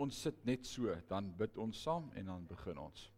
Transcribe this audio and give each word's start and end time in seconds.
ons 0.00 0.22
sit 0.26 0.44
net 0.44 0.66
so, 0.66 0.92
dan 1.08 1.32
bid 1.38 1.56
ons 1.58 1.82
saam 1.82 2.10
en 2.14 2.26
dan 2.26 2.46
begin 2.46 2.78
ons. 2.78 3.10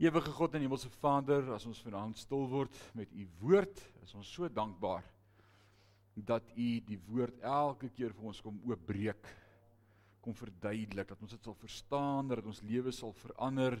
Ewige 0.00 0.32
God 0.32 0.54
en 0.56 0.62
Hemelse 0.64 0.88
Vader, 0.88 1.50
as 1.52 1.66
ons 1.68 1.80
vanaand 1.84 2.16
stil 2.16 2.46
word 2.48 2.76
met 2.96 3.10
u 3.12 3.26
woord, 3.42 3.82
is 4.00 4.14
ons 4.16 4.30
so 4.32 4.48
dankbaar 4.48 5.04
dat 6.16 6.46
u 6.56 6.68
die 6.88 6.98
woord 7.08 7.36
elke 7.44 7.90
keer 7.92 8.14
vir 8.16 8.30
ons 8.30 8.40
kom 8.44 8.56
oopbreek, 8.68 9.28
kom 10.24 10.36
verduidelik 10.36 11.08
dat 11.12 11.20
ons 11.20 11.34
dit 11.36 11.44
sal 11.44 11.56
verstaan, 11.56 12.32
dat 12.32 12.48
ons 12.48 12.62
lewe 12.68 12.92
sal 12.92 13.12
verander. 13.20 13.76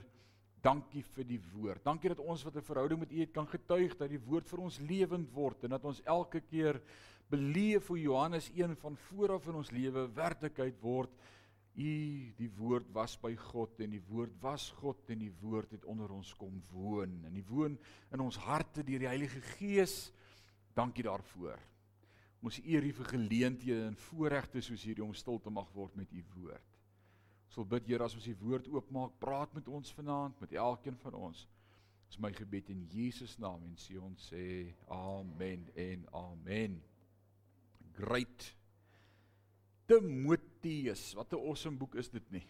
Dankie 0.60 1.02
vir 1.14 1.24
die 1.24 1.40
woord. 1.54 1.80
Dankie 1.84 2.12
dat 2.12 2.20
ons 2.20 2.44
wat 2.44 2.56
'n 2.56 2.68
verhouding 2.68 3.00
met 3.00 3.12
u 3.12 3.20
het 3.20 3.32
kan 3.32 3.46
getuig 3.48 3.96
dat 3.96 4.10
die 4.10 4.20
woord 4.20 4.48
vir 4.48 4.60
ons 4.60 4.78
lewend 4.78 5.32
word 5.32 5.64
en 5.64 5.70
dat 5.70 5.84
ons 5.84 6.02
elke 6.04 6.40
keer 6.40 6.82
beleef 7.30 7.86
hoe 7.88 8.00
Johannes 8.00 8.50
1 8.52 8.76
van 8.80 8.96
vooraf 9.08 9.46
in 9.48 9.60
ons 9.60 9.70
lewe 9.74 10.08
werklikheid 10.14 10.80
word 10.82 11.14
U 11.78 11.90
die 12.36 12.48
woord 12.58 12.88
was 12.92 13.14
by 13.20 13.30
God 13.38 13.78
en 13.84 13.94
die 13.94 14.02
woord 14.10 14.34
was 14.42 14.68
God 14.80 15.10
en 15.12 15.22
die 15.22 15.32
woord 15.40 15.76
het 15.76 15.86
onder 15.88 16.10
ons 16.12 16.32
kom 16.38 16.58
woon 16.72 17.12
en 17.28 17.36
die 17.36 17.46
woon 17.46 17.76
in 18.10 18.24
ons 18.24 18.38
harte 18.42 18.82
deur 18.84 19.04
die 19.04 19.08
Heilige 19.08 19.40
Gees. 19.54 20.10
Dankie 20.74 21.06
daarvoor. 21.06 21.60
Ons 22.42 22.58
eer 22.64 22.84
U 22.84 22.90
vir 22.98 23.12
geleenthede 23.14 23.86
en 23.86 23.96
voorregte 24.08 24.62
soos 24.64 24.82
hierdie 24.84 25.04
om 25.04 25.14
stil 25.14 25.38
te 25.40 25.52
mag 25.52 25.70
word 25.76 25.96
met 25.96 26.10
U 26.12 26.24
woord. 26.34 26.76
Ons 27.50 27.62
wil 27.62 27.70
bid 27.76 27.88
Here 27.90 28.06
as 28.06 28.18
ons 28.18 28.28
die 28.28 28.38
woord 28.38 28.68
oopmaak, 28.70 29.16
praat 29.22 29.54
met 29.54 29.68
ons 29.68 29.94
vanaand, 29.94 30.38
met 30.42 30.54
elkeen 30.54 30.98
van 31.02 31.16
ons. 31.18 31.46
Dis 32.10 32.18
my 32.22 32.32
gebed 32.34 32.70
in 32.74 32.84
Jesus 32.90 33.36
naam 33.38 33.62
en 33.68 33.76
sê 33.78 33.98
ons 33.98 34.30
sê 34.32 34.46
amen 34.90 35.68
en 35.78 36.06
amen. 36.26 36.80
Great 38.00 38.54
Timoteus. 39.86 41.12
Wat 41.14 41.32
'n 41.32 41.44
awesome 41.44 41.76
boek 41.76 41.94
is 41.94 42.08
dit 42.10 42.30
nie? 42.30 42.46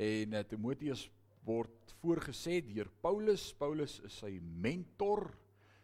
En 0.00 0.32
uh, 0.32 0.40
Timoteus 0.48 1.10
word 1.44 1.94
voorgesê 2.00 2.60
deur 2.64 2.88
Paulus. 3.00 3.52
Paulus 3.52 3.98
is 4.06 4.16
sy 4.22 4.38
mentor, 4.40 5.28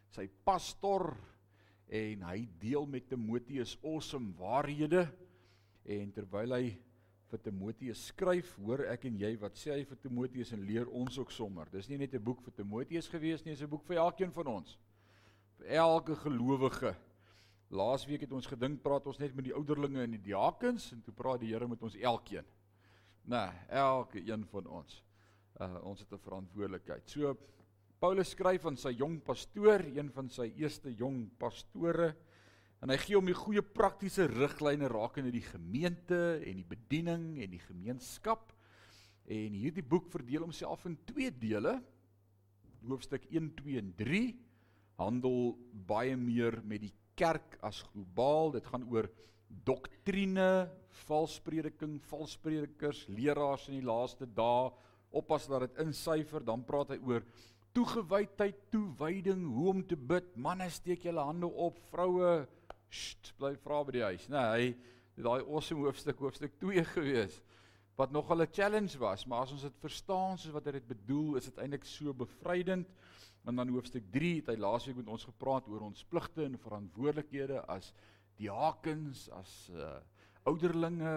sy 0.08 0.28
pastor 0.44 1.12
en 1.92 2.24
hy 2.30 2.48
deel 2.60 2.86
met 2.86 3.08
Timoteus 3.08 3.76
awesome 3.82 4.32
waarhede. 4.38 5.04
En 5.84 6.12
terwyl 6.12 6.56
hy 6.56 6.66
vir 7.26 7.42
Timoteus 7.42 8.06
skryf, 8.12 8.54
hoor 8.62 8.86
ek 8.92 9.04
en 9.10 9.18
jy 9.18 9.34
wat 9.42 9.58
sê 9.58 9.74
hy 9.74 9.84
vir 9.84 9.98
Timoteus 10.00 10.52
en 10.54 10.64
leer 10.64 10.88
ons 10.88 11.18
ook 11.18 11.34
sommer. 11.34 11.68
Dis 11.70 11.88
nie 11.88 11.98
net 11.98 12.14
'n 12.14 12.22
boek 12.22 12.40
vir 12.42 12.54
Timoteus 12.54 13.08
gewees 13.08 13.44
nie, 13.44 13.52
dis 13.52 13.62
'n 13.62 13.68
boek 13.68 13.84
vir 13.84 13.96
elkeen 13.96 14.32
van 14.32 14.46
ons. 14.46 14.78
Vir 15.58 15.66
elke 15.66 16.16
gelowige. 16.16 16.94
Laasweek 17.74 18.22
het 18.22 18.32
ons 18.32 18.46
gedink 18.46 18.82
praat 18.82 19.06
ons 19.10 19.18
net 19.18 19.34
met 19.34 19.48
die 19.48 19.54
ouderlinge 19.54 20.04
en 20.04 20.14
die 20.14 20.22
diakens 20.22 20.92
en 20.94 21.02
toe 21.02 21.14
praat 21.14 21.40
die 21.42 21.50
Here 21.50 21.66
met 21.66 21.82
ons 21.82 21.96
elkeen. 21.98 22.46
Nee, 23.26 23.48
elke 23.68 24.22
een 24.22 24.46
van 24.52 24.66
ons. 24.70 25.02
Uh 25.60 25.82
ons 25.82 26.00
het 26.00 26.12
'n 26.12 26.18
verantwoordelikheid. 26.18 27.08
So 27.10 27.34
Paulus 27.98 28.30
skryf 28.30 28.66
aan 28.66 28.76
sy 28.76 28.92
jong 28.92 29.22
pastoor, 29.24 29.80
een 29.80 30.10
van 30.12 30.28
sy 30.28 30.52
eerste 30.60 30.92
jong 30.94 31.30
pastore, 31.38 32.14
en 32.82 32.92
hy 32.92 32.96
gee 33.00 33.16
hom 33.16 33.26
die 33.26 33.34
goeie 33.34 33.62
praktiese 33.62 34.26
riglyne 34.26 34.88
rakende 34.92 35.32
die 35.32 35.46
gemeente 35.46 36.42
en 36.44 36.60
die 36.60 36.68
bediening 36.68 37.38
en 37.42 37.50
die 37.50 37.62
gemeenskap. 37.64 38.52
En 39.26 39.56
hierdie 39.56 39.82
boek 39.82 40.10
verdeel 40.12 40.44
homself 40.44 40.84
in 40.84 40.98
twee 41.08 41.30
dele. 41.30 41.82
Hoofstuk 42.86 43.24
1, 43.32 43.54
2 43.56 43.78
en 43.78 43.94
3 43.96 44.36
handel 45.00 45.56
baie 45.88 46.16
meer 46.16 46.60
met 46.64 46.84
die 46.84 46.92
kerk 47.16 47.58
as 47.66 47.82
globaal. 47.90 48.52
Dit 48.56 48.68
gaan 48.70 48.86
oor 48.92 49.08
doktrine, 49.66 50.68
valsprediking, 51.06 51.98
valspredikers, 52.10 53.06
leraars 53.12 53.68
in 53.70 53.80
die 53.80 53.86
laaste 53.86 54.28
dae. 54.36 54.70
Oppas 55.16 55.46
dat 55.48 55.66
dit 55.66 55.84
insyfer, 55.86 56.44
dan 56.44 56.64
praat 56.66 56.92
hy 56.92 57.00
oor 57.06 57.24
toegewydheid, 57.76 58.58
toewyding, 58.72 59.44
hoe 59.52 59.70
om 59.72 59.82
te 59.86 59.96
bid. 59.96 60.28
Manne 60.36 60.68
steek 60.72 61.04
julle 61.08 61.24
hande 61.24 61.48
op, 61.48 61.78
vroue 61.90 62.46
sst, 62.88 63.34
bly 63.40 63.54
vra 63.64 63.82
by 63.84 63.96
die 63.96 64.06
huis. 64.06 64.28
Nee, 64.32 64.46
hy 64.52 64.68
het 65.16 65.24
daai 65.24 65.42
awesome 65.44 65.84
hoofstuk 65.84 66.20
hoofstuk 66.20 66.56
2 66.62 66.84
gewees 66.96 67.40
wat 67.96 68.12
nogal 68.12 68.42
'n 68.44 68.52
challenge 68.52 68.98
was, 68.98 69.24
maar 69.24 69.40
as 69.40 69.52
ons 69.52 69.62
dit 69.62 69.76
verstaan 69.80 70.36
soos 70.38 70.52
wat 70.52 70.66
hy 70.68 70.72
dit 70.72 70.88
bedoel, 70.88 71.36
is 71.36 71.48
dit 71.48 71.58
eintlik 71.58 71.84
so 71.84 72.12
bevrydend. 72.12 72.88
En 73.46 73.54
dan 73.54 73.68
hoofstuk 73.70 74.08
3 74.10 74.40
het 74.40 74.48
hy 74.50 74.56
laasweek 74.58 74.96
met 74.98 75.08
ons 75.14 75.24
gepraat 75.28 75.68
oor 75.70 75.84
ons 75.86 76.04
pligte 76.10 76.42
en 76.42 76.58
verantwoordelikhede 76.58 77.60
as 77.70 77.92
diakens, 78.40 79.28
as 79.30 79.52
uh, 79.70 79.92
ouderlinge, 80.50 81.12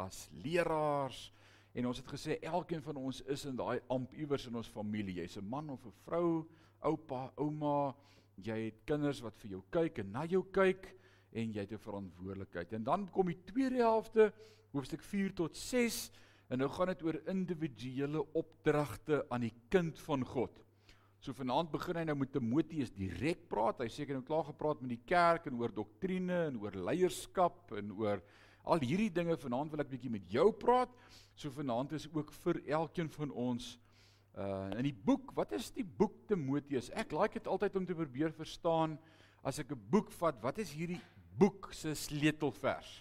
as 0.00 0.24
leraars. 0.44 1.26
En 1.76 1.90
ons 1.90 2.00
het 2.00 2.08
gesê 2.08 2.38
elkeen 2.40 2.80
van 2.82 2.96
ons 3.02 3.20
is 3.28 3.44
in 3.50 3.60
daai 3.60 3.82
amp 3.92 4.14
iewers 4.16 4.48
in 4.48 4.56
ons 4.56 4.72
familie. 4.72 5.18
Jy's 5.20 5.36
'n 5.36 5.44
man 5.44 5.68
of 5.70 5.84
'n 5.84 5.92
vrou, 6.06 6.46
oupa, 6.80 7.32
ouma, 7.36 7.94
jy 8.40 8.58
het 8.64 8.80
kinders 8.86 9.20
wat 9.20 9.36
vir 9.44 9.50
jou 9.50 9.62
kyk 9.70 9.98
en 9.98 10.10
na 10.10 10.24
jou 10.24 10.42
kyk 10.52 10.88
en 11.32 11.52
jy 11.52 11.60
het 11.60 11.72
'n 11.72 11.84
verantwoordelikheid. 11.84 12.72
En 12.72 12.84
dan 12.84 13.10
kom 13.10 13.26
die 13.26 13.44
tweede 13.44 13.76
helfte, 13.76 14.32
hoofstuk 14.72 15.02
4 15.02 15.34
tot 15.34 15.56
6, 15.56 16.10
en 16.48 16.58
nou 16.58 16.68
gaan 16.68 16.86
dit 16.86 17.02
oor 17.02 17.20
individuele 17.28 18.24
opdragte 18.32 19.24
aan 19.28 19.40
die 19.40 19.54
kind 19.68 19.98
van 20.00 20.24
God. 20.24 20.64
So 21.24 21.32
vanaand 21.32 21.70
begin 21.72 21.96
hy 21.96 22.02
nou 22.04 22.18
met 22.20 22.34
Timoteus 22.34 22.90
direk 22.92 23.46
praat. 23.48 23.78
Hy 23.80 23.88
seker 23.88 24.18
nou 24.18 24.26
klaar 24.28 24.44
gepraat 24.44 24.82
met 24.84 24.90
die 24.92 25.04
kerk 25.08 25.46
en 25.48 25.56
oor 25.56 25.72
doktrine 25.72 26.50
en 26.50 26.58
oor 26.60 26.74
leierskap 26.76 27.72
en 27.78 27.94
oor 27.96 28.20
al 28.68 28.84
hierdie 28.84 29.08
dinge. 29.08 29.38
Vanaand 29.40 29.72
wil 29.72 29.80
ek 29.80 29.88
bietjie 29.94 30.12
met 30.12 30.28
jou 30.28 30.50
praat. 30.52 30.92
So 31.32 31.48
vanaand 31.54 31.96
is 31.96 32.04
ook 32.12 32.34
vir 32.42 32.60
elkeen 32.76 33.08
van 33.16 33.32
ons 33.32 33.70
uh 34.36 34.76
in 34.76 34.90
die 34.90 34.96
boek, 35.06 35.32
wat 35.38 35.54
is 35.56 35.70
die 35.72 35.86
boek 35.86 36.26
Timoteus? 36.28 36.90
Ek 36.92 37.16
like 37.16 37.38
dit 37.38 37.48
altyd 37.48 37.80
om 37.80 37.88
te 37.88 37.96
probeer 37.96 38.34
verstaan 38.36 38.98
as 39.40 39.62
ek 39.62 39.72
'n 39.72 39.80
boek 39.90 40.12
vat, 40.20 40.36
wat 40.44 40.58
is 40.58 40.76
hierdie 40.76 41.00
boek 41.38 41.72
se 41.72 41.94
sleutelvers? 41.94 43.00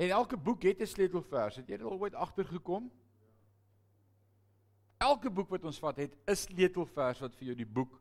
En 0.00 0.08
elke 0.08 0.36
boek 0.36 0.62
het 0.62 0.80
'n 0.80 0.86
sleutelvers. 0.86 1.56
Het 1.60 1.68
jy 1.68 1.76
dit 1.76 1.86
al 1.86 2.00
ooit 2.00 2.14
agtergekom? 2.14 2.88
Elke 5.04 5.30
boek 5.32 5.50
wat 5.52 5.64
ons 5.68 5.80
vat 5.82 5.98
het 6.00 6.14
'n 6.26 6.36
sleutelvers 6.36 7.20
wat 7.20 7.34
vir 7.36 7.46
jou 7.48 7.56
die 7.56 7.72
boek 7.78 8.00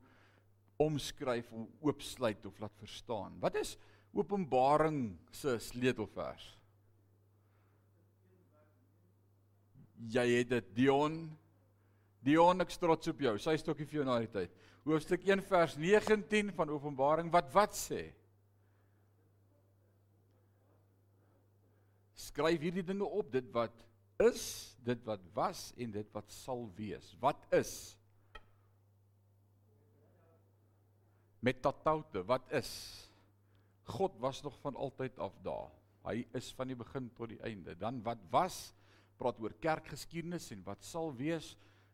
omskryf 0.79 1.51
of 1.51 1.69
oopsluit 1.81 2.45
of 2.45 2.59
laat 2.59 2.75
verstaan. 2.79 3.39
Wat 3.39 3.55
is 3.55 3.77
Openbaring 4.13 5.17
se 5.31 5.57
sleutelvers? 5.59 6.57
Jy 9.97 10.25
het 10.37 10.49
dit 10.49 10.75
Dion. 10.75 11.15
Dion 12.21 12.61
ek 12.61 12.69
trots 12.77 13.07
op 13.07 13.19
jou. 13.19 13.37
Sy 13.39 13.55
stokkie 13.57 13.87
vir 13.89 13.99
jou 13.99 14.05
na 14.05 14.19
die 14.19 14.29
tyd. 14.31 14.51
Hoofstuk 14.85 15.23
1 15.25 15.41
vers 15.47 15.75
19 15.79 16.51
van 16.53 16.69
Openbaring 16.69 17.31
wat 17.31 17.49
wat 17.53 17.73
sê? 17.73 18.13
Skryf 22.13 22.61
hierdie 22.61 22.85
dinge 22.85 23.05
op, 23.05 23.31
dit 23.31 23.49
wat 23.51 23.73
is, 24.29 24.43
dit 24.83 25.03
wat 25.07 25.21
was 25.35 25.71
en 25.79 25.93
dit 25.93 26.09
wat 26.15 26.31
sal 26.31 26.65
wees. 26.77 27.13
Wat 27.21 27.39
is? 27.55 27.73
Met 31.43 31.61
tatoute, 31.61 32.23
wat 32.27 32.51
is? 32.55 32.71
God 33.83 34.15
was 34.23 34.41
nog 34.43 34.55
van 34.63 34.75
altyd 34.79 35.19
af 35.19 35.35
daar. 35.43 35.71
Hy 36.07 36.23
is 36.35 36.51
van 36.55 36.71
die 36.71 36.77
begin 36.79 37.09
tot 37.15 37.31
die 37.31 37.41
einde. 37.43 37.75
Dan 37.79 37.99
wat 38.03 38.21
was? 38.31 38.71
Praat 39.19 39.39
oor 39.43 39.55
kerkgeskiedenis 39.63 40.49
en 40.55 40.63
wat 40.67 40.83
sal 40.83 41.11
wees? 41.15 41.53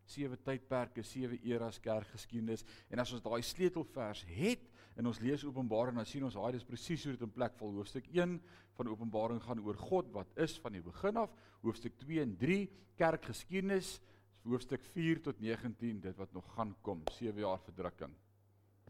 Sewe 0.10 0.38
tydperke, 0.42 1.04
sewe 1.06 1.38
eras 1.46 1.82
kerkgeskiedenis. 1.82 2.66
En 2.90 3.02
as 3.02 3.14
ons 3.14 3.26
daai 3.26 3.42
sleutelvers 3.46 4.24
het, 4.30 4.69
en 5.00 5.08
ons 5.08 5.20
lees 5.24 5.46
Openbaring 5.48 5.96
dan 5.96 6.08
sien 6.08 6.26
ons 6.28 6.36
haai 6.36 6.52
dis 6.58 6.68
presies 6.68 7.06
hoe 7.08 7.16
dit 7.16 7.24
in 7.24 7.32
plek 7.32 7.56
val. 7.60 7.72
Hoofstuk 7.80 8.10
1 8.12 8.36
van 8.76 8.90
Openbaring 8.92 9.40
gaan 9.44 9.62
oor 9.64 9.78
God 9.80 10.12
wat 10.16 10.32
is 10.44 10.58
van 10.60 10.76
die 10.76 10.84
begin 10.84 11.22
af. 11.22 11.32
Hoofstuk 11.64 11.96
2 12.04 12.24
en 12.26 12.34
3 12.42 12.60
kerkgeskiedenis. 13.00 13.98
Hoofstuk 14.44 14.84
4 14.96 15.22
tot 15.30 15.40
19 15.44 16.02
dit 16.04 16.20
wat 16.20 16.34
nog 16.36 16.48
gaan 16.56 16.74
kom, 16.84 17.04
7 17.16 17.40
jaar 17.40 17.62
verdrukking. 17.64 18.12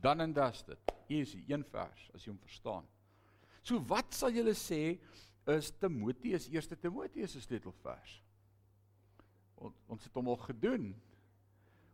Dan 0.01 0.21
en 0.25 0.33
das 0.33 0.63
dit. 0.65 0.95
Easy, 1.09 1.43
een 1.49 1.65
vers 1.69 2.09
as 2.13 2.25
jy 2.25 2.31
hom 2.31 2.41
verstaan. 2.41 2.87
So 3.61 3.81
wat 3.89 4.13
sal 4.15 4.33
julle 4.33 4.55
sê 4.57 4.97
is 5.49 5.71
Timoteus, 5.81 6.47
eerste 6.53 6.77
Timoteus 6.79 7.35
se 7.35 7.41
sleutelvers? 7.43 8.19
Ons 9.59 9.77
ons 9.91 10.05
het 10.05 10.15
hom 10.15 10.29
al 10.31 10.41
gedoen. 10.45 10.91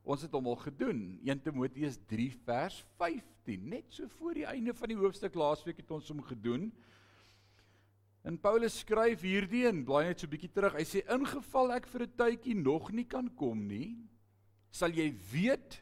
Ons 0.05 0.21
het 0.21 0.33
hom 0.37 0.51
al 0.51 0.59
gedoen. 0.61 0.99
1 1.25 1.41
Timoteus 1.41 1.97
3 2.09 2.27
vers 2.45 2.77
15, 3.01 3.69
net 3.71 3.87
so 3.89 4.05
voor 4.19 4.37
die 4.37 4.45
einde 4.45 4.73
van 4.77 4.91
die 4.93 4.99
hoofstuk 4.99 5.37
laasweek 5.37 5.81
het 5.81 5.93
ons 5.95 6.11
hom 6.13 6.21
gedoen. 6.25 6.69
En 8.25 8.37
Paulus 8.41 8.79
skryf 8.81 9.21
hierdie 9.25 9.65
en 9.69 9.83
blaai 9.85 10.07
net 10.07 10.21
so 10.21 10.29
bietjie 10.29 10.51
terug. 10.53 10.77
Hy 10.77 10.85
sê 10.85 11.01
ingeval 11.13 11.75
ek 11.77 11.89
vir 11.89 12.05
'n 12.05 12.17
tydjie 12.17 12.57
nog 12.57 12.91
nie 12.91 13.05
kan 13.05 13.29
kom 13.37 13.67
nie, 13.67 13.97
sal 14.71 14.89
jy 14.89 15.09
weet 15.31 15.81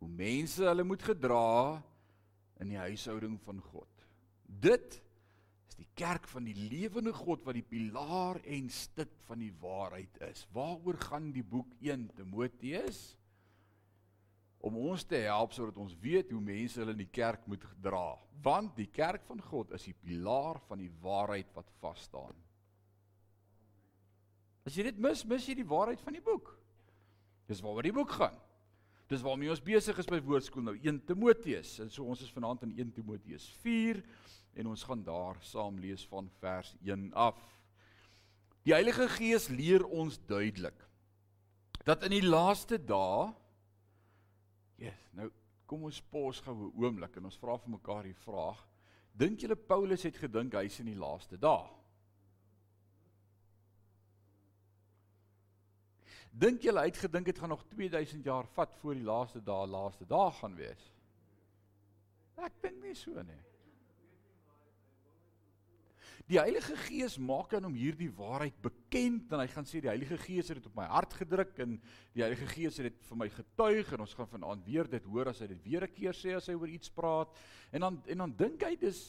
hoe 0.00 0.08
mense 0.08 0.64
hulle 0.64 0.84
moet 0.84 1.02
gedra 1.02 1.82
in 2.60 2.68
die 2.68 2.80
huishouding 2.80 3.38
van 3.44 3.60
God. 3.60 3.88
Dit 4.44 5.00
is 5.68 5.76
die 5.76 5.88
kerk 5.94 6.26
van 6.28 6.44
die 6.44 6.56
lewende 6.56 7.12
God 7.12 7.44
wat 7.44 7.54
die 7.54 7.64
pilaar 7.64 8.40
en 8.44 8.68
stuk 8.68 9.12
van 9.28 9.38
die 9.38 9.52
waarheid 9.60 10.16
is. 10.28 10.46
Waaroor 10.52 10.96
gaan 10.96 11.32
die 11.32 11.44
boek 11.44 11.72
1 11.80 12.10
Timoteus? 12.16 13.19
Om 14.60 14.76
ons 14.90 15.04
te 15.08 15.16
help 15.24 15.54
sodat 15.56 15.78
ons 15.80 15.96
weet 16.02 16.32
hoe 16.34 16.40
mense 16.44 16.80
hulle 16.80 16.92
in 16.92 17.00
die 17.00 17.12
kerk 17.12 17.46
moet 17.48 17.64
gedra, 17.64 18.18
want 18.44 18.76
die 18.76 18.88
kerk 18.92 19.24
van 19.28 19.40
God 19.50 19.72
is 19.76 19.86
die 19.88 19.96
pilaar 19.96 20.60
van 20.68 20.82
die 20.82 20.92
waarheid 21.02 21.48
wat 21.56 21.68
vas 21.80 22.04
staan. 22.08 22.36
As 24.68 24.76
jy 24.76 24.84
dit 24.90 25.00
mis, 25.00 25.24
mis 25.24 25.48
jy 25.48 25.56
die 25.62 25.68
waarheid 25.68 26.02
van 26.04 26.16
die 26.16 26.24
boek. 26.24 26.52
Dis 27.48 27.62
waaroor 27.64 27.88
die 27.88 27.96
boek 27.96 28.12
gaan. 28.20 28.36
Dis 29.10 29.24
waarmee 29.26 29.50
ons 29.50 29.62
besig 29.64 29.96
is 29.98 30.06
by 30.06 30.20
woordskool 30.22 30.68
nou 30.68 30.76
1 30.76 31.00
Timoteus. 31.08 31.72
En 31.82 31.88
so 31.90 32.04
ons 32.06 32.20
is 32.22 32.30
vanaand 32.30 32.68
in 32.68 32.76
1 32.84 32.92
Timoteus 33.00 33.48
4 33.64 33.98
en 34.60 34.68
ons 34.70 34.84
gaan 34.86 35.02
daar 35.06 35.40
saam 35.46 35.80
lees 35.82 36.04
van 36.10 36.28
vers 36.42 36.74
1 36.86 37.08
af. 37.18 37.40
Die 38.66 38.74
Heilige 38.76 39.08
Gees 39.16 39.48
leer 39.48 39.86
ons 39.88 40.20
duidelik 40.28 40.86
dat 41.88 42.04
in 42.04 42.12
die 42.12 42.26
laaste 42.26 42.76
dae 42.76 43.30
yes, 44.80 45.02
nou 45.16 45.28
kom 45.70 45.84
ons 45.86 46.00
pos 46.10 46.40
gou 46.42 46.54
'n 46.54 46.72
oomblik 46.82 47.16
en 47.16 47.28
ons 47.28 47.38
vra 47.38 47.56
vir 47.58 47.70
mekaar 47.70 48.02
die 48.04 48.20
vraag: 48.24 48.66
Dink 49.12 49.40
julle 49.40 49.56
Paulus 49.56 50.02
het 50.02 50.16
gedink 50.16 50.54
hy's 50.54 50.80
in 50.80 50.86
die 50.86 50.98
laaste 50.98 51.36
dae? 51.38 51.68
Dink 56.32 56.62
julle 56.62 56.80
hy 56.80 56.86
het 56.86 56.96
gedink 56.96 57.26
dit 57.26 57.38
gaan 57.38 57.48
nog 57.48 57.64
2000 57.68 58.24
jaar 58.24 58.46
vat 58.46 58.74
voor 58.80 58.94
die 58.94 59.06
laaste 59.06 59.40
dae 59.42 59.66
laaste 59.66 60.06
dae 60.06 60.30
gaan 60.30 60.54
wees? 60.56 60.92
Ek 62.36 62.62
dink 62.62 62.82
nie 62.82 62.94
so 62.94 63.22
nie. 63.22 63.49
Die 66.30 66.38
Heilige 66.38 66.76
Gees 66.78 67.16
maak 67.18 67.56
aan 67.56 67.64
hom 67.66 67.74
hierdie 67.74 68.12
waarheid 68.14 68.54
bekend 68.62 69.32
en 69.34 69.40
hy 69.42 69.48
gaan 69.50 69.66
sê 69.66 69.80
die 69.82 69.90
Heilige 69.90 70.14
Gees 70.22 70.52
het 70.52 70.60
dit 70.60 70.66
op 70.68 70.76
my 70.78 70.84
hart 70.86 71.16
gedruk 71.18 71.56
en 71.64 71.72
die 72.14 72.22
Heilige 72.22 72.46
Gees 72.52 72.76
het 72.78 72.86
dit 72.86 73.00
vir 73.08 73.18
my 73.18 73.26
getuig 73.34 73.88
en 73.96 74.04
ons 74.04 74.12
gaan 74.14 74.28
vanaand 74.30 74.62
weer 74.62 74.86
dit 74.92 75.08
hoor 75.10 75.32
as 75.32 75.40
hy 75.42 75.48
dit 75.50 75.64
weer 75.64 75.82
'n 75.88 75.90
keer 75.90 76.14
sê 76.14 76.36
as 76.36 76.46
hy 76.46 76.54
oor 76.54 76.70
iets 76.70 76.92
praat. 76.94 77.34
En 77.72 77.80
dan 77.80 77.98
en 78.06 78.18
dan 78.18 78.34
dink 78.36 78.62
hy 78.62 78.76
dis 78.78 79.00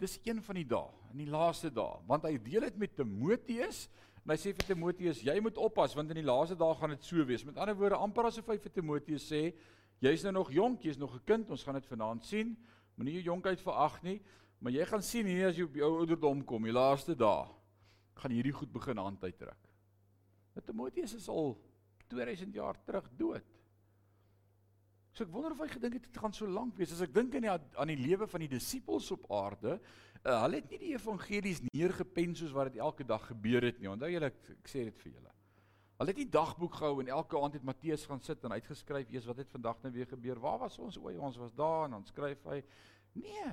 dis 0.00 0.18
een 0.24 0.42
van 0.42 0.58
die 0.58 0.66
dae 0.66 0.90
in 1.12 1.18
die 1.18 1.30
laaste 1.30 1.70
dae 1.70 2.02
want 2.08 2.24
hy 2.24 2.34
deel 2.38 2.66
dit 2.66 2.76
met 2.76 2.96
Timoteus 2.96 3.88
en 4.24 4.34
hy 4.34 4.36
sê 4.36 4.50
vir 4.50 4.66
Timoteus 4.66 5.22
jy 5.22 5.38
moet 5.40 5.56
oppas 5.56 5.94
want 5.94 6.10
in 6.10 6.18
die 6.18 6.26
laaste 6.26 6.58
dae 6.58 6.74
gaan 6.74 6.90
dit 6.90 7.04
so 7.04 7.22
wees. 7.24 7.44
Met 7.44 7.56
ander 7.56 7.76
woorde 7.76 8.02
amper 8.02 8.24
asof 8.26 8.48
hy 8.48 8.58
vir 8.58 8.72
Timoteus 8.72 9.30
sê 9.30 9.54
jy's 10.00 10.24
nou 10.24 10.32
nog 10.32 10.50
jonk 10.50 10.82
jy's 10.82 10.98
nog 10.98 11.14
'n 11.14 11.24
kind 11.24 11.50
ons 11.50 11.62
gaan 11.62 11.78
dit 11.78 11.86
vanaand 11.86 12.24
sien. 12.24 12.56
Moenie 12.96 13.22
jou 13.22 13.30
jonkheid 13.30 13.60
verag 13.60 14.02
nie 14.02 14.20
Maar 14.58 14.74
jy 14.74 14.86
gaan 14.90 15.04
sien 15.06 15.28
hier 15.30 15.50
as 15.50 15.58
jy 15.58 15.68
op 15.68 15.76
jou 15.78 15.90
ouderdom 16.00 16.42
kom, 16.46 16.66
die 16.66 16.74
laaste 16.74 17.14
dae, 17.18 17.46
gaan 18.18 18.34
hierdie 18.34 18.54
goed 18.54 18.72
begin 18.74 18.98
hand 18.98 19.22
uitdruk. 19.22 19.68
Dat 20.56 20.66
Timoteus 20.66 21.14
is 21.14 21.28
al 21.30 21.54
2000 22.10 22.56
jaar 22.58 22.78
terug 22.86 23.06
dood. 23.18 23.46
So 25.14 25.24
ek 25.26 25.32
wonder 25.34 25.54
of 25.54 25.62
hy 25.62 25.68
gedink 25.70 25.96
het 25.98 26.04
dit 26.06 26.18
gaan 26.20 26.34
so 26.34 26.46
lank 26.50 26.76
wees. 26.78 26.92
As 26.94 27.02
ek 27.02 27.14
dink 27.14 27.34
aan 27.38 27.46
die 27.46 27.50
aan 27.50 27.90
die 27.90 27.98
lewe 27.98 28.28
van 28.30 28.44
die 28.44 28.50
disippels 28.52 29.08
op 29.14 29.24
aarde, 29.34 29.78
uh, 30.22 30.36
hulle 30.44 30.60
het 30.60 30.68
nie 30.70 30.78
die 30.82 30.92
evangelies 30.94 31.62
neergepen 31.70 32.36
soos 32.38 32.54
wat 32.54 32.72
dit 32.72 32.82
elke 32.82 33.06
dag 33.06 33.24
gebeur 33.30 33.66
het 33.66 33.80
nie. 33.82 33.90
Onthou 33.90 34.10
julle 34.12 34.30
ek, 34.30 34.38
ek 34.58 34.70
sê 34.70 34.84
dit 34.86 35.02
vir 35.02 35.16
julle. 35.16 35.34
Hulle 35.98 36.14
het 36.14 36.20
nie 36.22 36.28
dagboek 36.30 36.78
gehou 36.78 37.00
en 37.02 37.10
elke 37.10 37.40
aand 37.42 37.58
het 37.58 37.66
Matteus 37.66 38.04
gaan 38.06 38.22
sit 38.22 38.44
en 38.46 38.54
uitgeskryf, 38.54 39.10
"Jesus, 39.10 39.26
wat 39.26 39.42
het 39.42 39.50
vandag 39.50 39.82
nou 39.82 39.92
weer 39.92 40.06
gebeur? 40.06 40.38
Waar 40.38 40.58
was 40.58 40.78
ons? 40.78 40.98
O, 40.98 41.10
ons 41.10 41.36
was 41.36 41.54
daar." 41.54 41.84
En 41.86 41.90
dan 41.90 42.06
skryf 42.06 42.44
hy, 42.44 42.62
"Nee, 43.14 43.50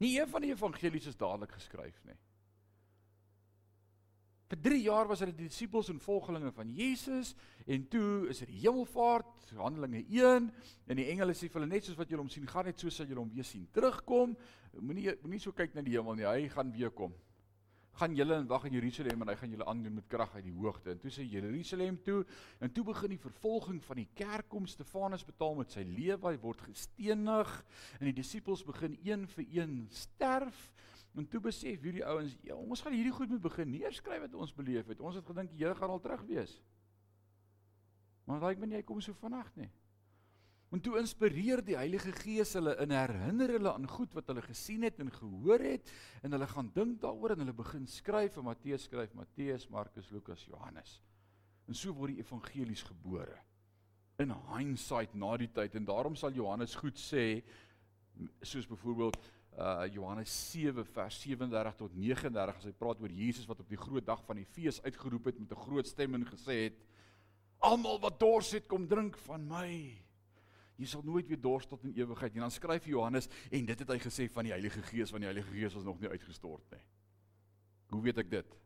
Nie 0.00 0.16
een 0.16 0.28
van 0.28 0.44
die 0.44 0.52
evangelies 0.54 1.10
is 1.10 1.18
dadelik 1.20 1.52
geskryf 1.52 1.96
nie. 2.08 2.16
Vir 4.50 4.58
3 4.64 4.80
jaar 4.82 5.06
was 5.06 5.20
hulle 5.22 5.36
die 5.36 5.46
disippels 5.46 5.92
en 5.92 6.00
volgelinge 6.02 6.50
van 6.56 6.70
Jesus 6.74 7.34
en 7.70 7.84
toe 7.92 8.26
is 8.32 8.40
dit 8.42 8.50
die 8.50 8.62
hemelvaart, 8.64 9.52
Handelinge 9.60 10.02
1 10.08 10.48
en 10.90 10.98
die 10.98 11.06
engele 11.12 11.36
sê 11.38 11.46
vir 11.46 11.60
hulle 11.60 11.70
net 11.70 11.86
soos 11.86 11.98
wat 12.00 12.10
julle 12.10 12.24
hom 12.24 12.32
sien, 12.32 12.48
gaan 12.50 12.66
net 12.66 12.80
so 12.80 12.90
sal 12.90 13.06
julle 13.06 13.22
hom 13.22 13.30
weer 13.30 13.46
sien 13.46 13.68
terugkom. 13.76 14.34
Moenie 14.80 15.12
moenie 15.22 15.42
so 15.42 15.54
kyk 15.54 15.76
na 15.76 15.84
die 15.86 15.94
hemel 15.94 16.18
nie, 16.18 16.26
hy 16.26 16.48
gaan 16.50 16.72
weer 16.74 16.90
kom 16.90 17.14
gaan 18.00 18.14
julle 18.16 18.38
in 18.40 18.48
wag 18.48 18.64
in 18.68 18.76
Jerusalem 18.78 19.22
en 19.22 19.30
hy 19.32 19.36
gaan 19.36 19.52
julle 19.52 19.66
aandoen 19.68 19.98
met 19.98 20.06
krag 20.08 20.32
uit 20.38 20.46
die 20.46 20.56
hoogte. 20.56 20.94
En 20.94 21.00
toe 21.02 21.12
sê 21.12 21.26
Jerusalem 21.28 21.98
toe 22.06 22.22
en 22.64 22.72
toe 22.72 22.84
begin 22.88 23.12
die 23.14 23.20
vervolging 23.20 23.80
van 23.84 24.00
die 24.00 24.08
kerk 24.16 24.48
kom. 24.52 24.68
Stefanus 24.70 25.26
betaal 25.28 25.58
met 25.58 25.74
sy 25.74 25.84
lewe, 25.84 26.30
hy 26.30 26.40
word 26.40 26.64
gestenig 26.70 27.52
en 27.98 28.08
die 28.08 28.16
disippels 28.16 28.64
begin 28.64 28.96
een 29.04 29.26
vir 29.34 29.44
een 29.58 29.74
sterf. 29.92 30.70
En 31.18 31.26
toe 31.26 31.40
besef 31.42 31.82
hierdie 31.82 32.06
ouens, 32.06 32.36
ja, 32.46 32.54
ons 32.54 32.84
gaan 32.84 32.94
hierdie 32.94 33.14
goed 33.14 33.32
moet 33.32 33.42
begin 33.42 33.72
neerskryf 33.74 34.24
wat 34.24 34.36
ons 34.38 34.54
beleef 34.54 34.88
het. 34.92 35.00
Ons 35.02 35.18
het 35.18 35.26
gedink 35.26 35.50
die 35.52 35.64
Here 35.64 35.74
gaan 35.76 35.90
al 35.90 36.00
terug 36.00 36.22
wees. 36.28 36.54
Maar 38.24 38.40
daai 38.40 38.52
ek 38.54 38.62
min 38.62 38.76
jy 38.78 38.84
kom 38.86 39.00
so 39.02 39.16
vanaand 39.18 39.56
nie. 39.58 39.70
En 40.70 40.78
toe 40.78 41.00
inspireer 41.00 41.58
die 41.66 41.74
Heilige 41.74 42.12
Gees 42.14 42.52
hulle 42.54 42.76
en 42.78 42.92
herinner 42.94 43.50
hulle 43.56 43.72
aan 43.74 43.88
goed 43.90 44.12
wat 44.14 44.28
hulle 44.30 44.42
gesien 44.44 44.84
het 44.86 45.00
en 45.02 45.08
gehoor 45.10 45.62
het 45.66 45.88
en 46.22 46.36
hulle 46.36 46.46
gaan 46.46 46.68
dink 46.74 47.00
daaroor 47.02 47.34
en 47.34 47.42
hulle 47.42 47.54
begin 47.58 47.88
skryf 47.90 48.36
en 48.38 48.46
Matteus 48.46 48.84
skryf 48.86 49.16
Matteus, 49.18 49.66
Markus, 49.68 50.12
Lukas, 50.14 50.44
Johannes. 50.46 51.00
En 51.66 51.74
so 51.74 51.90
word 51.96 52.14
die 52.14 52.22
evangelies 52.22 52.84
gebore. 52.86 53.34
In 54.22 54.30
hindsight 54.52 55.16
na 55.18 55.32
die 55.40 55.50
tyd 55.50 55.74
en 55.74 55.88
daarom 55.88 56.14
sal 56.14 56.36
Johannes 56.38 56.76
goed 56.78 57.02
sê 57.02 57.24
soos 58.42 58.68
byvoorbeeld 58.70 59.18
uh 59.58 59.88
Johannes 59.90 60.30
7 60.52 60.84
vers 60.86 61.16
37 61.24 61.74
tot 61.80 61.96
39 61.98 62.60
as 62.60 62.68
hy 62.68 62.72
praat 62.78 63.00
oor 63.02 63.10
Jesus 63.10 63.48
wat 63.50 63.64
op 63.64 63.72
die 63.74 63.80
groot 63.80 64.06
dag 64.06 64.22
van 64.28 64.38
die 64.38 64.46
fees 64.46 64.78
uitgeroep 64.84 65.32
het 65.32 65.40
met 65.42 65.50
'n 65.50 65.64
groot 65.64 65.86
stem 65.90 66.14
en 66.14 66.28
gesê 66.30 66.58
het 66.68 66.78
almal 67.58 67.98
wat 67.98 68.20
dors 68.20 68.52
het 68.52 68.68
kom 68.70 68.86
drink 68.86 69.18
van 69.26 69.48
my 69.48 69.98
jy 70.80 70.88
sal 70.88 71.04
nooit 71.04 71.28
weer 71.28 71.40
dors 71.40 71.68
tot 71.68 71.84
in 71.84 71.92
ewigheid 71.98 72.34
nie. 72.34 72.42
Dan 72.42 72.54
skryf 72.54 72.88
Johannes 72.88 73.28
en 73.50 73.68
dit 73.68 73.84
het 73.84 73.92
hy 73.92 73.98
gesê 74.00 74.26
van 74.32 74.48
die 74.48 74.54
Heilige 74.54 74.82
Gees, 74.88 75.12
want 75.12 75.24
die 75.24 75.30
Heilige 75.30 75.52
Gees 75.52 75.76
was 75.76 75.86
nog 75.86 76.00
nie 76.00 76.08
uitgestort 76.08 76.72
nie. 76.72 76.82
Hoe 77.90 78.02
weet 78.04 78.20
ek 78.22 78.30
dit? 78.32 78.56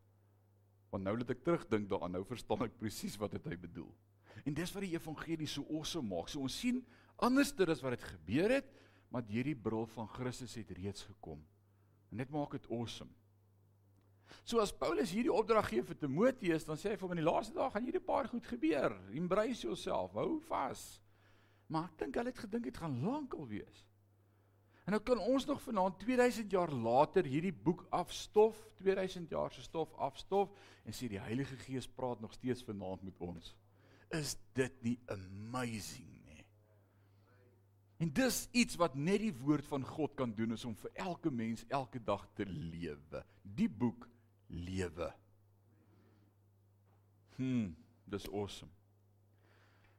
Want 0.93 1.09
nou 1.09 1.17
dat 1.19 1.33
ek 1.35 1.43
terugdink 1.43 1.89
daaraan, 1.91 2.15
nou 2.15 2.23
verstaan 2.29 2.69
ek 2.69 2.77
presies 2.79 3.17
wat 3.19 3.35
dit 3.35 3.51
hy 3.51 3.59
bedoel. 3.59 3.91
En 4.45 4.55
dis 4.55 4.73
wat 4.75 4.85
die 4.85 4.95
evangelie 4.95 5.49
so 5.51 5.67
awesome 5.73 6.11
maak. 6.11 6.31
So 6.31 6.45
ons 6.45 6.59
sien 6.61 6.83
anderster 7.25 7.71
as 7.73 7.83
wat 7.83 7.97
dit 7.97 8.07
gebeur 8.13 8.59
het, 8.61 8.71
maar 9.11 9.27
hierdie 9.31 9.57
bril 9.59 9.87
van 9.95 10.09
Christus 10.11 10.57
het 10.59 10.71
reeds 10.75 11.07
gekom. 11.07 11.43
En 12.13 12.23
dit 12.23 12.31
maak 12.35 12.55
dit 12.55 12.67
awesome. 12.71 13.11
So 14.45 14.61
as 14.63 14.73
Paulus 14.75 15.13
hierdie 15.15 15.33
opdrag 15.33 15.69
gee 15.71 15.85
vir 15.87 15.99
Timoteus, 15.99 16.67
dan 16.67 16.79
sê 16.81 16.93
hy 16.93 16.99
vir 16.99 17.06
hom 17.06 17.15
in 17.17 17.23
die 17.23 17.27
laaste 17.27 17.55
dae 17.56 17.71
gaan 17.73 17.87
hierdie 17.87 18.03
paar 18.03 18.29
goed 18.31 18.47
gebeur. 18.49 18.94
Embrace 19.15 19.65
yourself, 19.67 20.15
hou 20.19 20.39
vas. 20.49 20.85
Maar 21.75 21.91
ek 21.91 21.99
dink 22.05 22.15
hulle 22.21 22.31
het 22.31 22.45
gedink 22.45 22.69
dit 22.69 22.77
gaan 22.79 23.01
lank 23.03 23.35
al 23.35 23.49
wees. 23.51 23.83
En 24.85 24.93
nou 24.93 25.01
kan 25.03 25.19
ons 25.19 25.47
nog 25.49 25.63
vanaand 25.65 25.99
2000 26.05 26.53
jaar 26.53 26.71
later 26.71 27.27
hierdie 27.27 27.55
boek 27.67 27.87
afstof, 27.91 28.59
2000 28.79 29.31
jaar 29.33 29.51
se 29.53 29.65
stof 29.65 29.95
afstof 30.07 30.53
en 30.85 30.95
sê 30.95 31.09
die 31.11 31.23
Heilige 31.25 31.57
Gees 31.65 31.89
praat 31.89 32.21
nog 32.21 32.37
steeds 32.37 32.63
vanaand 32.69 33.03
met 33.03 33.23
ons. 33.25 33.55
Is 34.15 34.37
dit 34.55 34.77
nie 34.85 34.99
amazing 35.11 36.13
nie? 36.29 36.45
En 38.05 38.13
dis 38.13 38.45
iets 38.53 38.79
wat 38.79 38.95
net 38.95 39.25
die 39.25 39.35
woord 39.41 39.67
van 39.73 39.89
God 39.89 40.15
kan 40.21 40.37
doen 40.37 40.55
is 40.55 40.69
om 40.69 40.77
vir 40.79 40.93
elke 41.09 41.33
mens 41.33 41.65
elke 41.73 42.03
dag 42.05 42.29
te 42.37 42.47
lewe. 42.47 43.25
Die 43.43 43.71
boek 43.71 44.07
lewe. 44.53 45.11
Hm, 47.41 47.73
dis 48.05 48.29
awesome. 48.31 48.71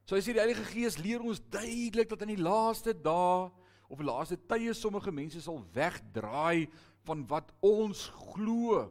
So 0.06 0.14
as 0.14 0.28
die 0.28 0.38
Heilige 0.38 0.62
Gees 0.70 1.00
leer 1.02 1.22
ons 1.22 1.40
duidelik 1.50 2.06
dat 2.12 2.20
in 2.22 2.36
die 2.36 2.42
laaste 2.42 2.92
dae 2.94 3.48
of 3.90 4.02
laaste 4.02 4.38
tye 4.38 4.74
sommige 4.74 5.10
mense 5.14 5.40
sal 5.42 5.58
wegdraai 5.74 6.68
van 7.06 7.24
wat 7.30 7.50
ons 7.66 8.06
glo. 8.34 8.84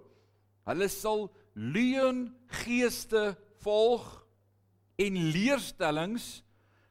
Hulle 0.67 0.89
sal 0.91 1.29
leuen 1.55 2.27
geeste 2.65 3.29
volg 3.63 4.03
en 4.99 5.19
leerstellings 5.31 6.41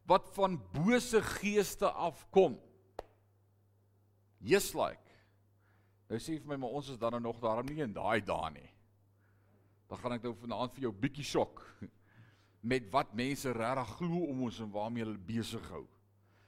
wat 0.09 0.31
van 0.37 0.57
bose 0.73 1.21
geeste 1.37 1.88
afkom. 1.88 2.57
Just 4.40 4.73
like. 4.76 5.00
Nou 6.09 6.21
sê 6.21 6.38
vir 6.38 6.49
my 6.49 6.59
maar 6.61 6.81
ons 6.81 6.88
is 6.93 7.00
dan 7.00 7.12
nou 7.16 7.26
nog 7.26 7.45
daarom 7.45 7.69
nie 7.69 7.85
in 7.85 7.93
daai 7.97 8.25
dae 8.25 8.50
nie. 8.57 8.71
Dan 9.88 10.00
gaan 10.00 10.16
ek 10.16 10.25
nou 10.25 10.33
vanaand 10.47 10.73
vir 10.76 10.88
jou 10.88 10.95
bietjie 11.04 11.28
sjok 11.28 11.61
met 12.64 12.87
wat 12.92 13.12
mense 13.16 13.52
regtig 13.52 13.90
glo 13.99 14.25
om 14.30 14.47
ons 14.47 14.61
en 14.64 14.71
waarmee 14.73 15.04
hulle 15.04 15.21
besig 15.21 15.64
hou. 15.68 15.85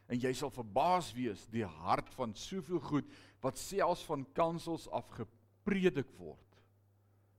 En 0.08 0.20
jy 0.22 0.32
sal 0.38 0.52
verbaas 0.54 1.10
wees 1.16 1.44
die 1.52 1.66
hart 1.66 2.08
van 2.16 2.32
soveel 2.38 2.80
goed 2.80 3.10
wat 3.44 3.60
selfs 3.60 4.04
van 4.08 4.24
kansels 4.36 4.86
af 4.94 5.10
gepredik 5.18 6.08
word. 6.16 6.40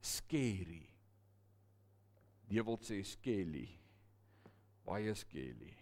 Scary. 0.03 0.83
Die 2.47 2.63
wil 2.63 2.77
sê 2.85 3.01
skelly. 3.07 3.67
Baie 4.87 5.15
skelly. 5.17 5.73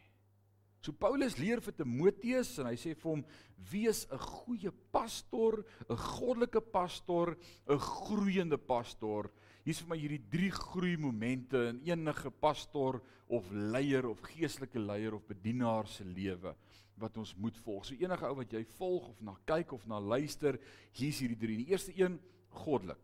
So 0.85 0.93
Paulus 0.93 1.39
leer 1.41 1.61
vir 1.65 1.73
Timoteus 1.73 2.51
en 2.61 2.69
hy 2.69 2.75
sê 2.77 2.93
vir 2.93 3.09
hom: 3.09 3.23
"Wees 3.71 4.05
'n 4.05 4.21
goeie 4.21 4.71
pastor, 4.93 5.65
'n 5.89 5.97
goddelike 5.97 6.61
pastor, 6.61 7.35
'n 7.67 7.79
groeiende 7.79 8.57
pastor." 8.57 9.31
Hier's 9.65 9.81
vir 9.81 9.89
my 9.89 9.97
hierdie 9.97 10.21
drie 10.29 10.51
groei 10.53 10.93
momente 11.01 11.57
in 11.71 11.79
enige 11.89 12.29
pastor 12.29 12.99
of 13.33 13.47
leier 13.49 14.05
of 14.05 14.21
geestelike 14.21 14.77
leier 14.77 15.15
of 15.17 15.25
bedienaar 15.25 15.89
se 15.89 16.05
lewe 16.05 16.53
wat 17.01 17.17
ons 17.17 17.33
moet 17.41 17.57
volg. 17.65 17.87
So 17.87 17.97
enige 17.97 18.27
ou 18.29 18.37
wat 18.37 18.53
jy 18.53 18.61
volg 18.77 19.09
of 19.09 19.23
na 19.25 19.33
kyk 19.49 19.73
of 19.75 19.87
na 19.89 19.97
luister, 19.99 20.59
hier's 20.95 21.19
hierdie 21.23 21.39
drie. 21.41 21.57
Die 21.63 21.73
eerste 21.73 21.95
een 21.97 22.19
goddelik. 22.61 23.01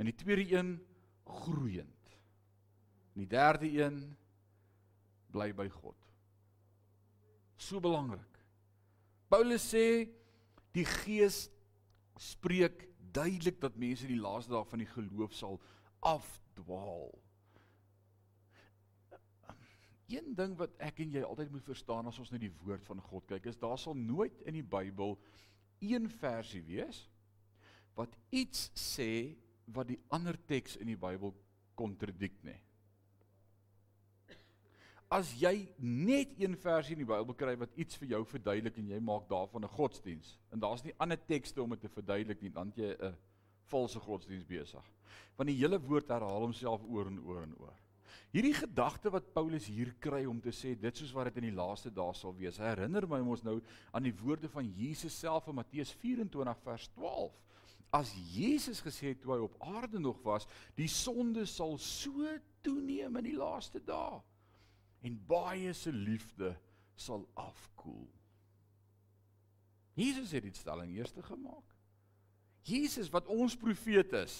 En 0.00 0.08
die 0.08 0.16
tweede 0.16 0.46
een 0.56 0.72
groeiend. 1.44 2.16
En 3.12 3.22
die 3.22 3.30
derde 3.30 3.68
een 3.68 4.00
bly 5.34 5.52
by 5.52 5.68
God. 5.68 5.98
So 7.60 7.82
belangrik. 7.84 8.40
Paulus 9.28 9.66
sê 9.74 10.08
die 10.72 10.86
Gees 10.88 11.50
spreek 12.18 12.86
duidelik 13.12 13.60
dat 13.60 13.76
mense 13.76 14.08
die 14.08 14.20
laaste 14.20 14.52
dae 14.52 14.64
van 14.68 14.82
die 14.82 14.88
geloof 14.88 15.34
sal 15.36 15.58
afdwaal. 16.00 17.10
Een 20.08 20.32
ding 20.34 20.54
wat 20.56 20.76
ek 20.80 21.02
en 21.04 21.12
jy 21.12 21.22
altyd 21.22 21.50
moet 21.52 21.66
verstaan 21.68 22.06
as 22.08 22.18
ons 22.18 22.30
na 22.32 22.40
die 22.40 22.52
woord 22.62 22.86
van 22.88 23.02
God 23.10 23.26
kyk, 23.28 23.50
is 23.50 23.60
daar 23.60 23.78
sal 23.78 23.96
nooit 23.98 24.40
in 24.48 24.56
die 24.56 24.64
Bybel 24.64 25.18
een 25.84 26.08
versie 26.10 26.62
wees 26.66 27.04
wat 27.98 28.14
iets 28.30 28.70
sê 28.78 29.36
wat 29.74 29.90
die 29.90 30.00
ander 30.14 30.38
teks 30.48 30.78
in 30.80 30.88
die 30.90 30.98
Bybel 30.98 31.34
kontradik 31.78 32.40
nie 32.46 32.58
as 35.08 35.30
jy 35.40 35.70
net 35.80 36.34
een 36.36 36.56
versie 36.60 36.92
in 36.92 37.02
die 37.02 37.08
Bybel 37.08 37.36
kry 37.36 37.54
wat 37.60 37.72
iets 37.80 37.96
vir 38.00 38.12
jou 38.12 38.20
verduidelik 38.28 38.76
en 38.80 38.90
jy 38.92 38.98
maak 39.00 39.28
daarvan 39.30 39.64
'n 39.64 39.76
godsdiens 39.76 40.36
en 40.52 40.60
daar's 40.60 40.84
nie 40.84 40.94
ander 40.98 41.16
tekste 41.16 41.62
om 41.62 41.70
dit 41.70 41.80
te 41.80 41.88
verduidelik 41.88 42.42
nie 42.42 42.50
dan 42.50 42.72
jy 42.76 42.92
'n 42.92 43.16
valse 43.70 44.00
godsdiens 44.00 44.46
besig. 44.48 44.94
Want 45.36 45.50
die 45.52 45.58
hele 45.60 45.78
woord 45.80 46.10
herhaal 46.10 46.48
homself 46.48 46.84
oor 46.88 47.10
en 47.10 47.20
oor 47.24 47.44
en 47.44 47.54
oor. 47.60 47.76
Hierdie 48.34 48.52
gedagte 48.52 49.08
wat 49.12 49.30
Paulus 49.32 49.70
hier 49.72 49.94
kry 50.04 50.26
om 50.28 50.40
te 50.44 50.52
sê 50.52 50.74
dit 50.76 51.00
soos 51.00 51.14
wat 51.16 51.30
dit 51.30 51.40
in 51.40 51.48
die 51.48 51.56
laaste 51.56 51.88
dae 51.94 52.12
sal 52.16 52.34
wees. 52.36 52.60
Herinner 52.60 53.06
my 53.08 53.22
ons 53.24 53.44
nou 53.46 53.56
aan 53.96 54.04
die 54.04 54.16
woorde 54.20 54.50
van 54.52 54.68
Jesus 54.76 55.16
self 55.16 55.48
in 55.48 55.56
Matteus 55.56 55.94
24 56.02 56.60
vers 56.66 56.88
12. 56.98 57.38
As 57.96 58.12
Jesus 58.34 58.82
gesê 58.84 59.14
het 59.14 59.22
toe 59.22 59.32
hy 59.32 59.40
op 59.46 59.56
aarde 59.64 60.00
nog 60.02 60.20
was, 60.26 60.44
die 60.76 60.90
sonde 60.92 61.46
sal 61.48 61.78
so 61.80 62.26
toeneem 62.60 63.16
in 63.16 63.30
die 63.30 63.38
laaste 63.38 63.80
dae 63.80 64.20
en 65.06 65.16
baie 65.30 65.72
se 65.78 65.92
liefde 65.94 66.52
sal 66.98 67.24
afkoel. 67.38 68.08
Jesus 69.98 70.34
het 70.34 70.44
dit 70.46 70.58
stelling 70.58 70.92
eers 70.94 71.14
gemaak. 71.26 71.67
Jesus 72.68 73.10
wat 73.12 73.26
ons 73.32 73.56
profeet 73.56 74.12
is. 74.20 74.36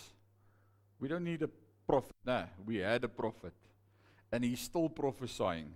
We 1.01 1.09
don't 1.09 1.25
need 1.25 1.43
a 1.43 1.51
prophet, 1.87 2.17
nee, 2.27 2.45
we 2.67 2.83
had 2.85 3.05
a 3.05 3.09
prophet. 3.09 3.55
And 4.31 4.45
he 4.45 4.57
still 4.57 4.91
prophesying. 4.91 5.73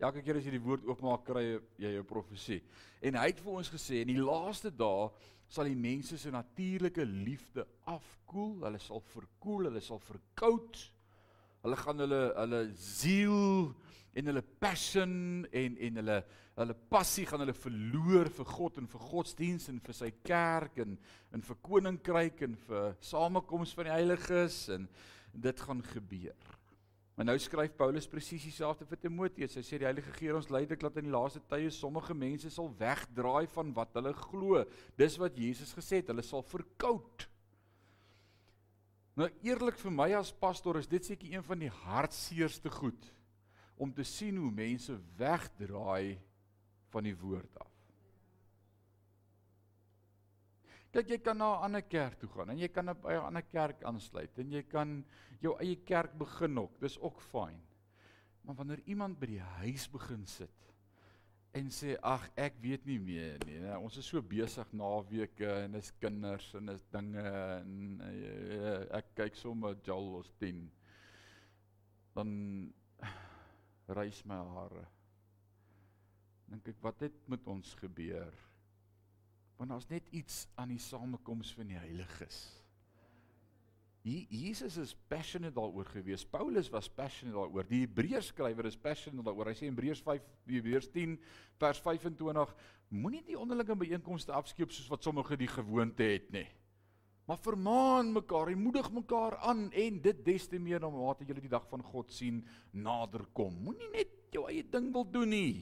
Elke 0.00 0.22
keer 0.24 0.38
as 0.40 0.46
jy 0.48 0.54
die 0.54 0.62
woord 0.64 0.86
oopmaak 0.88 1.26
kry 1.28 1.44
jy 1.80 1.90
'n 1.98 2.06
profesie. 2.08 2.62
En 3.02 3.16
hy 3.20 3.26
het 3.28 3.40
vir 3.40 3.52
ons 3.52 3.68
gesê 3.68 4.00
in 4.00 4.08
die 4.08 4.20
laaste 4.20 4.70
dae 4.72 5.10
sal 5.48 5.64
die 5.68 5.76
mense 5.76 6.16
se 6.16 6.30
natuurlike 6.30 7.04
liefde 7.04 7.66
afkoel, 7.84 8.62
hulle 8.64 8.78
sal 8.78 9.00
verkoel, 9.00 9.66
hulle 9.68 9.80
sal 9.80 9.98
verkoud. 9.98 10.78
Hulle 11.62 11.76
gaan 11.76 11.98
hulle 11.98 12.20
hulle 12.36 12.60
siel 12.76 13.74
en 14.14 14.30
hulle 14.30 14.42
passion 14.62 15.46
en 15.46 15.76
en 15.86 16.00
hulle 16.02 16.20
hulle 16.60 16.76
passie 16.92 17.24
gaan 17.28 17.44
hulle 17.44 17.56
verloor 17.56 18.28
vir 18.36 18.48
God 18.52 18.80
en 18.80 18.88
vir 18.90 19.04
godsdiens 19.10 19.68
en 19.70 19.78
vir 19.84 19.96
sy 19.96 20.10
kerk 20.26 20.80
en 20.84 20.96
en 21.34 21.44
vir 21.46 21.60
koninkryk 21.66 22.42
en 22.46 22.56
vir 22.66 22.96
samekoms 23.10 23.74
van 23.78 23.88
die 23.88 23.94
heiliges 23.94 24.64
en 24.74 24.88
dit 25.30 25.60
gaan 25.62 25.82
gebeur. 25.86 26.56
Maar 27.14 27.28
nou 27.28 27.36
skryf 27.38 27.76
Paulus 27.76 28.08
presies 28.08 28.42
dieselfde 28.48 28.86
vir 28.88 28.98
Timoteus. 28.98 29.54
Hy 29.54 29.62
sê 29.62 29.78
die 29.78 29.86
Heilige 29.86 30.14
Gees 30.16 30.38
ons 30.38 30.50
leidelik 30.50 30.80
dat 30.80 30.96
in 30.98 31.06
die 31.06 31.12
laaste 31.12 31.42
tye 31.50 31.68
sommige 31.70 32.16
mense 32.16 32.50
sal 32.50 32.70
wegdraai 32.78 33.44
van 33.52 33.74
wat 33.76 33.94
hulle 33.98 34.14
glo. 34.16 34.62
Dis 34.98 35.18
wat 35.20 35.36
Jesus 35.38 35.74
gesê 35.76 36.00
het, 36.00 36.10
hulle 36.10 36.24
sal 36.24 36.42
verkoud. 36.48 37.26
Nou 39.20 39.28
eerlik 39.44 39.76
vir 39.82 39.92
my 39.92 40.08
as 40.16 40.32
pastoor 40.32 40.80
is 40.80 40.88
dit 40.88 41.04
seker 41.04 41.36
een 41.36 41.44
van 41.44 41.60
die 41.60 41.72
hartseerste 41.82 42.72
goed 42.72 43.10
om 43.80 43.92
te 43.96 44.04
sien 44.04 44.36
hoe 44.36 44.50
mense 44.52 44.94
wegdraai 45.16 46.18
van 46.92 47.06
die 47.06 47.16
woord 47.16 47.60
af. 47.62 47.68
Kyk, 50.90 51.12
jy 51.14 51.18
kan 51.22 51.38
na 51.38 51.52
'n 51.54 51.64
ander 51.68 51.82
kerk 51.86 52.18
toe 52.18 52.28
gaan 52.34 52.50
en 52.50 52.58
jy 52.58 52.68
kan 52.68 52.86
by 52.86 53.14
'n 53.14 53.26
ander 53.30 53.46
kerk 53.46 53.82
aansluit 53.82 54.38
en 54.38 54.50
jy 54.52 54.62
kan 54.62 55.04
jou 55.40 55.56
eie 55.58 55.76
kerk 55.76 56.18
begin 56.18 56.58
ook. 56.58 56.80
Dis 56.80 56.98
ook 56.98 57.20
fyn. 57.20 57.60
Maar 58.42 58.54
wanneer 58.54 58.82
iemand 58.84 59.18
by 59.20 59.26
die 59.26 59.44
huis 59.62 59.86
begin 59.88 60.26
sit 60.26 60.60
en 61.52 61.70
sê 61.74 61.96
ag 62.06 62.28
ek 62.38 62.58
weet 62.62 62.84
nie 62.86 62.98
meer 62.98 63.38
nie. 63.46 63.58
Nee, 63.58 63.78
ons 63.78 63.96
is 63.96 64.06
so 64.06 64.22
besig 64.22 64.68
naweke 64.72 65.48
en 65.64 65.72
dis 65.72 65.92
kinders 65.98 66.54
en 66.54 66.66
dis 66.66 66.84
dinge 66.94 67.22
en 67.22 68.02
uh, 68.06 68.98
ek 69.00 69.14
kyk 69.18 69.38
sommer 69.38 69.74
Joel 69.86 70.20
ons 70.20 70.30
10. 70.38 70.60
Dan 72.14 72.30
reis 73.96 74.22
my 74.28 74.38
hare. 74.54 74.86
Dink 76.50 76.70
ek 76.72 76.80
wat 76.82 77.04
het 77.06 77.18
met 77.30 77.46
ons 77.50 77.74
gebeur? 77.78 78.32
Want 79.60 79.70
daar's 79.70 79.90
net 79.90 80.08
iets 80.16 80.46
aan 80.58 80.72
die 80.72 80.80
samekoms 80.82 81.52
van 81.54 81.70
die 81.70 81.78
heiliges. 81.78 82.40
Jesus 84.02 84.78
is 84.80 84.94
passionate 85.12 85.52
daaroor 85.52 85.84
gewees. 85.92 86.24
Paulus 86.24 86.70
was 86.72 86.88
passionate 86.88 87.36
daaroor. 87.36 87.66
Die 87.68 87.82
Hebreërs 87.84 88.30
skrywer 88.32 88.66
is 88.70 88.78
passionate 88.80 89.26
daaroor. 89.26 89.50
Hy 89.52 89.58
sê 89.58 89.68
in 89.68 89.74
Hebreërs 89.74 90.00
5, 90.06 90.30
Hebreërs 90.48 90.88
10 90.94 91.18
vers 91.60 91.82
25, 91.84 92.54
moenie 92.88 93.20
die 93.28 93.36
onderlinge 93.38 93.76
byeenkomste 93.76 94.32
afskeep 94.32 94.72
soos 94.72 94.88
wat 94.88 95.04
sommige 95.04 95.36
die 95.36 95.50
gewoonte 95.52 96.08
het 96.08 96.32
nie. 96.32 96.46
Maar 97.30 97.38
vermaan 97.38 98.08
mekaar, 98.12 98.56
moedig 98.58 98.88
mekaar 98.90 99.36
aan 99.36 99.68
en 99.70 99.98
dit 100.02 100.24
des 100.24 100.46
te 100.50 100.58
meer 100.58 100.82
om 100.82 100.96
mate 100.98 101.22
julle 101.22 101.38
die 101.44 101.50
dag 101.52 101.62
van 101.70 101.82
God 101.86 102.10
sien 102.10 102.40
nader 102.74 103.22
kom. 103.38 103.52
Moenie 103.68 103.86
net 103.92 104.16
jou 104.34 104.48
eie 104.50 104.64
ding 104.66 104.88
wil 104.90 105.04
doen 105.06 105.30
nie. 105.30 105.60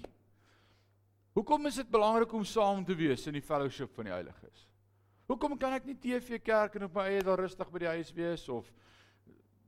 Hoekom 1.37 1.69
is 1.69 1.77
dit 1.77 1.91
belangrik 1.93 2.33
om 2.33 2.47
saam 2.49 2.81
te 2.89 2.97
wees 2.97 3.27
in 3.29 3.37
die 3.37 3.45
fellowship 3.45 3.93
van 3.99 4.09
die 4.09 4.15
heiliges? 4.15 4.63
Hoekom 5.29 5.59
kan 5.61 5.77
ek 5.77 5.85
nie 5.85 5.99
TV 6.01 6.39
kerk 6.41 6.79
en 6.79 6.87
op 6.87 6.97
my 6.97 7.05
eie 7.11 7.27
daar 7.27 7.43
rustig 7.45 7.69
by 7.75 7.83
die 7.83 7.91
huis 7.99 8.13
wees 8.17 8.47
of 8.49 8.71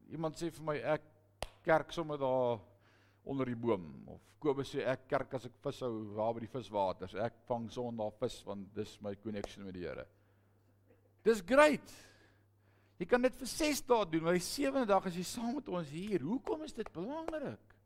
iemand 0.08 0.40
sê 0.40 0.48
vir 0.56 0.64
my 0.70 0.76
ek 0.94 1.04
kerk 1.68 1.92
sommer 1.92 2.16
daar 2.22 2.62
onder 3.28 3.52
die 3.52 3.58
boom 3.60 3.90
of 4.08 4.24
Kobus 4.40 4.72
sê 4.72 4.86
ek 4.88 5.04
kerk 5.12 5.36
as 5.36 5.44
ek 5.50 5.60
vishou 5.60 5.92
waar 6.16 6.32
by 6.32 6.46
die 6.46 6.48
viswaters. 6.48 7.12
Ek 7.12 7.42
vang 7.44 7.68
Sondag 7.68 8.16
vis 8.24 8.40
want 8.48 8.72
dis 8.72 8.96
my 9.04 9.12
connection 9.20 9.68
met 9.68 9.76
die 9.76 9.84
Here. 9.84 10.06
Dis 11.26 11.42
great. 11.46 11.96
Jy 13.00 13.06
kan 13.08 13.22
dit 13.24 13.36
vir 13.40 13.48
6 13.48 13.82
dae 13.88 14.06
doen, 14.12 14.24
maar 14.26 14.36
die 14.36 14.44
7de 14.44 14.86
dag 14.88 15.06
as 15.08 15.16
jy 15.16 15.24
saam 15.24 15.54
met 15.56 15.68
ons 15.72 15.88
hier, 15.92 16.20
hoekom 16.20 16.66
is 16.66 16.76
dit 16.76 16.88
belangrik? 16.92 17.76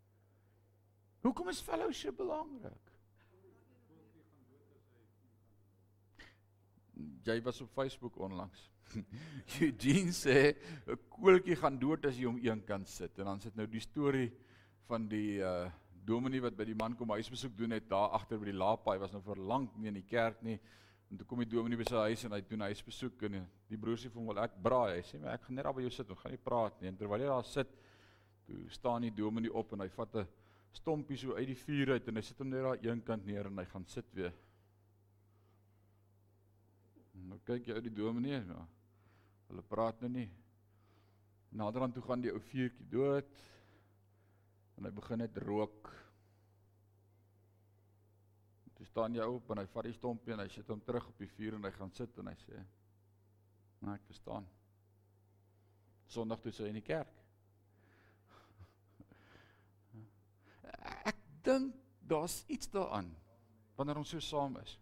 Hoekom 1.24 1.48
is 1.52 1.62
fellowship 1.64 2.18
belangrik? 2.18 2.90
Jy 7.24 7.38
was 7.46 7.62
op 7.64 7.70
Facebook 7.74 8.18
onlangs. 8.20 8.68
Eugene 9.64 10.12
sê 10.12 10.54
'n 10.86 10.98
koeltjie 11.10 11.56
gaan 11.56 11.78
dood 11.78 12.04
as 12.06 12.18
jy 12.18 12.26
hom 12.28 12.38
een 12.42 12.60
kant 12.66 12.88
sit 12.88 13.18
en 13.18 13.30
dan 13.30 13.40
sit 13.40 13.56
nou 13.56 13.66
die 13.66 13.80
storie 13.80 14.30
van 14.86 15.08
die 15.08 15.40
uh 15.40 15.70
dominee 16.04 16.42
wat 16.44 16.52
by 16.52 16.66
die 16.68 16.76
man 16.76 16.92
kom 16.92 17.14
huisbesoek 17.16 17.54
doen 17.56 17.72
het 17.72 17.86
daar 17.88 18.12
agter 18.12 18.36
by 18.36 18.50
die 18.50 18.60
laapaai 18.60 18.98
was 19.00 19.14
nou 19.14 19.22
vir 19.24 19.38
lank 19.40 19.72
nie 19.80 19.88
in 19.88 19.96
die 19.96 20.08
kerk 20.08 20.42
nie 20.44 20.58
En 21.14 21.18
toe 21.20 21.26
kom 21.30 21.38
die 21.44 21.46
dominee 21.46 21.78
by 21.78 21.84
sy 21.86 22.00
huis 22.08 22.24
en 22.26 22.32
hy 22.34 22.40
doen 22.42 22.64
huisbesoek 22.66 23.20
en 23.28 23.36
die 23.70 23.76
broer 23.78 24.00
sê 24.02 24.08
vir 24.10 24.18
hom, 24.18 24.26
"Wel 24.32 24.42
ek 24.42 24.56
braai." 24.62 24.96
Hy 24.96 25.02
sê, 25.06 25.20
"Maar 25.20 25.34
ek 25.34 25.42
gaan 25.42 25.54
net 25.54 25.64
daar 25.64 25.74
by 25.74 25.82
jou 25.82 25.90
sit, 25.90 26.10
ons 26.10 26.18
gaan 26.18 26.32
nie 26.32 26.42
praat 26.42 26.80
nie." 26.80 26.88
En 26.88 26.96
terwyl 26.96 27.20
hy 27.20 27.26
daar 27.26 27.44
sit, 27.44 27.68
toe 28.44 28.68
staan 28.68 29.02
die 29.02 29.12
dominee 29.12 29.52
op 29.52 29.72
en 29.72 29.80
hy 29.80 29.88
vat 29.88 30.16
'n 30.16 30.26
stompie 30.72 31.16
so 31.16 31.36
uit 31.36 31.46
die 31.46 31.54
vuur 31.54 31.92
uit 31.92 32.08
en 32.08 32.16
hy 32.16 32.20
sit 32.20 32.38
hom 32.38 32.48
net 32.48 32.62
daar 32.62 32.82
een 32.82 33.00
kant 33.04 33.24
neer 33.24 33.46
en 33.46 33.58
hy 33.58 33.64
gaan 33.64 33.86
sit 33.86 34.12
weer. 34.12 34.32
Nou 37.14 37.38
kyk 37.38 37.66
jy 37.66 37.74
uit 37.74 37.84
die 37.84 37.94
dominee, 37.94 38.40
nou. 38.40 38.66
Hulle 39.48 39.62
praat 39.62 40.00
nou 40.00 40.10
nie. 40.10 40.30
Naderhand 41.52 41.94
toe 41.94 42.02
gaan 42.02 42.20
die 42.20 42.32
ou 42.32 42.40
vuurtjie 42.40 42.88
dood 42.90 43.30
en 44.76 44.84
hy 44.84 44.90
begin 44.90 45.18
net 45.18 45.36
rook. 45.36 45.92
Toe 48.84 48.90
staan 48.90 49.14
jy 49.16 49.24
op 49.24 49.48
en 49.48 49.62
hy 49.62 49.68
vat 49.72 49.86
die 49.86 49.94
stompie 49.96 50.34
en 50.34 50.42
hy 50.42 50.50
sit 50.52 50.68
hom 50.68 50.80
terug 50.84 51.06
op 51.08 51.20
die 51.22 51.28
vuur 51.38 51.54
en 51.56 51.64
hy 51.64 51.70
gaan 51.72 51.92
sit 51.96 52.18
en 52.20 52.26
hy 52.28 52.34
sê: 52.42 52.58
"Nou 53.80 53.94
ek 53.94 54.04
verstaan. 54.10 54.44
Sondag 56.12 56.42
toe 56.44 56.52
sy 56.52 56.68
in 56.68 56.76
die 56.76 56.84
kerk." 56.84 57.14
Ek 61.10 61.16
dink 61.48 61.72
daar's 62.04 62.42
iets 62.52 62.68
daaraan 62.68 63.08
wanneer 63.78 64.02
ons 64.02 64.12
so 64.12 64.20
saam 64.20 64.60
is. 64.60 64.76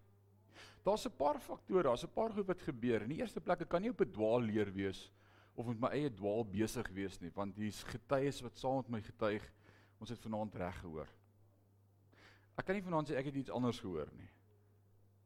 Daar's 0.82 1.06
'n 1.06 1.16
paar 1.16 1.38
faktore, 1.38 1.86
daar's 1.86 2.02
'n 2.02 2.12
paar 2.12 2.34
goed 2.34 2.46
wat 2.46 2.60
gebeur. 2.60 3.02
In 3.02 3.14
die 3.14 3.22
eerste 3.22 3.40
plek, 3.40 3.60
ek 3.60 3.68
kan 3.68 3.82
nie 3.82 3.90
op 3.90 4.00
'n 4.00 4.10
dwaal 4.10 4.40
leer 4.40 4.72
wees 4.72 5.12
of 5.54 5.66
met 5.66 5.78
my 5.78 5.88
eie 5.94 6.10
dwaal 6.10 6.44
besig 6.44 6.90
wees 6.90 7.20
nie, 7.20 7.30
want 7.30 7.56
hier's 7.56 7.84
getuies 7.84 8.42
wat 8.42 8.58
saam 8.58 8.76
met 8.76 8.88
my 8.88 9.00
getuig. 9.00 9.52
Ons 10.00 10.10
het 10.10 10.18
vanaand 10.18 10.54
reg 10.54 10.80
gehoor. 10.80 11.08
Ek 12.56 12.66
kan 12.68 12.76
nie 12.76 12.84
vanaand 12.84 13.08
sê 13.08 13.18
ek 13.18 13.30
het 13.30 13.42
iets 13.42 13.54
anders 13.54 13.80
gehoor 13.80 14.10
nie. 14.18 14.28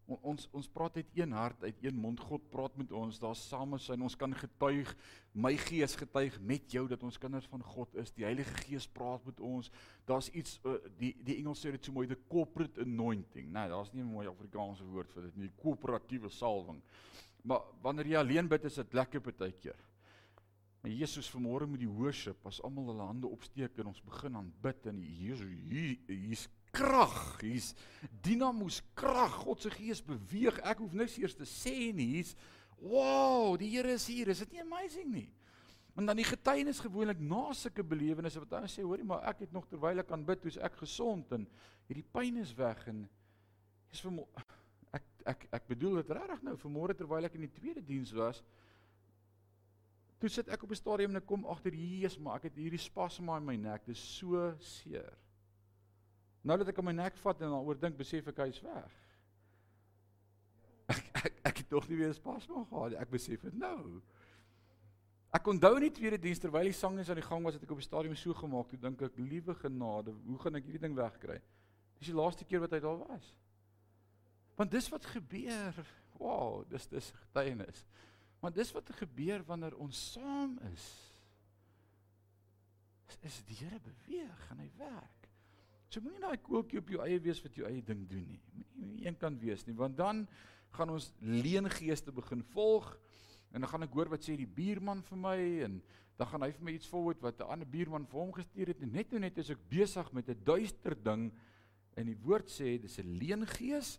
On, 0.06 0.18
ons 0.30 0.44
ons 0.54 0.68
praat 0.70 1.00
uit 1.00 1.16
een 1.18 1.32
hart, 1.34 1.64
uit 1.66 1.80
een 1.82 1.96
mond. 1.98 2.20
God 2.28 2.44
praat 2.52 2.76
met 2.78 2.92
ons. 2.94 3.18
Daar's 3.18 3.42
samesyn. 3.48 4.04
Ons 4.06 4.14
kan 4.18 4.34
getuig. 4.38 4.92
My 5.34 5.56
gees 5.58 5.96
getuig 5.98 6.36
met 6.46 6.70
jou 6.70 6.84
dat 6.90 7.02
ons 7.02 7.18
kinders 7.18 7.48
van 7.50 7.64
God 7.74 7.98
is. 7.98 8.12
Die 8.14 8.26
Heilige 8.26 8.54
Gees 8.62 8.86
praat 8.86 9.24
met 9.26 9.42
ons. 9.42 9.72
Daar's 10.06 10.30
iets 10.30 10.60
uh, 10.62 10.76
die 11.00 11.10
die 11.26 11.40
Engels 11.40 11.64
sê 11.64 11.74
dit 11.74 11.88
so 11.88 11.96
mooi, 11.96 12.06
the 12.06 12.18
corporate 12.30 12.86
anointing. 12.86 13.50
Nee, 13.50 13.72
daar's 13.72 13.90
nie 13.92 14.04
'n 14.04 14.12
mooi 14.12 14.28
Afrikaanse 14.30 14.86
woord 14.86 15.10
vir 15.12 15.26
dit 15.26 15.36
nie. 15.36 15.50
Koöperatiewe 15.58 16.30
salwing. 16.30 16.80
Maar 17.42 17.66
wanneer 17.82 18.06
jy 18.06 18.16
alleen 18.16 18.48
bid, 18.48 18.64
is 18.64 18.74
dit 18.74 18.92
lekker 18.92 19.20
partykeer. 19.20 19.78
Maar 20.82 20.94
Jesus 20.94 21.30
vanmôre 21.30 21.66
met 21.66 21.80
die 21.80 21.90
worship, 21.90 22.46
as 22.46 22.60
almal 22.62 22.86
hulle 22.92 23.02
hande 23.02 23.26
opsteek 23.26 23.78
en 23.78 23.86
ons 23.90 24.02
begin 24.06 24.36
aan 24.36 24.52
bid 24.62 24.86
en 24.86 25.00
Jesus 25.02 25.50
hier 25.66 25.96
hier's 26.06 26.48
krag, 26.76 27.40
hier's 27.40 27.72
dinamos 28.24 28.82
krag. 28.98 29.40
God 29.46 29.64
se 29.64 29.72
gees 29.72 30.02
beweeg. 30.04 30.60
Ek 30.60 30.82
hoef 30.82 30.94
niks 30.96 31.16
eers 31.20 31.36
te 31.38 31.48
sê 31.48 31.92
nie. 31.96 32.10
Hier's 32.18 32.36
wow, 32.76 33.56
die 33.60 33.70
Here 33.72 33.96
is 33.96 34.06
hier. 34.10 34.28
Is 34.32 34.44
dit 34.44 34.56
nie 34.56 34.64
amazing 34.64 35.08
nie? 35.12 35.28
En 35.96 36.04
dan 36.04 36.18
die 36.20 36.28
getuienis 36.28 36.82
gewoonlik 36.84 37.20
na 37.24 37.54
sulke 37.56 37.84
belewennisse 37.86 38.42
wat 38.42 38.52
hulle 38.58 38.68
sê, 38.68 38.84
hoorie, 38.84 39.06
maar 39.08 39.24
ek 39.30 39.46
het 39.46 39.54
nog 39.56 39.64
terwyl 39.70 40.02
ek 40.02 40.12
aan 40.12 40.26
bid, 40.28 40.42
hoe's 40.44 40.58
ek 40.60 40.76
gesond 40.82 41.32
en 41.32 41.46
hierdie 41.88 42.04
pyn 42.12 42.42
is 42.42 42.52
weg 42.58 42.82
en 42.92 43.06
is 43.94 44.02
vir 44.04 44.20
ek 44.98 45.06
ek 45.26 45.46
ek 45.56 45.64
bedoel 45.72 46.02
dit 46.02 46.12
regtig 46.18 46.44
nou 46.46 46.54
vanmôre 46.60 46.94
terwyl 46.94 47.26
ek 47.26 47.38
in 47.38 47.46
die 47.46 47.54
tweede 47.56 47.82
diens 47.82 48.12
was. 48.14 48.42
Toe 50.20 50.28
sit 50.32 50.52
ek 50.52 50.62
op 50.62 50.70
'n 50.70 50.78
stadium 50.78 51.16
en 51.16 51.22
ek 51.22 51.26
kom 51.26 51.48
agter 51.48 51.74
Jesus, 51.74 52.18
maar 52.18 52.36
ek 52.36 52.52
het 52.52 52.60
hierdie 52.60 52.80
spasma 52.80 53.38
in 53.40 53.44
my 53.44 53.56
nek. 53.56 53.86
Dit 53.86 53.96
is 53.96 54.04
so 54.18 54.52
seer. 54.60 55.16
Nou 56.46 56.56
dat 56.60 56.70
ek 56.70 56.78
my 56.84 56.94
nek 56.94 57.16
vat 57.18 57.40
en 57.42 57.54
daaroor 57.56 57.78
dink, 57.82 57.96
besef 57.98 58.28
ek 58.30 58.44
hy's 58.44 58.60
weg. 58.62 58.98
Ek 60.94 61.08
ek 61.18 61.40
ek 61.50 61.62
het 61.62 61.68
tog 61.72 61.88
nie 61.90 61.98
weer 61.98 62.14
spasma 62.14 62.62
gehad 62.70 62.92
nie. 62.94 63.00
Ek 63.02 63.10
besef 63.10 63.42
dit 63.48 63.56
nou. 63.58 63.98
Ek 65.34 65.48
onthou 65.50 65.72
in 65.80 65.88
die 65.88 65.96
tweede 65.96 66.20
diens 66.22 66.40
terwyl 66.40 66.68
die 66.68 66.76
sang 66.76 67.00
is 67.02 67.10
aan 67.10 67.18
die 67.18 67.26
gang 67.26 67.42
was, 67.44 67.58
het 67.58 67.64
ek 67.66 67.72
op 67.74 67.82
die 67.82 67.88
stadium 67.88 68.14
so 68.16 68.34
gemaak, 68.38 68.70
toe 68.70 68.78
dink 68.80 69.02
ek, 69.04 69.18
liewe 69.18 69.56
genade, 69.58 70.14
hoe 70.28 70.38
gaan 70.44 70.60
ek 70.60 70.68
hierdie 70.68 70.84
ding 70.86 70.94
wegkry? 70.96 71.40
Dis 71.98 72.12
die 72.12 72.16
laaste 72.16 72.46
keer 72.46 72.62
wat 72.62 72.76
hy 72.76 72.80
daar 72.84 73.02
was. 73.02 73.32
Want 74.56 74.72
dis 74.72 74.88
wat 74.92 75.04
gebeur. 75.10 75.82
Wow, 76.16 76.62
dis 76.70 76.86
dis 76.88 77.10
getuienis. 77.24 77.82
Want 78.40 78.56
dis 78.56 78.70
wat 78.72 78.94
gebeur 79.00 79.42
wanneer 79.48 79.76
ons 79.82 79.98
saam 80.14 80.56
is. 80.70 80.86
Is, 83.10 83.18
is 83.28 83.42
die 83.50 83.58
Here 83.60 83.80
beweeg 83.82 84.50
en 84.54 84.62
hy 84.62 84.70
werk. 84.78 85.25
So 85.88 86.02
moenie 86.02 86.22
daai 86.22 86.40
koeltjie 86.42 86.80
op 86.82 86.88
jou 86.90 87.02
eie 87.04 87.18
wees 87.22 87.40
wat 87.44 87.56
jou 87.58 87.66
eie 87.68 87.82
ding 87.86 88.06
doen 88.10 88.24
nie. 88.26 88.40
Moenie 88.74 89.06
een 89.06 89.18
kan 89.20 89.36
wees 89.38 89.66
nie, 89.66 89.74
want 89.78 89.96
dan 89.98 90.24
gaan 90.76 90.90
ons 90.92 91.12
leengeeste 91.20 92.12
begin 92.12 92.42
volg 92.52 92.88
en 93.54 93.62
dan 93.62 93.70
gaan 93.70 93.86
ek 93.86 93.94
hoor 93.94 94.10
wat 94.12 94.26
sê 94.26 94.34
die 94.36 94.50
buurman 94.50 95.04
vir 95.06 95.20
my 95.20 95.38
en 95.64 95.78
dan 96.18 96.28
gaan 96.30 96.44
hy 96.44 96.50
vir 96.56 96.66
my 96.66 96.74
iets 96.76 96.90
forward 96.90 97.22
wat 97.22 97.40
'n 97.40 97.52
ander 97.54 97.68
buurman 97.68 98.06
vir 98.10 98.20
hom 98.20 98.32
gestuur 98.32 98.72
het 98.72 98.82
en 98.82 98.92
net 98.92 99.08
toe 99.08 99.18
net 99.18 99.38
is 99.38 99.50
ek 99.50 99.62
besig 99.70 100.12
met 100.12 100.28
'n 100.28 100.44
duister 100.44 100.94
ding 101.02 101.32
en 101.96 102.06
die 102.06 102.18
woord 102.26 102.48
sê 102.50 102.80
dis 102.80 102.98
'n 102.98 103.18
leengees 103.22 103.98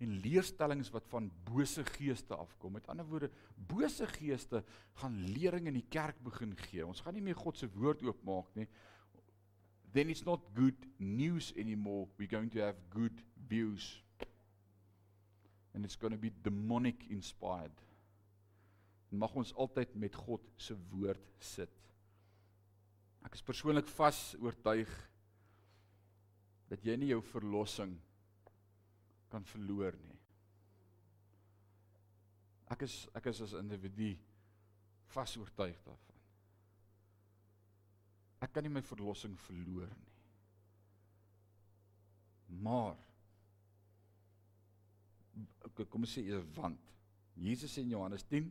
en 0.00 0.20
leerstellings 0.20 0.90
wat 0.90 1.06
van 1.08 1.30
bose 1.44 1.84
geeste 1.84 2.34
afkom. 2.34 2.72
Met 2.72 2.86
ander 2.86 3.06
woorde, 3.06 3.30
bose 3.56 4.06
geeste 4.06 4.64
gaan 4.94 5.24
lering 5.24 5.66
in 5.66 5.74
die 5.74 5.88
kerk 5.88 6.18
begin 6.22 6.56
gee. 6.56 6.86
Ons 6.86 7.00
gaan 7.00 7.14
nie 7.14 7.22
meer 7.22 7.34
God 7.36 7.56
se 7.56 7.68
woord 7.68 8.02
oopmaak 8.02 8.54
nie 8.54 8.68
then 9.96 10.10
it's 10.10 10.26
not 10.26 10.40
good 10.54 10.76
news 10.98 11.52
anymore. 11.56 12.06
We're 12.18 12.28
going 12.28 12.50
to 12.50 12.60
have 12.60 12.76
good 12.90 13.22
views. 13.48 13.96
And 15.74 15.84
it's 15.84 15.96
going 15.96 16.12
to 16.12 16.18
be 16.18 16.30
demonic 16.42 17.06
inspired. 17.10 17.72
Mag 19.10 19.36
ons 19.38 19.52
altyd 19.56 19.94
met 19.96 20.16
God 20.18 20.42
se 20.60 20.74
woord 20.90 21.22
sit. 21.40 21.72
Ek 23.24 23.36
is 23.38 23.44
persoonlik 23.46 23.88
vas 23.96 24.18
oortuig 24.42 24.90
dat 26.68 26.84
jy 26.84 26.96
nie 26.98 27.12
jou 27.12 27.22
verlossing 27.30 27.94
kan 29.32 29.46
verloor 29.46 29.96
nie. 30.02 30.18
Ek 32.74 32.82
is 32.84 33.04
ek 33.16 33.30
is 33.30 33.44
as 33.46 33.54
individu 33.58 34.12
vas 35.14 35.36
oortuig 35.38 35.78
daarvan. 35.86 36.05
Ek 38.46 38.54
kan 38.54 38.62
nie 38.62 38.70
my 38.70 38.82
verlossing 38.86 39.34
verloor 39.48 39.90
nie. 39.90 40.12
Maar 42.62 42.94
kom 45.90 46.06
ons 46.06 46.14
sê 46.14 46.22
eers 46.30 46.46
want 46.56 46.92
Jesus 47.36 47.74
sê 47.74 47.82
in 47.84 47.90
Johannes 47.92 48.24
10 48.30 48.46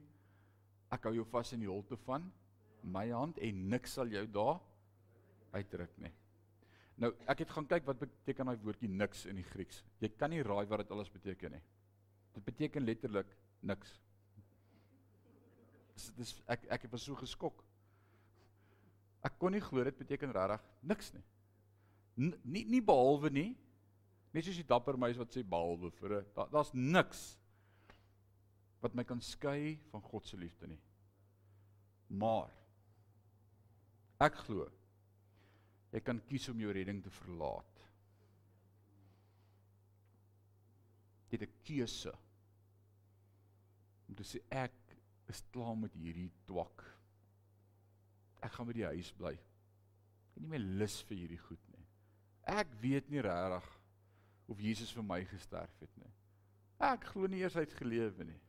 ek 0.93 1.07
hou 1.07 1.15
jou 1.15 1.25
vas 1.31 1.53
in 1.55 1.63
die 1.63 1.71
holte 1.71 1.97
van 2.03 2.27
my 2.85 3.07
hand 3.09 3.39
en 3.41 3.63
niks 3.71 3.95
sal 3.97 4.11
jou 4.13 4.25
daar 4.29 4.59
uitdruk 5.55 5.95
nie. 6.03 6.11
Nou 7.01 7.11
ek 7.31 7.43
het 7.43 7.53
gaan 7.55 7.67
kyk 7.71 7.87
wat 7.89 8.03
beteken 8.03 8.51
daai 8.51 8.61
woordjie 8.63 8.91
niks 8.91 9.25
in 9.31 9.39
die 9.39 9.47
Grieks. 9.47 9.81
Jy 10.03 10.11
kan 10.19 10.31
nie 10.31 10.43
raai 10.45 10.65
wat 10.69 10.83
dit 10.83 10.93
alles 10.95 11.11
beteken 11.11 11.57
nie. 11.57 11.63
Dit 12.35 12.45
beteken 12.45 12.85
letterlik 12.85 13.31
niks. 13.65 13.95
Dis 15.95 16.11
dis 16.19 16.35
ek 16.51 16.67
ek 16.77 16.87
was 16.91 17.07
so 17.07 17.17
geskok. 17.19 17.64
Ek 19.25 19.39
kon 19.41 19.55
nie 19.55 19.63
glo 19.63 19.83
dit 19.83 19.97
beteken 19.97 20.33
regtig 20.35 20.65
niks 20.85 21.13
nie. 21.15 21.23
N 22.21 22.33
nie 22.43 22.65
nie 22.69 22.83
behalwe 22.85 23.31
nie. 23.33 23.51
Net 24.35 24.45
soos 24.45 24.59
die 24.59 24.67
dapper 24.67 24.99
meisie 24.99 25.21
wat 25.21 25.33
sê 25.33 25.43
behalwe 25.43 25.91
vir 25.99 26.19
'n 26.19 26.25
daar's 26.35 26.71
da 26.71 26.77
niks 26.77 27.23
wat 28.81 28.95
my 28.95 29.03
kan 29.03 29.21
skei 29.21 29.79
van 29.91 30.01
God 30.01 30.27
se 30.27 30.37
liefde 30.37 30.67
nie. 30.67 30.81
Maar 32.09 32.51
ek 34.21 34.35
glo 34.45 34.69
jy 35.91 36.01
kan 36.03 36.19
kies 36.27 36.49
om 36.49 36.59
jou 36.59 36.71
redding 36.71 37.01
te 37.03 37.09
verlaat. 37.09 37.75
Dit 41.29 41.41
'n 41.41 41.53
keuse 41.63 42.13
om 44.07 44.15
te 44.15 44.23
sê 44.23 44.39
ek 44.51 44.97
is 45.27 45.41
klaar 45.51 45.75
met 45.75 45.93
hierdie 45.93 46.31
twak 46.45 46.94
ek 48.43 48.55
gaan 48.55 48.69
by 48.69 48.75
die 48.77 48.87
huis 48.89 49.11
bly. 49.17 49.33
Ek 49.35 50.35
het 50.35 50.43
nie 50.43 50.51
meer 50.51 50.65
lus 50.81 50.99
vir 51.07 51.21
hierdie 51.21 51.41
goed 51.41 51.71
nie. 51.71 51.85
Ek 52.55 52.73
weet 52.81 53.09
nie 53.09 53.23
regtig 53.25 53.69
of 54.51 54.61
Jesus 54.61 54.91
vir 54.93 55.05
my 55.07 55.21
gesterf 55.29 55.79
het 55.81 56.01
nie. 56.01 56.11
Ek 56.83 57.07
glo 57.13 57.29
nie 57.31 57.41
eers 57.41 57.55
hy 57.57 57.63
het 57.65 57.77
gelewe 57.79 58.27
nie. 58.27 58.41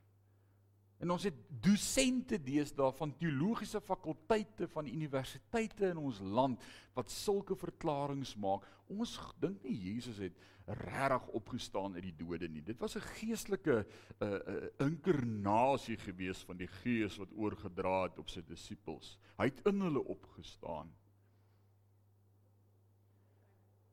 En 0.97 1.13
ons 1.13 1.27
het 1.27 1.37
dosente 1.61 2.39
deesdae 2.41 2.89
van 2.97 3.13
teologiese 3.19 3.81
fakulteite 3.85 4.65
van 4.73 4.89
universiteite 4.89 5.91
in 5.91 5.99
ons 6.01 6.19
land 6.19 6.63
wat 6.97 7.13
sulke 7.13 7.55
verklaringe 7.55 8.33
maak. 8.41 8.65
Ons 8.89 9.17
dink 9.41 9.61
nie 9.67 9.77
Jesus 9.77 10.17
het 10.23 10.37
regtig 10.67 11.27
opgestaan 11.37 11.95
uit 11.95 12.03
die 12.09 12.15
dode 12.17 12.49
nie. 12.49 12.63
Dit 12.65 12.79
was 12.81 12.97
'n 12.97 13.05
geestelike 13.19 13.85
uh, 13.85 14.27
uh, 14.27 14.67
inkarnasie 14.83 15.97
gewees 15.97 16.41
van 16.43 16.57
die 16.57 16.67
Gees 16.81 17.17
wat 17.17 17.31
oorgedra 17.31 18.03
het 18.03 18.19
op 18.19 18.29
sy 18.29 18.41
disippels. 18.41 19.17
Hy 19.37 19.45
het 19.45 19.61
in 19.67 19.81
hulle 19.81 20.03
opgestaan. 20.03 20.91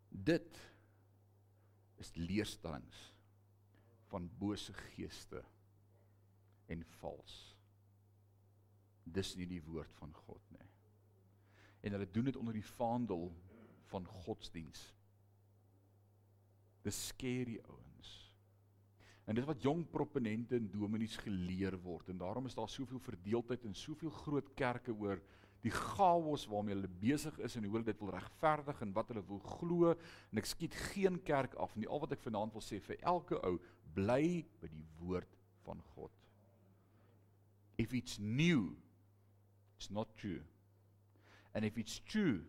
Dit 0.08 0.58
is 1.96 2.14
leerstellings 2.14 3.12
van 4.08 4.30
bose 4.38 4.72
geeste 4.72 5.44
en 6.72 6.84
vals. 7.00 7.34
Dis 9.04 9.34
nie 9.36 9.48
die 9.48 9.62
woord 9.64 9.92
van 10.00 10.12
God 10.24 10.42
nie. 10.56 10.68
En 11.84 11.96
hulle 11.96 12.08
doen 12.10 12.30
dit 12.30 12.36
onder 12.40 12.56
die 12.56 12.66
vaandel 12.74 13.28
van 13.92 14.06
godsdiens. 14.24 14.86
Dis 16.84 17.06
scary 17.10 17.58
ouens. 17.68 18.12
En 19.24 19.36
dit 19.36 19.44
wat 19.48 19.62
jong 19.64 19.84
proponente 19.88 20.56
en 20.56 20.68
dominees 20.72 21.16
geleer 21.20 21.76
word 21.80 22.10
en 22.12 22.20
daarom 22.20 22.48
is 22.48 22.56
daar 22.56 22.68
soveel 22.68 23.00
verdeeldheid 23.00 23.64
en 23.64 23.76
soveel 23.76 24.12
groot 24.24 24.50
kerke 24.56 24.92
oor 24.92 25.20
die 25.64 25.72
chaos 25.72 26.44
waarmee 26.52 26.74
hulle 26.76 26.90
besig 27.00 27.38
is 27.46 27.56
en 27.56 27.64
hoe 27.64 27.78
hulle 27.78 27.88
dit 27.88 28.02
wil 28.04 28.12
regverdig 28.12 28.82
en 28.84 28.92
wat 28.96 29.12
hulle 29.12 29.22
wil 29.30 29.40
glo 29.54 29.94
en 29.94 30.42
ek 30.42 30.50
skiet 30.50 30.76
geen 30.92 31.16
kerk 31.24 31.56
af 31.56 31.72
nie 31.80 31.88
al 31.88 32.02
wat 32.02 32.12
ek 32.12 32.24
vanaand 32.26 32.52
wil 32.52 32.64
sê 32.64 32.82
vir 32.84 33.00
elke 33.14 33.40
ou 33.48 33.56
bly 33.96 34.44
by 34.60 34.68
die 34.68 34.84
woord 35.00 35.40
van 35.64 35.80
God 35.94 36.23
If 37.76 37.92
it's 37.92 38.18
new, 38.18 38.76
it's 39.76 39.90
not 39.90 40.08
true. 40.16 40.40
And 41.54 41.64
if 41.64 41.78
it's 41.78 42.00
true, 42.06 42.40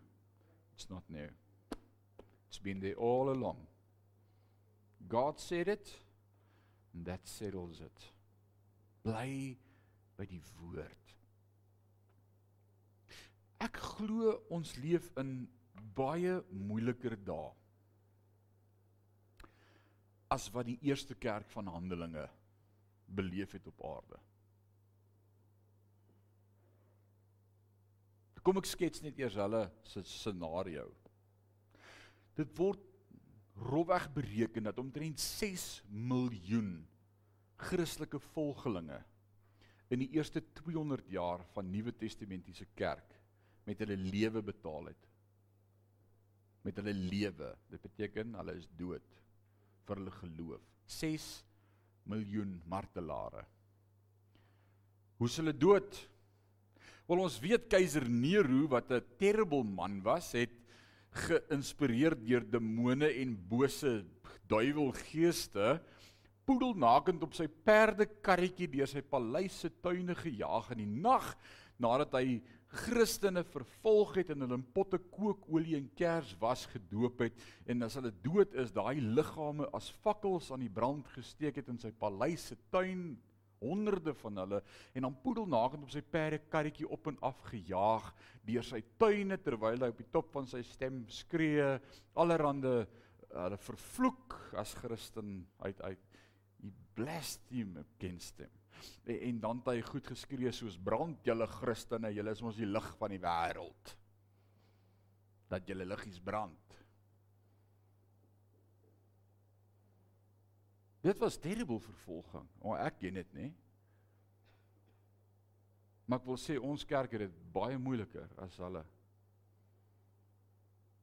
it's 0.75 0.89
not 0.89 1.03
new. 1.09 1.29
It's 2.47 2.59
been 2.59 2.79
there 2.79 2.95
all 2.95 3.29
along. 3.29 3.57
God 5.07 5.39
said 5.39 5.67
it 5.67 5.93
and 6.93 7.05
that 7.05 7.21
settles 7.23 7.81
it. 7.81 8.03
Bly 9.03 9.57
by 10.17 10.25
die 10.25 10.41
woord. 10.61 11.13
Ek 13.65 13.77
glo 13.79 14.39
ons 14.53 14.73
leef 14.81 15.11
in 15.19 15.45
baie 15.95 16.39
moeiliker 16.51 17.15
dae 17.27 17.51
as 20.35 20.47
wat 20.53 20.67
die 20.67 20.79
eerste 20.89 21.15
kerk 21.15 21.47
van 21.53 21.69
Handelinge 21.71 22.25
beleef 23.05 23.53
het 23.55 23.67
op 23.69 23.83
aarde. 23.85 24.19
Kom 28.45 28.59
ek 28.61 28.67
skets 28.69 29.01
net 29.01 29.17
eers 29.17 29.39
hulle 29.41 29.63
se 29.89 30.03
scenario. 30.05 30.85
Dit 32.37 32.51
word 32.59 32.83
rofweg 33.57 34.05
bereken 34.13 34.67
dat 34.67 34.79
omtrent 34.81 35.21
6 35.23 35.81
miljoen 35.89 36.75
Christelike 37.65 38.19
volgelinge 38.35 38.99
in 39.89 40.01
die 40.03 40.11
eerste 40.17 40.43
200 40.59 41.09
jaar 41.13 41.41
van 41.55 41.71
Nuwe 41.71 41.93
Testamentiese 41.95 42.67
kerk 42.77 43.15
met 43.65 43.81
hulle 43.81 43.97
lewe 43.97 44.43
betaal 44.45 44.91
het. 44.91 45.09
Met 46.65 46.77
hulle 46.81 46.93
lewe. 46.93 47.51
Dit 47.69 47.81
beteken 47.81 48.37
hulle 48.37 48.57
is 48.59 48.69
dood 48.77 49.21
vir 49.85 50.01
hulle 50.01 50.13
geloof. 50.19 50.65
6 50.85 51.29
miljoen 52.11 52.59
martelare. 52.69 53.45
Hoe 55.17 55.29
is 55.29 55.37
hulle 55.41 55.53
dood? 55.55 55.97
Wel 57.05 57.21
ons 57.21 57.35
weet 57.37 57.67
keiser 57.69 58.07
Nero 58.09 58.65
wat 58.71 58.89
'n 58.89 59.03
terrible 59.19 59.63
man 59.63 60.01
was, 60.01 60.31
het 60.33 60.49
geïnspireer 61.13 62.15
deur 62.17 62.41
demone 62.41 63.05
en 63.05 63.35
bose 63.47 64.05
duiwelgeeste 64.49 65.81
poedelnakend 66.45 67.21
op 67.23 67.33
sy 67.33 67.45
perdekarretjie 67.47 68.67
deur 68.67 68.89
sy 68.89 69.01
paleis 69.01 69.53
se 69.61 69.69
tuine 69.69 70.15
gejaag 70.15 70.71
in 70.73 70.81
die 70.81 71.01
nag 71.05 71.37
nadat 71.77 72.17
hy 72.17 72.41
Christene 72.75 73.43
vervolg 73.43 74.15
het 74.17 74.33
en 74.33 74.41
hulle 74.41 74.57
in 74.57 74.65
potte 74.73 74.97
kookolie 74.97 75.77
en 75.77 75.87
kers 75.95 76.33
was 76.41 76.65
gedoop 76.73 77.21
het. 77.21 77.37
En 77.69 77.83
as 77.83 77.95
hulle 77.95 78.11
dood 78.25 78.53
is 78.53 78.73
daai 78.73 78.99
liggame 78.99 79.69
as 79.73 79.93
fakkels 80.03 80.51
aan 80.51 80.65
die 80.65 80.73
brand 80.73 81.07
gesteek 81.13 81.61
het 81.61 81.69
in 81.69 81.77
sy 81.79 81.91
paleis 81.91 82.49
se 82.49 82.57
tuin 82.73 83.15
honderde 83.59 84.13
van 84.19 84.43
hulle 84.43 84.61
en 84.93 85.07
dan 85.07 85.17
poedelnakend 85.23 85.85
op 85.85 85.93
sy 85.93 86.01
perdekarretjie 86.01 86.89
op 86.91 87.07
en 87.11 87.17
af 87.25 87.41
gejaag 87.49 88.11
deur 88.45 88.65
sy 88.65 88.81
tuine 89.01 89.37
terwyl 89.41 89.81
hy 89.81 89.91
op 89.93 90.01
die 90.01 90.11
top 90.13 90.31
van 90.35 90.49
sy 90.49 90.61
stem 90.65 91.03
skree 91.11 91.75
allerhande 92.13 92.77
hulle 93.35 93.59
vervloek 93.59 94.37
as 94.59 94.73
Christen 94.79 95.41
uit 95.59 95.81
uit. 95.81 96.11
He 96.61 96.71
blaspheme 96.95 97.83
against 97.83 98.39
him. 98.39 98.51
En, 99.03 99.19
en 99.19 99.39
dan 99.43 99.61
het 99.63 99.73
hy 99.73 99.81
goed 99.89 100.07
geskree 100.07 100.51
soos 100.55 100.77
brand 100.79 101.25
julle 101.27 101.47
Christene 101.59 102.13
julle 102.15 102.35
is 102.35 102.43
mos 102.45 102.59
die 102.59 102.69
lig 102.69 102.87
van 102.99 103.11
die 103.11 103.21
wêreld. 103.23 103.95
Dat 105.51 105.67
julle 105.67 105.87
liggies 105.87 106.21
brand 106.23 106.74
Dit 111.05 111.21
was 111.21 111.37
terrible 111.37 111.79
vervolging. 111.79 112.47
O, 112.63 112.71
oh, 112.71 112.79
ek 112.81 112.97
ken 113.03 113.19
dit, 113.19 113.33
nê? 113.37 113.51
Maar 116.05 116.21
ek 116.21 116.29
wil 116.29 116.39
sê 116.41 116.55
ons 116.57 116.85
kerk 116.89 117.13
het 117.13 117.27
dit 117.27 117.35
baie 117.53 117.77
moeiliker 117.81 118.29
as 118.41 118.57
hulle. 118.61 118.81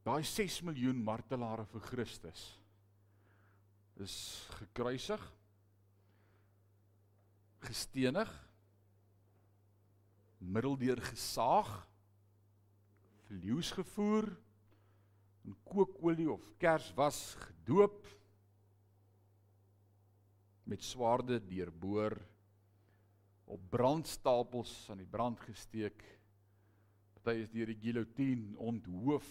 Daai 0.02 0.22
6 0.26 0.58
miljoen 0.66 0.98
martelare 1.06 1.66
vir 1.70 1.84
Christus 1.86 2.42
is 4.02 4.16
gekruisig 4.56 5.22
gestenig 7.62 8.30
middeldeur 10.42 10.98
gesaag 11.12 11.70
verlies 13.28 13.70
gevoer 13.76 14.26
in 15.46 15.54
kookolie 15.68 16.26
of 16.32 16.48
kerswas 16.62 17.20
gedoop 17.44 18.00
met 20.72 20.82
swaarde 20.82 21.36
deurboor 21.44 22.14
op 23.44 23.64
brandstapels 23.70 24.72
aan 24.90 25.02
die 25.02 25.10
brand 25.10 25.40
gesteek. 25.44 26.00
Party 27.12 27.42
is 27.44 27.50
deur 27.52 27.68
die 27.68 27.80
guillotine 27.82 28.56
onthoof. 28.56 29.26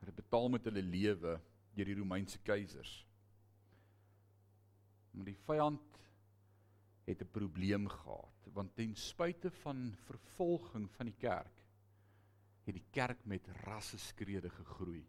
Hulle 0.00 0.14
betaal 0.16 0.48
met 0.54 0.64
hulle 0.70 0.84
lewe 0.86 1.34
deur 1.76 1.90
die 1.90 1.98
Romeinse 1.98 2.40
keisers. 2.40 2.94
Maar 5.12 5.28
die 5.28 5.38
vyand 5.44 6.00
het 7.04 7.20
'n 7.20 7.34
probleem 7.36 7.88
gehad 7.88 8.48
want 8.56 8.74
ten 8.74 8.96
spyte 8.96 9.50
van 9.50 9.92
vervolging 10.06 10.88
van 10.96 11.06
die 11.06 11.18
kerk 11.20 11.60
het 12.64 12.74
die 12.74 12.88
kerk 12.90 13.20
met 13.24 13.46
rasse 13.62 13.98
skrede 13.98 14.50
gegroei. 14.50 15.04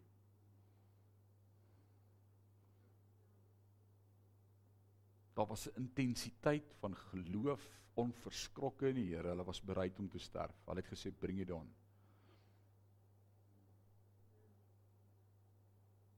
Daar 5.38 5.46
was 5.46 5.68
'n 5.68 5.76
intensiteit 5.76 6.74
van 6.78 6.96
geloof 6.96 7.82
onverskrokke 7.94 8.88
in 8.88 8.94
die 8.94 9.14
Here. 9.14 9.28
Hulle 9.28 9.44
was 9.44 9.62
bereid 9.62 9.98
om 9.98 10.08
te 10.08 10.18
sterf. 10.18 10.64
Hulle 10.64 10.80
het 10.80 10.90
gesê 10.90 11.12
bring 11.18 11.38
dit 11.38 11.50
aan. 11.50 11.74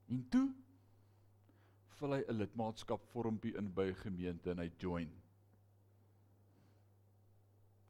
En 0.06 0.28
toe 0.28 0.54
vul 1.86 2.12
hy 2.12 2.22
'n 2.28 2.36
lidmaatskap 2.36 3.04
vormpie 3.12 3.54
in 3.56 3.72
by 3.74 3.90
'n 3.90 3.94
gemeente 3.94 4.50
en 4.50 4.58
hy 4.58 4.72
join. 4.78 5.12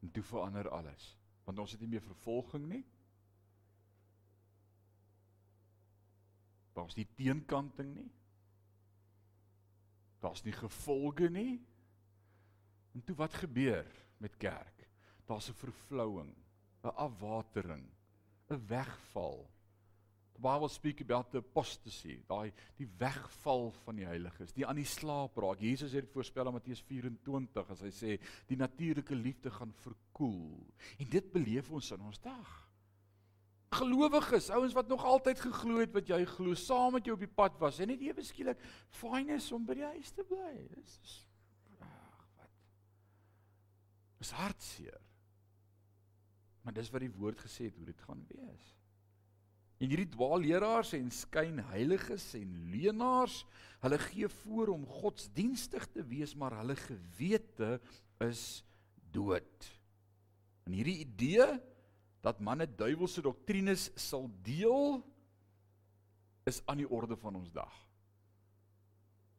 En 0.01 0.11
toe 0.11 0.23
verander 0.23 0.69
alles, 0.69 1.19
want 1.45 1.59
ons 1.59 1.73
het 1.73 1.81
nie 1.81 1.89
meer 1.89 2.03
vervolging 2.03 2.69
nie. 2.69 2.85
Daar's 6.73 6.95
nie 6.95 7.09
teenkanting 7.15 7.95
nie. 7.95 8.11
Daar's 10.21 10.45
nie 10.45 10.55
gevolge 10.55 11.31
nie. 11.31 11.61
En 12.95 13.05
toe 13.05 13.17
wat 13.17 13.35
gebeur 13.35 13.87
met 14.19 14.37
kerk? 14.37 14.89
Daar's 15.27 15.49
'n 15.49 15.55
vervlouing, 15.55 16.35
'n 16.83 16.95
afwatering, 16.97 17.89
'n 18.51 18.67
wegval 18.67 19.51
the 20.41 20.49
Bible 20.49 20.69
speak 20.69 21.01
about 21.01 21.31
the 21.33 21.39
apostasy, 21.39 22.21
daai 22.29 22.53
die 22.79 22.89
wegval 22.99 23.71
van 23.85 24.01
die 24.01 24.07
heiliges, 24.09 24.55
die 24.57 24.67
aan 24.67 24.81
die 24.81 24.89
slaap 24.89 25.37
raak. 25.37 25.61
Jesus 25.61 25.93
het 25.93 26.07
dit 26.07 26.15
voorspel 26.15 26.49
in 26.49 26.57
Matteus 26.57 26.81
24 26.89 27.75
as 27.75 27.85
hy 27.85 27.93
sê 27.93 28.17
die 28.49 28.59
natuurlike 28.59 29.15
liefde 29.15 29.53
gaan 29.53 29.73
verkoel. 29.85 30.65
En 30.99 31.11
dit 31.13 31.33
beleef 31.33 31.71
ons 31.71 31.93
in 31.97 32.09
ons 32.09 32.23
dag. 32.25 32.57
Gelowiges, 33.71 34.49
ouens 34.51 34.75
wat 34.75 34.89
nog 34.91 35.05
altyd 35.07 35.41
geglo 35.41 35.79
het 35.79 35.93
wat 35.95 36.09
jy 36.11 36.25
glo, 36.27 36.57
saam 36.59 36.97
met 36.97 37.07
jou 37.07 37.15
op 37.15 37.23
die 37.23 37.31
pad 37.31 37.59
was 37.63 37.79
en 37.79 37.93
net 37.93 38.03
ewe 38.03 38.25
skielik 38.27 38.59
fyn 38.99 39.31
is 39.37 39.47
om 39.55 39.63
by 39.67 39.77
die 39.79 39.87
huis 39.93 40.11
te 40.17 40.25
bly. 40.27 40.55
Dis 40.75 40.97
is 41.05 41.15
ag 41.79 42.25
wat. 42.41 42.51
Dis 44.19 44.35
hartseer. 44.41 44.99
Maar 46.65 46.77
dis 46.77 46.91
wat 46.91 47.07
die 47.07 47.15
woord 47.15 47.47
gesê 47.47 47.71
het 47.71 47.79
hoe 47.79 47.87
dit 47.87 48.05
gaan 48.09 48.27
wees. 48.33 48.67
En 49.81 49.89
hierdie 49.89 50.11
dwaalleraars 50.13 50.93
en 50.99 51.09
skynheiliges 51.15 52.27
en 52.37 52.51
leenaars, 52.75 53.45
hulle 53.81 53.99
gee 54.11 54.29
voor 54.43 54.75
om 54.75 54.83
godsdienstig 54.99 55.87
te 55.95 56.05
wees, 56.11 56.35
maar 56.37 56.59
hulle 56.59 56.77
gewete 56.77 57.79
is 58.27 58.61
dood. 59.15 59.71
En 60.69 60.77
hierdie 60.77 60.99
idee 61.07 61.49
dat 62.21 62.41
manne 62.41 62.67
duiwelse 62.67 63.23
doktrines 63.23 63.91
sal 63.97 64.29
deel 64.43 65.01
is 66.45 66.63
aan 66.67 66.83
die 66.83 66.89
orde 66.89 67.17
van 67.17 67.37
ons 67.37 67.53
dag. 67.53 67.77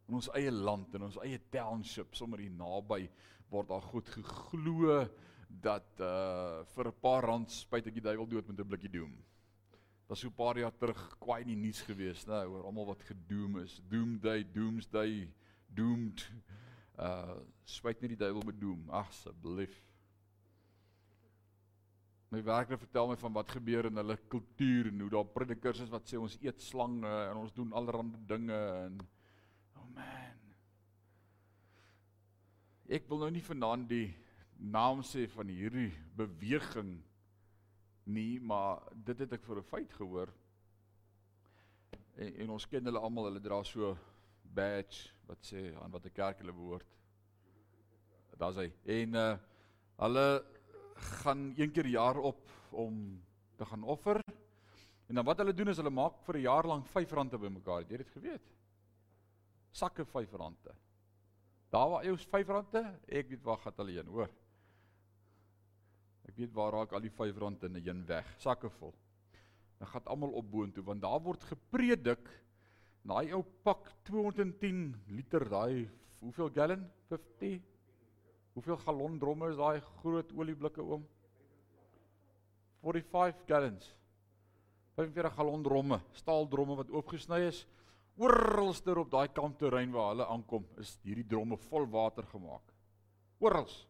In 0.07 0.17
ons 0.19 0.29
eie 0.35 0.51
land 0.51 0.95
en 0.95 1.07
ons 1.09 1.19
eie 1.23 1.39
township 1.49 2.15
sommer 2.15 2.39
hier 2.39 2.53
naby 2.53 3.05
word 3.51 3.69
daar 3.69 3.85
goed 3.91 4.09
geglo 4.09 5.03
dat 5.61 5.99
uh 5.99 6.63
vir 6.75 6.87
'n 6.87 7.01
paar 7.01 7.23
rand 7.23 7.51
spuit 7.51 7.87
ek 7.87 7.93
die 7.93 8.07
duiwel 8.07 8.27
dood 8.27 8.47
met 8.47 8.59
'n 8.59 8.67
blikkie 8.67 8.91
doom 8.91 9.13
was 10.11 10.19
so 10.19 10.27
'n 10.27 10.35
paar 10.35 10.57
jaar 10.57 10.77
terug 10.77 11.17
kwaai 11.19 11.41
in 11.41 11.47
die 11.47 11.55
nuus 11.55 11.81
gewees, 11.81 12.25
né, 12.27 12.43
oor 12.43 12.65
almal 12.65 12.85
wat 12.85 13.03
gedoem 13.03 13.59
is. 13.63 13.81
Doomsday, 13.87 14.43
doomsday, 14.53 15.29
doomed. 15.67 16.31
Uh 16.99 17.39
spyt 17.63 18.01
nie 18.01 18.09
die 18.09 18.17
duiwel 18.19 18.43
met 18.43 18.59
doom, 18.59 18.89
asseblief. 18.89 19.71
My 22.31 22.39
werker 22.47 22.79
vertel 22.79 23.09
my 23.09 23.17
van 23.19 23.33
wat 23.35 23.49
gebeur 23.51 23.89
in 23.89 23.99
hulle 23.99 24.15
kultuur 24.31 24.87
en 24.87 25.01
hoe 25.03 25.09
daar 25.11 25.31
predikers 25.35 25.81
is 25.83 25.89
wat 25.91 26.05
sê 26.07 26.15
ons 26.15 26.37
eet 26.39 26.61
slange 26.63 27.09
en 27.27 27.39
ons 27.41 27.51
doen 27.51 27.73
allerlei 27.75 28.21
dinge 28.29 28.59
en 28.85 29.01
oh 29.75 29.87
man. 29.97 30.37
Ek 32.87 33.09
wil 33.09 33.25
nou 33.25 33.29
nie 33.35 33.43
vanaand 33.43 33.89
die 33.91 34.07
naam 34.61 35.03
sê 35.03 35.25
van 35.33 35.51
hierdie 35.51 35.89
beweging 36.15 36.93
nie, 38.11 38.39
maar 38.39 38.79
dit 38.95 39.25
het 39.25 39.35
ek 39.35 39.43
vir 39.43 39.59
'n 39.59 39.67
feit 39.73 39.93
gehoor. 39.99 40.31
En, 42.15 42.31
en 42.31 42.55
ons 42.55 42.67
ken 42.67 42.85
hulle 42.85 42.99
almal, 42.99 43.27
hulle 43.27 43.43
dra 43.43 43.59
so 43.63 43.97
badge 44.43 45.11
wat 45.27 45.43
sê 45.43 45.75
aan 45.83 45.91
watter 45.91 46.15
kerk 46.15 46.39
hulle 46.39 46.55
behoort. 46.55 46.87
Daar's 48.39 48.55
hy. 48.55 48.71
En 48.87 49.15
uh 49.15 49.37
hulle 50.01 50.25
gaan 51.01 51.53
een 51.57 51.71
keer 51.71 51.87
per 51.87 51.91
jaar 51.91 52.17
op 52.17 52.49
om 52.69 53.21
te 53.55 53.65
gaan 53.65 53.83
offer. 53.83 54.21
En 55.07 55.15
dan 55.15 55.25
wat 55.25 55.37
hulle 55.37 55.53
doen 55.53 55.67
is 55.67 55.77
hulle 55.77 55.91
maak 55.93 56.21
vir 56.25 56.37
'n 56.37 56.41
jaar 56.41 56.67
lank 56.67 56.87
R5 56.87 57.37
bymekaar. 57.37 57.81
Het 57.81 57.89
jy 57.89 57.97
dit 57.97 58.09
geweet? 58.09 58.47
Sakke 59.71 60.05
R5. 60.05 60.75
Daar 61.69 61.89
waar 61.89 62.03
jy 62.03 62.11
ons 62.11 62.27
R5, 62.27 62.75
ek 63.07 63.29
weet 63.29 63.43
waar 63.43 63.57
gaan 63.57 63.73
hulle 63.77 63.91
heen, 63.91 64.07
hoor. 64.07 64.29
Ek 66.27 66.35
weet 66.35 66.53
waar 66.53 66.71
raak 66.71 66.93
al 66.93 67.01
die 67.01 67.09
R5 67.09 67.63
in 67.63 67.75
'n 67.75 67.83
heen 67.83 68.05
weg, 68.05 68.35
sakke 68.37 68.69
vol. 68.69 68.93
Dan 69.77 69.87
gaan 69.87 70.05
almal 70.05 70.31
op 70.37 70.51
boontoe 70.51 70.83
want 70.83 71.01
daar 71.01 71.19
word 71.19 71.43
gepredik 71.43 72.29
daai 73.01 73.33
ou 73.33 73.41
pak 73.63 73.89
210 74.03 74.95
liter 75.07 75.49
daai 75.49 75.89
hoeveel 76.19 76.51
gallon 76.53 76.83
50 77.09 77.70
Hoeveel 78.53 78.77
gallon 78.83 79.17
dromme 79.19 79.49
is 79.49 79.59
daai 79.59 79.81
groot 80.01 80.31
olieblikke 80.35 80.83
oom? 80.83 81.05
45 82.81 83.45
gallons. 83.47 83.91
45 84.97 85.37
gallon 85.37 85.63
dromme, 85.63 86.01
staaldromme 86.17 86.75
wat 86.81 86.91
oopgesny 86.91 87.45
is. 87.47 87.63
Oralster 88.19 88.99
op 88.99 89.11
daai 89.11 89.29
kampterrein 89.31 89.93
waar 89.95 90.11
hulle 90.11 90.27
aankom, 90.27 90.65
is 90.81 90.97
hierdie 91.05 91.27
dromme 91.27 91.57
vol 91.69 91.87
water 91.93 92.27
gemaak. 92.33 92.73
Orals. 93.39 93.85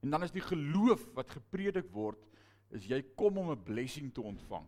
En 0.00 0.14
dan 0.14 0.22
is 0.24 0.32
die 0.32 0.44
geloof 0.44 1.02
wat 1.16 1.34
gepredik 1.34 1.90
word, 1.92 2.20
is 2.70 2.86
jy 2.86 3.02
kom 3.18 3.38
om 3.38 3.50
'n 3.50 3.64
blessing 3.64 4.14
te 4.14 4.22
ontvang. 4.22 4.66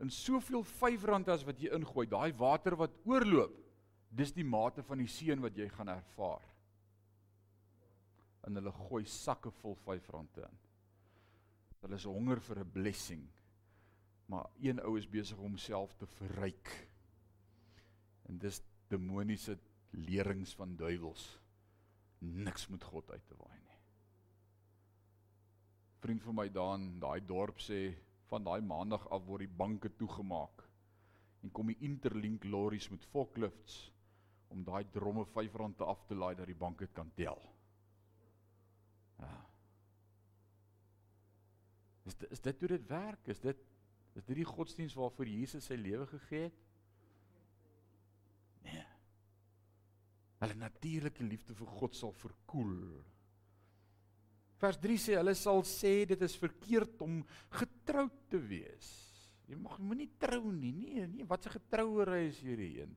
In 0.00 0.10
soveel 0.10 0.64
R5 0.64 1.28
as 1.28 1.44
wat 1.44 1.60
jy 1.60 1.70
ingooi, 1.70 2.06
daai 2.06 2.32
water 2.32 2.76
wat 2.76 2.90
oorloop, 3.04 3.54
dis 4.10 4.32
die 4.32 4.44
mate 4.44 4.82
van 4.82 4.98
die 4.98 5.06
seën 5.06 5.40
wat 5.40 5.56
jy 5.56 5.68
gaan 5.68 5.88
ervaar. 5.88 6.53
En 8.44 8.58
hulle 8.58 8.72
gooi 8.72 9.04
sakke 9.08 9.50
vol 9.60 9.76
R5 9.86 10.42
in. 10.44 10.58
Hulle 11.84 12.00
is 12.00 12.08
honger 12.08 12.40
vir 12.40 12.60
'n 12.60 12.72
blessing. 12.72 13.24
Maar 14.26 14.46
een 14.60 14.80
ou 14.80 14.96
is 14.98 15.08
besig 15.08 15.38
om 15.38 15.54
homself 15.54 15.94
te 15.94 16.06
verryk. 16.06 16.88
En 18.28 18.38
dis 18.38 18.62
demoniese 18.88 19.58
leerings 19.90 20.54
van 20.54 20.76
duiwels. 20.76 21.40
Niks 22.18 22.68
moet 22.68 22.84
God 22.84 23.10
uit 23.10 23.26
te 23.26 23.36
waai 23.36 23.58
nie. 23.60 23.78
Vriend 26.04 26.22
van 26.22 26.34
my 26.34 26.48
daar 26.52 26.74
in 26.78 26.98
daai 27.00 27.20
dorp 27.26 27.60
sê 27.60 27.94
van 28.28 28.44
daai 28.44 28.60
maandag 28.60 29.08
af 29.08 29.24
word 29.26 29.44
die 29.44 29.56
banke 29.56 29.90
toegemaak. 29.96 30.64
En 31.42 31.52
kom 31.52 31.66
die 31.66 31.80
interlink 31.80 32.44
lorries 32.44 32.88
met 32.90 33.04
forklifts 33.04 33.92
om 34.48 34.64
daai 34.64 34.84
dromme 34.90 35.24
R5 35.24 35.82
af 35.84 36.06
te 36.06 36.14
laai 36.14 36.34
dat 36.34 36.46
die 36.46 36.62
bank 36.64 36.78
dit 36.78 36.92
kan 36.92 37.10
tel. 37.14 37.53
Ja. 39.24 39.44
Is 42.04 42.18
dit, 42.20 42.30
is 42.36 42.42
dit 42.44 42.60
hoe 42.60 42.68
dit 42.74 42.90
werk? 42.90 43.32
Is 43.32 43.40
dit 43.40 43.70
is 44.14 44.22
dit 44.28 44.36
die 44.38 44.46
godsdiens 44.46 44.94
waarvoor 44.94 45.26
Jesus 45.26 45.64
sy 45.66 45.74
lewe 45.74 46.04
gegee 46.06 46.44
het? 46.46 46.58
Nee. 48.62 48.84
Hulle 50.44 50.54
natuurlike 50.60 51.26
liefde 51.26 51.56
vir 51.58 51.72
God 51.80 51.98
sal 51.98 52.14
verkoel. 52.14 52.76
Vers 54.62 54.78
3 54.84 54.98
sê 55.02 55.16
hulle 55.18 55.34
sal 55.34 55.64
sê 55.66 55.96
dit 56.12 56.22
is 56.22 56.36
verkeerd 56.38 57.02
om 57.02 57.24
getroud 57.58 58.20
te 58.30 58.38
wees. 58.38 58.92
Jy 59.50 59.58
mag 59.60 59.80
moenie 59.82 60.12
trou 60.20 60.46
nie. 60.52 60.72
Nee, 60.78 61.08
nee, 61.10 61.26
wat 61.28 61.46
'n 61.46 61.56
getrouery 61.58 62.28
is 62.28 62.38
hierdie 62.40 62.80
een. 62.80 62.94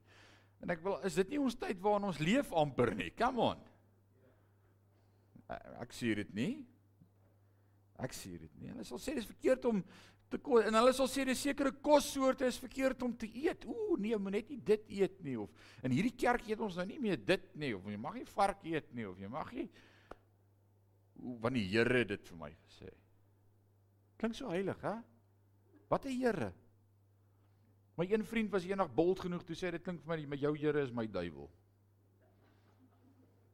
En 0.62 0.70
ek 0.70 0.84
wil 0.84 1.00
is 1.06 1.16
dit 1.16 1.30
nie 1.30 1.42
ons 1.42 1.56
tyd 1.56 1.82
waarin 1.82 2.08
ons 2.08 2.20
leef 2.20 2.52
amper 2.52 2.94
nie. 2.96 3.10
Come 3.18 3.42
on. 3.42 3.60
Ek 5.48 5.96
sê 5.96 6.14
dit 6.20 6.34
nie. 6.36 6.52
Ek 8.04 8.14
sê 8.14 8.36
dit 8.38 8.54
nie. 8.60 8.70
Hulle 8.74 8.86
sal 8.86 9.02
sê 9.02 9.16
dis 9.18 9.28
verkeerd 9.28 9.66
om 9.70 9.82
te 10.28 10.40
kos 10.44 10.66
en 10.68 10.76
hulle 10.76 10.92
sal 10.96 11.08
sê 11.08 11.24
dis 11.28 11.40
sekere 11.40 11.72
kossoorte 11.84 12.48
is 12.50 12.60
verkeerd 12.60 13.04
om 13.08 13.14
te 13.16 13.30
eet. 13.32 13.64
Ooh, 13.66 13.96
nee, 14.00 14.18
moet 14.20 14.38
net 14.38 14.50
nie 14.52 14.60
dit 14.60 14.90
eet 15.00 15.22
nie 15.24 15.38
of 15.40 15.54
in 15.88 15.96
hierdie 15.96 16.16
kerk 16.20 16.50
eet 16.50 16.62
ons 16.64 16.76
nou 16.80 16.86
nie 16.90 17.00
meer 17.02 17.20
dit 17.20 17.46
nie 17.56 17.72
of 17.78 17.88
jy 17.88 18.00
mag 18.02 18.18
nie 18.20 18.28
vark 18.34 18.66
eet 18.68 18.92
nie 18.98 19.08
of 19.08 19.20
jy 19.22 19.32
mag 19.32 19.54
nie 19.56 19.70
want 21.18 21.58
die 21.58 21.66
Here 21.66 22.04
het 22.04 22.12
dit 22.12 22.28
vir 22.30 22.38
my 22.38 22.52
gesê. 22.54 22.92
Klink 24.22 24.36
so 24.38 24.52
heilig, 24.54 24.80
hè? 24.86 24.96
Wat 25.90 26.06
'n 26.06 26.20
Here. 26.20 26.54
My 27.98 28.06
een 28.06 28.24
vriend 28.24 28.52
was 28.52 28.66
eendag 28.66 28.94
bold 28.94 29.20
genoeg 29.20 29.44
toe 29.44 29.56
sê 29.56 29.72
dit 29.72 29.84
klink 29.84 30.02
vir 30.02 30.18
my 30.18 30.26
met 30.26 30.40
jou 30.40 30.56
Here 30.56 30.82
is 30.82 30.92
my 30.92 31.08
duiwel. 31.08 31.50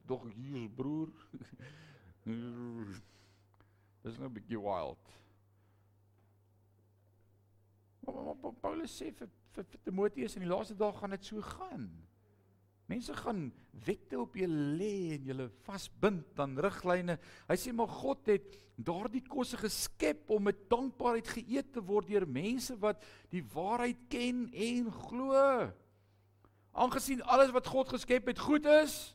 Dog 0.06 0.28
hier 0.34 0.70
broer. 0.70 1.10
Dis 2.24 4.18
nou 4.18 4.30
'n 4.30 4.34
bietjie 4.34 4.60
wild. 4.60 5.12
Maar 8.04 8.54
Paulus 8.62 9.02
sê 9.02 9.12
vir, 9.12 9.30
vir, 9.56 9.64
vir 9.64 9.80
Timoteus 9.84 10.36
in 10.36 10.44
die 10.44 10.52
laaste 10.52 10.76
dae 10.76 10.92
gaan 10.94 11.16
dit 11.16 11.26
so 11.26 11.42
gaan. 11.42 11.88
Mense 12.92 13.14
gaan 13.16 13.46
wette 13.86 14.20
op 14.20 14.36
julle 14.36 14.76
lê 14.78 15.16
en 15.16 15.30
julle 15.30 15.48
vasbind 15.64 16.40
aan 16.40 16.58
riglyne. 16.60 17.16
Hy 17.48 17.56
sê 17.56 17.72
maar 17.72 17.88
God 17.88 18.28
het 18.28 18.60
daardie 18.76 19.24
kosse 19.28 19.58
geskep 19.58 20.30
om 20.34 20.44
met 20.50 20.66
dankbaarheid 20.72 21.28
geëet 21.28 21.72
te 21.76 21.84
word 21.86 22.10
deur 22.10 22.26
mense 22.28 22.76
wat 22.82 23.04
die 23.32 23.44
waarheid 23.54 24.00
ken 24.12 24.48
en 24.52 24.92
glo. 24.92 25.72
Aangesien 26.74 27.22
alles 27.24 27.54
wat 27.54 27.70
God 27.70 27.94
geskep 27.94 28.28
het 28.34 28.42
goed 28.42 28.66
is, 28.66 29.14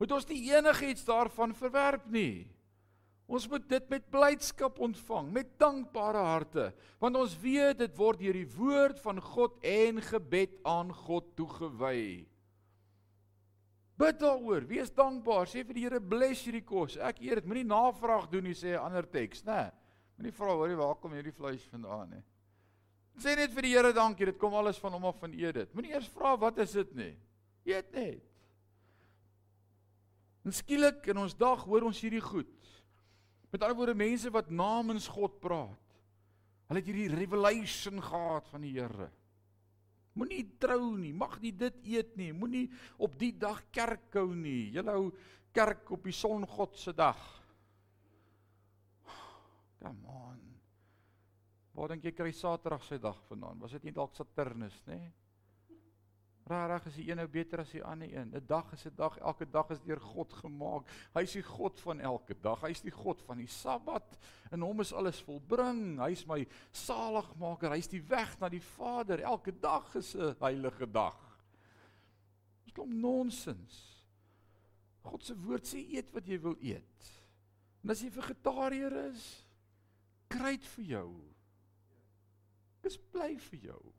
moet 0.00 0.16
ons 0.16 0.26
nie 0.30 0.40
enigiets 0.48 1.04
daarvan 1.04 1.52
verwerp 1.54 2.06
nie. 2.08 2.48
Ons 3.30 3.46
moet 3.46 3.62
dit 3.70 3.92
met 3.92 4.06
blydskap 4.10 4.80
ontvang, 4.82 5.28
met 5.30 5.52
dankbare 5.60 6.22
harte, 6.26 6.64
want 6.98 7.18
ons 7.20 7.36
weet 7.38 7.78
dit 7.78 7.92
word 7.98 8.18
deur 8.18 8.34
die 8.40 8.48
woord 8.56 8.98
van 9.04 9.20
God 9.22 9.60
en 9.62 10.00
gebed 10.02 10.56
aan 10.66 10.90
God 11.04 11.28
toegewy. 11.38 12.26
Bid 14.00 14.18
daaroor, 14.18 14.64
wees 14.66 14.90
dankbaar, 14.96 15.46
sê 15.46 15.62
vir 15.62 15.76
die 15.76 15.84
Here 15.84 16.00
bless 16.00 16.46
hierdie 16.46 16.64
kos. 16.64 16.96
Ek 16.96 17.20
eet 17.20 17.42
dit, 17.42 17.46
moenie 17.46 17.68
navraag 17.68 18.26
doen 18.32 18.48
nie, 18.48 18.56
sê 18.56 18.72
'n 18.72 18.82
ander 18.82 19.04
teks, 19.04 19.44
né? 19.44 19.70
Moenie 20.16 20.32
vra 20.32 20.56
hoorie 20.56 20.76
waar 20.76 20.96
kom 20.96 21.12
hierdie 21.12 21.36
vleis 21.36 21.62
vandaan 21.68 22.10
nie. 22.10 22.22
Sê 23.20 23.36
net 23.36 23.52
vir 23.52 23.62
die 23.62 23.76
Here 23.76 23.92
dankie, 23.92 24.24
dit 24.24 24.38
kom 24.38 24.54
alles 24.54 24.78
van 24.78 24.92
hom 24.92 25.04
af 25.04 25.20
van 25.20 25.32
eet 25.32 25.54
dit. 25.54 25.74
Moenie 25.74 25.92
eers 25.92 26.08
vra 26.08 26.36
wat 26.36 26.58
is 26.58 26.72
dit 26.72 26.94
nie. 26.94 27.16
Eet 27.66 27.92
net. 27.92 28.29
En 30.46 30.54
skielik 30.56 31.10
in 31.12 31.20
ons 31.20 31.36
dag 31.36 31.64
hoor 31.68 31.84
ons 31.90 32.00
hierdie 32.00 32.22
goed. 32.24 32.52
Met 33.50 33.62
ander 33.64 33.76
woorde 33.76 33.98
mense 33.98 34.30
wat 34.32 34.50
namens 34.50 35.08
God 35.10 35.40
praat. 35.42 35.96
Hulle 36.70 36.80
het 36.80 36.88
hierdie 36.88 37.10
revelation 37.12 37.98
gehad 38.02 38.46
van 38.52 38.62
die 38.64 38.76
Here. 38.76 39.10
Moenie 40.18 40.44
trou 40.62 40.96
nie, 40.98 41.12
mag 41.14 41.36
nie 41.42 41.52
dit 41.54 41.76
eet 41.86 42.16
nie, 42.18 42.32
moenie 42.34 42.66
op 43.02 43.14
die 43.18 43.32
dag 43.38 43.60
kerk 43.74 44.14
hou 44.18 44.32
nie. 44.34 44.72
Jy 44.74 44.84
hou 44.86 45.10
kerk 45.54 45.90
op 45.94 46.06
die 46.06 46.14
songod 46.14 46.78
se 46.78 46.94
dag. 46.94 47.20
Come 49.80 50.06
on. 50.06 50.38
Waar 51.74 51.94
dink 51.94 52.04
jy 52.04 52.12
kry 52.14 52.32
Saterdag 52.34 52.84
se 52.84 52.98
dag 53.00 53.18
vandaan? 53.28 53.58
Was 53.62 53.74
dit 53.78 53.86
nie 53.88 53.94
dalk 53.96 54.14
Saturnus 54.18 54.76
nê? 54.90 54.98
Rarig 56.50 56.86
is 56.90 56.96
die 56.98 57.04
een 57.06 57.20
nou 57.20 57.28
beter 57.30 57.60
as 57.62 57.70
die 57.70 57.82
ander 57.86 58.10
een. 58.10 58.32
'n 58.34 58.46
Dag 58.46 58.72
is 58.72 58.84
'n 58.86 58.94
dag, 58.96 59.16
elke 59.18 59.46
dag 59.50 59.70
is 59.70 59.80
deur 59.80 60.00
God 60.00 60.32
gemaak. 60.32 60.88
Hy 61.14 61.22
is 61.22 61.32
die 61.32 61.42
God 61.42 61.80
van 61.80 62.00
elke 62.00 62.34
dag. 62.40 62.60
Hy 62.60 62.70
is 62.70 62.80
die 62.80 62.90
God 62.90 63.22
van 63.22 63.38
die 63.38 63.46
Sabbat. 63.46 64.18
In 64.50 64.60
hom 64.60 64.80
is 64.80 64.92
alles 64.92 65.20
volbring. 65.20 66.00
Hy 66.00 66.10
is 66.10 66.26
my 66.26 66.46
saligmaker. 66.72 67.70
Hy 67.70 67.78
is 67.78 67.88
die 67.88 68.02
weg 68.02 68.38
na 68.40 68.48
die 68.48 68.62
Vader. 68.62 69.20
Elke 69.20 69.52
dag 69.60 69.94
is 69.94 70.14
'n 70.16 70.34
heilige 70.40 70.90
dag. 70.90 71.38
Dis 72.64 72.72
klomp 72.72 72.92
nonsens. 72.92 74.06
God 75.02 75.24
se 75.24 75.36
woord 75.36 75.66
sê 75.66 75.78
eet 75.78 76.10
wat 76.12 76.26
jy 76.26 76.40
wil 76.40 76.56
eet. 76.60 77.22
En 77.84 77.90
as 77.90 78.02
jy 78.02 78.10
vegetariër 78.10 78.92
is, 79.10 79.46
kry 80.28 80.56
dit 80.56 80.66
vir 80.66 80.84
jou. 80.84 81.10
Dis 82.82 82.98
bly 82.98 83.38
vir 83.38 83.58
jou. 83.58 83.92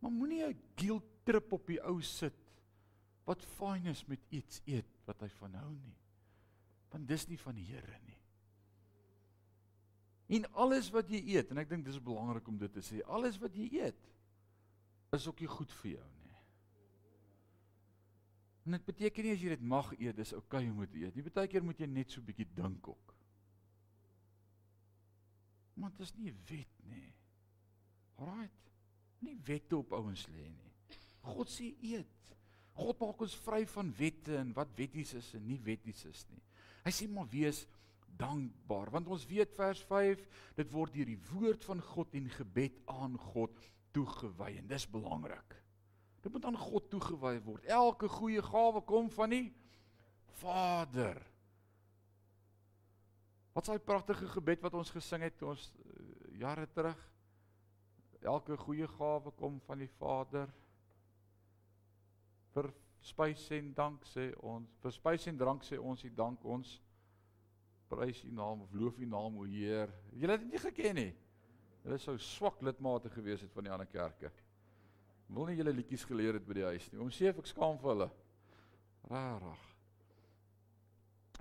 Maar 0.00 0.12
moenie 0.12 0.44
'n 0.44 0.60
guilt 0.76 1.13
trip 1.24 1.52
op 1.56 1.66
die 1.68 1.80
ou 1.82 1.98
sit 2.04 2.40
wat 3.24 3.44
fyn 3.56 3.88
is 3.92 4.04
met 4.10 4.20
iets 4.34 4.60
eet 4.68 4.90
wat 5.08 5.22
hy 5.24 5.30
van 5.38 5.54
hou 5.62 5.72
nie. 5.72 5.96
Want 6.92 7.08
dis 7.08 7.26
nie 7.30 7.40
van 7.40 7.56
die 7.58 7.66
Here 7.66 7.98
nie. 8.04 8.18
En 10.38 10.46
alles 10.64 10.90
wat 10.92 11.10
jy 11.12 11.20
eet 11.34 11.50
en 11.52 11.60
ek 11.60 11.70
dink 11.70 11.86
dis 11.86 12.00
belangrik 12.00 12.46
om 12.48 12.58
dit 12.60 12.72
te 12.72 12.82
sê, 12.84 13.00
alles 13.04 13.36
wat 13.42 13.56
jy 13.56 13.68
eet 13.80 14.10
is 15.14 15.26
ook 15.30 15.42
nie 15.44 15.50
goed 15.50 15.72
vir 15.80 15.90
jou 15.94 16.06
nie. 16.18 16.36
En 18.64 18.76
dit 18.76 18.86
beteken 18.88 19.26
nie 19.26 19.34
as 19.36 19.42
jy 19.44 19.52
dit 19.52 19.66
mag 19.74 19.90
eet, 19.98 20.16
dis 20.16 20.32
oukei 20.32 20.64
okay 20.64 20.70
om 20.72 20.80
dit 20.84 20.94
te 20.94 21.02
eet. 21.02 21.16
Nie 21.16 21.26
baie 21.28 21.50
keer 21.52 21.66
moet 21.66 21.80
jy 21.80 21.88
net 21.90 22.12
so 22.12 22.24
bietjie 22.24 22.48
dink 22.56 22.88
ook. 22.88 23.12
Maar 25.76 25.92
dit 25.92 26.06
is 26.06 26.14
nie 26.16 26.32
wet 26.48 26.84
nie. 26.88 27.10
Alraait. 28.22 28.70
Nie 29.24 29.36
wette 29.46 29.76
op 29.76 29.92
ouens 29.96 30.26
lê 30.32 30.48
nie. 30.48 30.73
God 31.24 31.50
sê 31.52 31.72
eet. 31.80 32.34
God 32.74 32.98
maak 33.00 33.22
ons 33.22 33.36
vry 33.44 33.62
van 33.70 33.92
wette 33.98 34.34
en 34.36 34.50
wat 34.56 34.72
wetties 34.76 35.14
is 35.20 35.30
en 35.38 35.44
nie 35.46 35.60
wetties 35.62 36.04
is 36.10 36.24
nie. 36.30 36.42
Hy 36.84 36.92
sê 36.92 37.08
maar 37.08 37.28
wees 37.30 37.64
dankbaar 38.18 38.92
want 38.94 39.10
ons 39.10 39.26
weet 39.26 39.54
vers 39.56 39.80
5 39.88 40.22
dit 40.58 40.72
word 40.74 40.94
deur 40.94 41.08
die 41.10 41.20
woord 41.32 41.64
van 41.66 41.80
God 41.82 42.14
en 42.14 42.28
gebed 42.30 42.76
aan 42.90 43.16
God 43.32 43.54
toegewy 43.94 44.56
en 44.58 44.70
dis 44.70 44.86
belangrik. 44.90 45.56
Dit 46.24 46.32
moet 46.32 46.46
aan 46.48 46.58
God 46.58 46.88
toegewy 46.90 47.36
word. 47.44 47.66
Elke 47.68 48.08
goeie 48.08 48.42
gawe 48.42 48.82
kom 48.88 49.10
van 49.12 49.34
die 49.34 49.46
Vader. 50.40 51.20
Wat 53.54 53.68
'n 53.68 53.78
pragtige 53.78 54.28
gebed 54.28 54.60
wat 54.60 54.74
ons 54.74 54.90
gesing 54.90 55.22
het 55.22 55.42
ons 55.42 55.70
uh, 55.70 56.38
jare 56.38 56.66
terug. 56.72 56.98
Elke 58.20 58.56
goeie 58.56 58.88
gawe 58.88 59.30
kom 59.30 59.60
van 59.60 59.78
die 59.78 59.90
Vader. 59.98 60.48
Vir 62.54 62.70
spys 63.04 63.50
en 63.58 63.74
dank 63.74 64.06
sê 64.08 64.30
ons, 64.40 64.68
vir 64.80 64.92
spys 64.92 65.28
en 65.28 65.38
drank 65.38 65.64
sê 65.64 65.78
ons, 65.78 66.04
"U 66.04 66.10
dank 66.10 66.44
ons." 66.44 66.80
prys 67.94 68.24
U 68.24 68.32
naam 68.32 68.64
of 68.64 68.72
loof 68.72 68.98
U 68.98 69.06
naam 69.06 69.38
o 69.38 69.44
Heer. 69.48 69.92
Julle 70.18 70.36
het 70.36 70.44
dit 70.44 70.54
nie 70.54 70.62
geken 70.62 70.98
nie. 70.98 71.12
Julle 71.84 71.98
sou 72.02 72.16
swak 72.18 72.62
lidmate 72.64 73.12
gewees 73.12 73.44
het 73.44 73.52
van 73.54 73.68
die 73.68 73.72
ander 73.74 73.88
kerke. 73.90 74.30
Wil 75.28 75.50
nie 75.50 75.58
julle 75.58 75.74
liedjies 75.74 76.06
geleer 76.08 76.38
het 76.38 76.46
by 76.46 76.58
die 76.58 76.66
huis 76.68 76.88
nie. 76.92 77.00
Om 77.02 77.12
sê 77.12 77.30
ek 77.30 77.48
skaam 77.48 77.78
vir 77.80 77.92
hulle. 77.92 78.10
Rarig. 79.10 79.66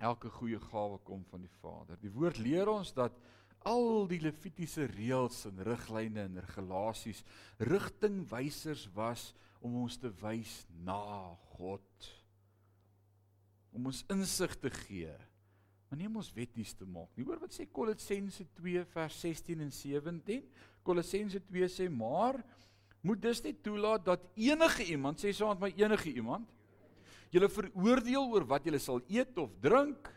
Elke 0.04 0.32
goeie 0.36 0.60
gawe 0.60 1.00
kom 1.08 1.24
van 1.30 1.44
die 1.46 1.56
Vader. 1.62 2.00
Die 2.02 2.12
woord 2.12 2.42
leer 2.42 2.72
ons 2.72 2.92
dat 2.96 3.16
al 3.70 4.08
die 4.10 4.20
levitiese 4.20 4.90
reëls 4.92 5.46
en 5.48 5.62
riglyne 5.64 6.26
en 6.26 6.42
regulasies 6.44 7.22
rigtingwysers 7.64 8.90
was 8.98 9.30
om 9.64 9.84
ons 9.86 9.96
te 9.98 10.12
wys 10.22 10.64
na 10.84 11.00
God. 11.56 12.10
Om 13.74 13.88
ons 13.90 14.04
insig 14.14 14.58
te 14.62 14.70
gee 14.84 15.14
Maar 15.94 16.00
nie 16.02 16.08
om 16.10 16.16
ons 16.24 16.32
wetties 16.34 16.72
te 16.74 16.88
maak 16.90 17.12
nie. 17.14 17.22
Hoor 17.22 17.38
wat 17.38 17.54
sê 17.54 17.68
Kolossense 17.70 18.42
2 18.58 18.82
vers 18.96 19.18
16 19.22 19.60
en 19.62 19.68
17? 19.70 20.40
Kolossense 20.82 21.38
2 21.46 21.68
sê 21.70 21.86
maar 21.86 22.40
moet 23.06 23.22
dus 23.22 23.44
net 23.46 23.60
toelaat 23.62 24.02
dat 24.08 24.24
enige 24.34 24.88
iemand 24.90 25.22
sê 25.22 25.30
saam 25.38 25.52
met 25.54 25.68
my 25.68 25.84
enige 25.84 26.10
iemand 26.10 26.50
julle 27.30 27.52
veroordeel 27.54 28.26
oor 28.34 28.48
wat 28.56 28.66
julle 28.66 28.82
sal 28.82 29.04
eet 29.06 29.38
of 29.38 29.54
drink 29.62 30.10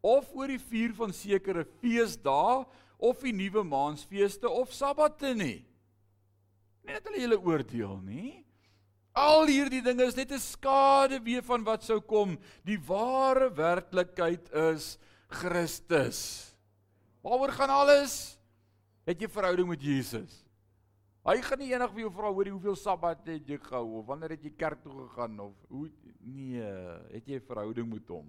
of 0.00 0.32
oor 0.32 0.48
die 0.48 0.62
vier 0.70 0.96
van 0.96 1.12
sekere 1.12 1.66
feesdae 1.82 2.64
of 2.96 3.20
die 3.20 3.36
nuwe 3.36 3.66
maansfeeste 3.68 4.48
of 4.48 4.72
sabbate 4.72 5.34
nie. 5.36 5.58
Net 6.86 7.04
hulle 7.04 7.20
julle 7.20 7.38
oordeel 7.38 7.98
nie. 8.04 8.44
Al 9.16 9.50
hierdie 9.50 9.82
dinge 9.82 10.06
is 10.06 10.16
net 10.16 10.32
'n 10.32 10.38
skade 10.38 11.18
weer 11.22 11.42
van 11.42 11.64
wat 11.64 11.82
sou 11.82 12.00
kom. 12.00 12.38
Die 12.64 12.78
ware 12.78 13.50
werklikheid 13.50 14.48
is 14.52 14.98
Christus. 15.28 16.54
Waaroor 17.22 17.52
gaan 17.52 17.70
alles? 17.70 18.38
Het 19.04 19.20
jy 19.20 19.28
verhouding 19.28 19.68
met 19.68 19.82
Jesus? 19.82 20.44
Hy 21.26 21.36
gaan 21.44 21.58
nie 21.58 21.72
eendag 21.72 21.92
vir 21.92 22.06
jou 22.06 22.12
vra 22.16 22.30
hoor 22.32 22.48
hoeveel 22.48 22.76
Sabbat 22.76 23.26
het 23.28 23.48
jy 23.48 23.58
gehou 23.58 23.98
of 23.98 24.06
wanneer 24.06 24.30
het 24.30 24.44
jy 24.44 24.52
kerk 24.56 24.80
toe 24.82 24.92
gegaan 25.02 25.40
of 25.40 25.52
hoe 25.68 25.90
nee, 26.20 26.62
het 27.12 27.26
jy 27.28 27.36
'n 27.36 27.44
verhouding 27.44 27.88
met 27.92 28.08
hom? 28.08 28.26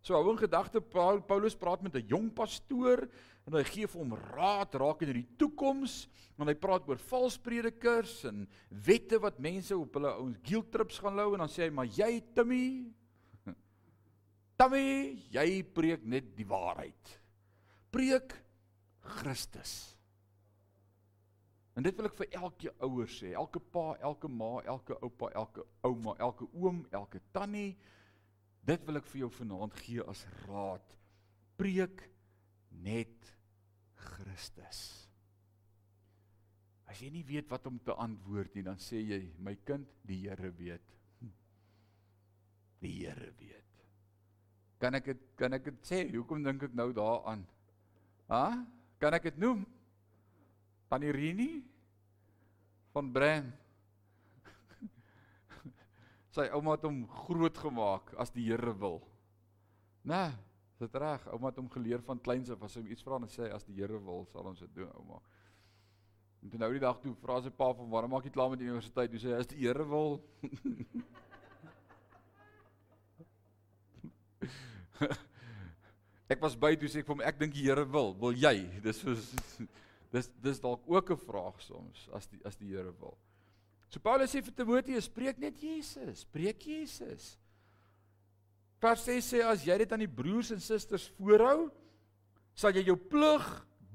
So 0.00 0.16
hou 0.16 0.32
in 0.32 0.40
gedagte 0.40 0.80
Paulus 0.80 1.56
praat 1.56 1.82
met 1.82 1.94
'n 1.94 2.08
jong 2.08 2.30
pastoor 2.32 3.08
en 3.46 3.52
hy 3.52 3.64
gee 3.64 3.86
vir 3.86 4.00
hom 4.00 4.14
raad 4.14 4.74
in 5.02 5.12
die 5.12 5.28
toekoms 5.36 6.08
en 6.38 6.48
hy 6.48 6.54
praat 6.54 6.88
oor 6.88 6.96
valspredikers 6.96 8.24
en 8.24 8.48
wette 8.70 9.18
wat 9.20 9.38
mense 9.38 9.76
op 9.76 9.94
hulle 9.94 10.12
ouens 10.14 10.38
guilt 10.42 10.72
trips 10.72 10.98
gaan 10.98 11.16
lou 11.16 11.32
en 11.34 11.38
dan 11.38 11.48
sê 11.48 11.64
hy 11.64 11.70
maar 11.70 11.86
jy 11.86 12.22
Timmy 12.34 12.94
Timmy 14.60 15.16
jy 15.32 15.62
preek 15.64 16.02
net 16.04 16.34
die 16.36 16.44
waarheid. 16.44 17.14
Preek 17.90 18.34
Christus. 19.00 19.96
En 21.72 21.86
dit 21.86 21.96
wil 21.96 22.10
ek 22.10 22.18
vir 22.18 22.34
elke 22.36 22.72
ouer 22.84 23.08
sê 23.08 23.30
elke 23.32 23.62
pa 23.72 23.94
elke 24.04 24.28
ma 24.28 24.58
elke 24.68 24.98
oupa 25.00 25.30
elke 25.32 25.64
ouma 25.86 26.12
elke 26.20 26.44
oom 26.52 26.82
elke 26.92 27.22
tannie 27.32 27.78
dit 28.66 28.86
wil 28.86 29.00
ek 29.00 29.08
vir 29.10 29.22
jou 29.24 29.30
vanaand 29.40 29.76
gee 29.82 30.04
as 30.12 30.24
raad 30.46 30.96
preek 31.60 32.02
net 32.84 33.30
Christus. 34.00 34.80
As 36.90 36.98
jy 37.02 37.10
nie 37.12 37.24
weet 37.26 37.50
wat 37.52 37.68
om 37.70 37.78
te 37.84 37.94
antwoord 37.94 38.56
nie, 38.56 38.64
dan 38.66 38.80
sê 38.82 38.98
jy, 39.02 39.20
my 39.38 39.54
kind, 39.66 39.86
die 40.08 40.24
Here 40.24 40.50
weet. 40.58 40.96
Die 42.80 42.94
Here 43.04 43.30
weet. 43.38 43.60
Kan 44.80 44.96
ek 44.96 45.10
dit 45.12 45.24
kan 45.36 45.52
ek 45.52 45.66
dit 45.68 45.80
sê? 45.84 46.04
Hoekom 46.08 46.40
dink 46.42 46.64
ek 46.70 46.74
nou 46.76 46.88
daaraan? 46.96 47.44
Ha? 48.32 48.44
Kan 49.00 49.16
ek 49.18 49.28
dit 49.28 49.40
noem? 49.42 49.66
Tannie 50.88 51.12
Rini 51.12 51.50
van 52.94 53.10
Brand. 53.12 53.52
Sy 56.30 56.46
ouma 56.54 56.76
het 56.76 56.86
hom 56.86 57.02
groot 57.24 57.58
gemaak 57.58 58.14
as 58.18 58.30
die 58.30 58.46
Here 58.50 58.74
wil. 58.78 59.00
Né? 60.04 60.28
Nee, 60.28 60.38
Dit 60.80 60.94
reg, 60.96 61.26
ouma 61.28 61.50
het 61.50 61.58
hom 61.60 61.66
geleer 61.68 62.00
van 62.06 62.20
kleins 62.24 62.48
af 62.50 62.62
as 62.64 62.78
hy 62.78 62.82
iets 62.88 63.04
vra 63.04 63.18
en 63.20 63.28
sê 63.28 63.50
as 63.52 63.66
die 63.68 63.76
Here 63.76 63.98
wil, 64.00 64.22
sal 64.32 64.46
ons 64.48 64.62
dit 64.64 64.72
doen, 64.78 64.88
ouma. 64.96 65.18
En 66.40 66.48
toe 66.48 66.60
nou 66.62 66.70
die 66.72 66.80
dag 66.80 66.96
toe 67.02 67.12
vra 67.20 67.36
sy 67.44 67.52
pa 67.52 67.68
van 67.76 67.90
waarom 67.92 68.10
maak 68.14 68.24
jy 68.24 68.32
klaar 68.32 68.48
met 68.48 68.60
die 68.62 68.70
universiteit? 68.70 69.10
Toe 69.12 69.20
sê 69.20 69.28
hy 69.34 69.40
as 69.42 69.50
die 69.50 69.60
Here 69.60 69.84
wil. 69.84 70.16
ek 76.32 76.40
was 76.40 76.56
by 76.56 76.72
toe 76.80 76.88
sê 76.88 76.98
ek 77.02 77.08
vir 77.10 77.16
hom 77.18 77.28
ek 77.28 77.36
dink 77.42 77.52
die 77.58 77.66
Here 77.68 77.84
wil. 77.84 78.16
Wil 78.24 78.32
jy? 78.40 78.56
Dis 78.80 79.04
soos 79.04 79.24
dis 80.14 80.26
dis 80.40 80.62
dalk 80.64 80.82
ook 80.88 81.12
'n 81.12 81.20
vraag 81.28 81.60
soms 81.60 82.08
as 82.16 82.24
die 82.32 82.40
as 82.48 82.56
die 82.56 82.72
Here 82.72 82.94
wil. 83.04 83.20
So 83.90 83.98
Paulus 83.98 84.30
sê 84.30 84.40
vir 84.42 84.54
Timoteus, 84.54 85.08
spreek 85.10 85.40
net 85.42 85.58
Jesus, 85.58 86.22
spreek 86.22 86.62
Jesus. 86.62 87.34
Vers 88.80 89.02
6 89.04 89.32
sê 89.34 89.42
as 89.44 89.66
jy 89.66 89.76
dit 89.82 89.92
aan 89.92 90.04
die 90.04 90.14
broers 90.20 90.52
en 90.54 90.62
susters 90.62 91.08
voorhou, 91.18 91.68
sal 92.54 92.76
jy 92.78 92.86
jou 92.86 92.96
plig 92.96 93.44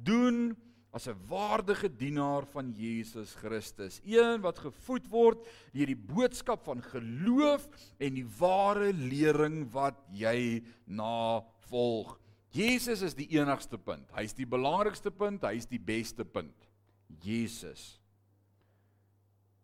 doen 0.03 0.51
as 0.95 1.07
'n 1.07 1.17
waardige 1.27 1.89
dienaar 1.89 2.45
van 2.45 2.71
Jesus 2.71 3.35
Christus, 3.35 4.01
een 4.05 4.41
wat 4.41 4.59
gevoed 4.59 5.07
word 5.11 5.47
deur 5.73 5.87
die 5.87 5.95
boodskap 5.95 6.63
van 6.63 6.81
geloof 6.81 7.67
en 7.99 8.13
die 8.15 8.27
ware 8.39 8.93
lering 8.93 9.71
wat 9.71 9.99
jy 10.11 10.63
navolg. 10.87 12.19
Jesus 12.51 13.01
is 13.01 13.13
die 13.13 13.27
enigste 13.35 13.77
punt. 13.77 14.11
Hy's 14.15 14.33
die 14.33 14.45
belangrikste 14.47 15.11
punt, 15.11 15.43
hy's 15.43 15.65
die 15.65 15.79
beste 15.79 16.23
punt. 16.23 16.55
Jesus. 17.21 17.99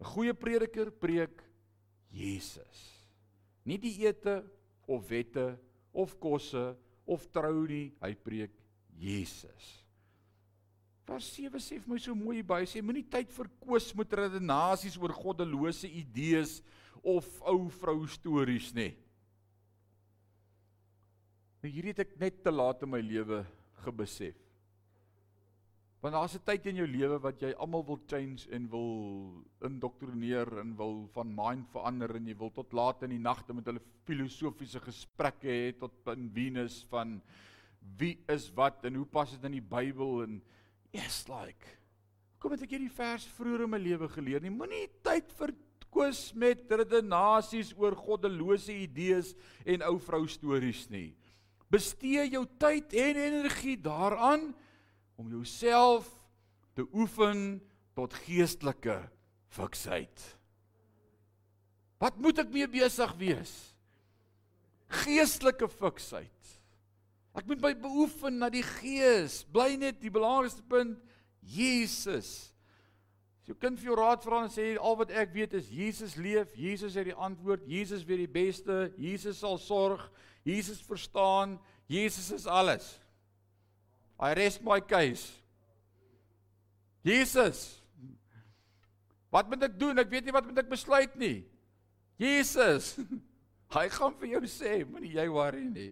'n 0.02 0.10
Goeie 0.10 0.34
prediker 0.34 0.90
preek 0.90 1.44
Jesus. 2.10 2.80
Nie 3.64 3.78
die 3.78 3.94
ete 4.08 4.42
of 4.90 5.06
wette 5.10 5.60
of 5.94 6.18
kosse 6.18 6.74
of 7.06 7.28
trou 7.30 7.68
nie, 7.70 7.92
hy 8.02 8.16
preek 8.18 8.56
Jesus. 8.98 9.86
Vers 11.06 11.28
7 11.36 11.62
sê 11.62 11.78
vir 11.78 11.92
my 11.92 12.00
so 12.02 12.16
mooi 12.18 12.42
by, 12.42 12.64
sê 12.66 12.82
moenie 12.82 13.06
tyd 13.06 13.30
verkoos 13.36 13.92
met 13.98 14.14
redenasies 14.18 14.98
oor 14.98 15.14
goddelose 15.14 15.90
idees 15.90 16.60
of 17.04 17.28
ou 17.46 17.68
vrou 17.82 18.06
stories 18.10 18.72
nie. 18.74 18.94
Nou 21.62 21.70
hierdie 21.70 21.94
het 21.94 22.08
ek 22.08 22.16
net 22.22 22.42
te 22.42 22.54
laat 22.54 22.82
in 22.82 22.90
my 22.90 23.02
lewe 23.06 23.44
gebesef. 23.86 24.41
Want 26.02 26.14
daar's 26.14 26.34
'n 26.36 26.44
tyd 26.44 26.66
in 26.66 26.76
jou 26.82 26.88
lewe 26.88 27.20
wat 27.22 27.42
jy 27.42 27.52
almal 27.54 27.86
wil 27.86 28.00
change 28.08 28.50
en 28.50 28.70
wil 28.70 29.46
indoktrineer 29.62 30.60
en 30.60 30.76
wil 30.76 31.08
van 31.14 31.36
mind 31.36 31.68
verander 31.70 32.16
en 32.16 32.28
jy 32.28 32.38
wil 32.38 32.50
tot 32.50 32.74
laat 32.74 33.04
in 33.04 33.10
die 33.10 33.20
nagte 33.20 33.54
met 33.54 33.66
hulle 33.66 33.82
filosofiese 34.06 34.80
gesprekke 34.80 35.48
hê 35.48 35.78
tot 35.78 35.94
in 36.18 36.32
Venus 36.34 36.84
van 36.90 37.22
wie 37.98 38.18
is 38.28 38.50
wat 38.56 38.86
en 38.86 38.96
hoe 38.96 39.06
pas 39.06 39.30
dit 39.32 39.44
in 39.44 39.52
die 39.52 39.62
Bybel 39.62 40.24
en 40.24 40.42
yes 40.92 41.28
like 41.30 41.78
kom 42.42 42.56
het 42.56 42.64
ek 42.66 42.74
hierdie 42.74 42.90
vers 42.90 43.28
vroeër 43.38 43.68
in 43.68 43.70
my 43.70 43.78
lewe 43.78 44.10
geleer 44.10 44.42
nie? 44.42 44.50
Moenie 44.50 44.88
tyd 45.06 45.30
verkwis 45.38 46.32
met 46.34 46.66
redenasies 46.66 47.76
oor 47.78 47.94
goddelose 47.94 48.74
idees 48.74 49.36
en 49.70 49.86
ou 49.86 50.00
vrou 50.02 50.26
stories 50.26 50.88
nie. 50.90 51.12
Bestee 51.70 52.26
jou 52.32 52.48
tyd 52.58 52.94
en 52.98 53.22
energie 53.22 53.78
daaraan 53.78 54.50
om 55.22 55.30
jouself 55.30 56.10
te 56.74 56.86
oefen 56.98 57.62
tot 57.94 58.16
geestelike 58.26 58.98
fiksheid. 59.54 60.24
Wat 62.02 62.18
moet 62.18 62.42
ek 62.42 62.50
mee 62.50 62.66
besig 62.72 63.12
wees? 63.20 63.52
Geestelike 65.04 65.70
fiksheid. 65.70 66.56
Ek 67.38 67.46
moet 67.48 67.62
my 67.64 67.72
beoefen 67.78 68.42
na 68.42 68.50
die 68.52 68.66
gees. 68.66 69.44
Bly 69.54 69.76
net 69.80 70.02
die 70.02 70.12
belangrikste 70.12 70.66
punt 70.68 70.98
Jesus. 71.54 72.50
As 73.42 73.52
jou 73.52 73.58
kind 73.58 73.80
vir 73.80 73.92
jou 73.92 74.00
raad 74.00 74.26
vra 74.26 74.44
en 74.46 74.52
sê 74.54 74.74
al 74.76 74.98
wat 75.00 75.14
ek 75.14 75.32
weet 75.36 75.56
is 75.58 75.70
Jesus 75.72 76.18
leef, 76.20 76.52
Jesus 76.58 76.98
het 76.98 77.08
die 77.10 77.18
antwoord, 77.18 77.64
Jesus 77.70 78.04
weet 78.08 78.26
die 78.26 78.34
beste, 78.34 78.92
Jesus 79.02 79.40
sal 79.42 79.58
sorg, 79.62 80.04
Jesus 80.46 80.82
verstaan, 80.86 81.60
Jesus 81.92 82.32
is 82.34 82.50
alles. 82.50 83.01
I 84.22 84.34
rest 84.38 84.62
my 84.62 84.80
case. 84.80 85.32
Jesus. 87.04 87.82
Wat 89.34 89.50
moet 89.50 89.64
ek 89.66 89.80
doen? 89.80 89.98
Ek 89.98 90.12
weet 90.12 90.28
nie 90.28 90.36
wat 90.36 90.46
moet 90.46 90.62
ek 90.62 90.70
besluit 90.70 91.14
nie. 91.18 91.42
Jesus. 92.22 92.94
Hy 93.76 93.88
gaan 93.96 94.14
vir 94.20 94.36
jou 94.36 94.42
sê, 94.52 94.82
moenie 94.86 95.16
jy 95.16 95.26
worry 95.32 95.64
nie. 95.66 95.92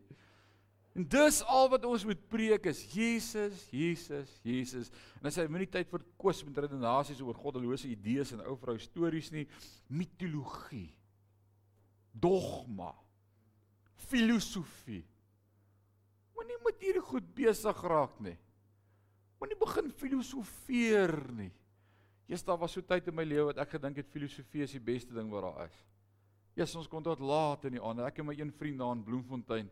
En 0.98 1.06
dis 1.08 1.38
al 1.48 1.70
wat 1.72 1.86
ons 1.88 2.04
moet 2.04 2.22
preek 2.32 2.66
is 2.68 2.82
Jesus, 2.92 3.62
Jesus, 3.72 4.32
Jesus. 4.44 4.90
En 5.22 5.30
as 5.30 5.38
jy 5.40 5.46
moenie 5.48 5.70
tyd 5.72 5.88
vir 5.88 6.04
kwes 6.20 6.42
met 6.44 6.60
redenasies 6.66 7.22
oor 7.24 7.38
goddelose 7.40 7.88
idees 7.88 8.34
en 8.36 8.44
ou 8.44 8.58
vrou 8.60 8.76
stories 8.82 9.30
nie, 9.32 9.46
mitologie. 9.88 10.90
Dogma. 12.12 12.92
Filosofie. 14.10 15.06
Moenie 16.50 16.66
met 16.66 16.82
hierdie 16.82 17.06
goed 17.06 17.26
besig 17.38 17.82
raak 17.86 18.16
nie. 18.26 18.34
Moenie 19.38 19.58
begin 19.60 19.92
filosofeer 19.94 21.14
nie. 21.38 21.52
Eers 22.30 22.42
daar 22.46 22.58
was 22.58 22.74
so 22.74 22.82
tyd 22.82 23.06
in 23.10 23.16
my 23.18 23.26
lewe 23.26 23.52
wat 23.52 23.62
ek 23.62 23.76
gedink 23.76 24.00
het 24.02 24.10
filosofie 24.10 24.66
is 24.66 24.74
die 24.74 24.82
beste 24.82 25.14
ding 25.14 25.30
wat 25.30 25.46
daar 25.46 25.68
is. 25.68 25.78
Eers 26.58 26.74
ons 26.80 26.90
kon 26.90 27.06
tot 27.06 27.22
laat 27.22 27.68
in 27.70 27.78
die 27.78 27.84
aand. 27.86 28.02
Ek 28.02 28.18
en 28.18 28.30
my 28.32 28.36
een 28.38 28.54
vriend 28.58 28.82
daar 28.82 28.98
in 28.98 29.06
Bloemfontein 29.06 29.70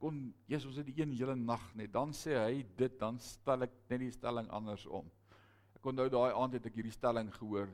kon 0.00 0.20
Jesus 0.48 0.68
ons 0.70 0.80
het 0.80 0.88
die 0.88 1.00
een 1.00 1.12
hele 1.12 1.34
nag 1.36 1.64
net 1.76 1.92
dan 1.92 2.12
sê 2.16 2.36
hy 2.36 2.62
dit 2.76 2.94
dan 3.00 3.18
stel 3.20 3.66
ek 3.66 3.72
net 3.88 4.04
die 4.04 4.12
stelling 4.12 4.48
andersom. 4.52 5.08
Ek 5.76 5.88
onthou 5.88 6.08
daai 6.12 6.36
aand 6.36 6.56
het 6.58 6.68
ek 6.68 6.76
hierdie 6.76 6.96
stelling 6.96 7.32
gehoor. 7.32 7.68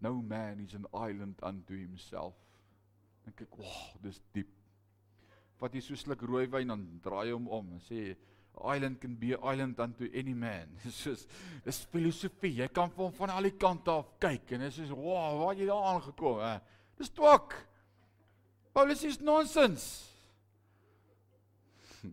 No 0.00 0.16
man 0.20 0.64
is 0.64 0.76
an 0.76 0.88
island 0.92 1.44
unto 1.44 1.76
himself. 1.76 2.36
Dink 3.24 3.40
ek, 3.44 3.56
"Wow, 3.56 4.00
dis 4.00 4.20
diep." 4.32 4.65
Vat 5.60 5.74
jy 5.74 5.80
so 5.84 5.96
sluk 5.96 6.22
rooiwyn 6.28 6.68
dan 6.72 6.82
draai 7.04 7.30
hom 7.32 7.46
om 7.48 7.76
en 7.76 7.82
sê 7.84 8.14
island 8.56 9.00
can 9.00 9.14
be 9.14 9.34
an 9.34 9.52
island 9.52 9.80
unto 9.80 10.04
any 10.14 10.34
man. 10.34 10.68
Dis 10.84 10.94
soos 10.94 11.26
dis 11.64 11.86
filosofie. 11.92 12.62
Jy 12.62 12.68
kan 12.72 12.90
van 12.96 13.12
van 13.16 13.30
al 13.34 13.42
die 13.50 13.56
kante 13.60 13.90
af 13.92 14.06
kyk 14.22 14.52
en 14.56 14.60
dit 14.66 14.78
is 14.84 14.92
wow, 14.92 15.40
waar 15.42 15.54
jy 15.56 15.66
daar 15.68 15.84
aangekom, 15.92 16.40
hè. 16.40 16.56
Dis 16.96 17.12
twak. 17.12 17.54
Paulus 18.76 19.04
is 19.04 19.20
nonsens. 19.20 19.84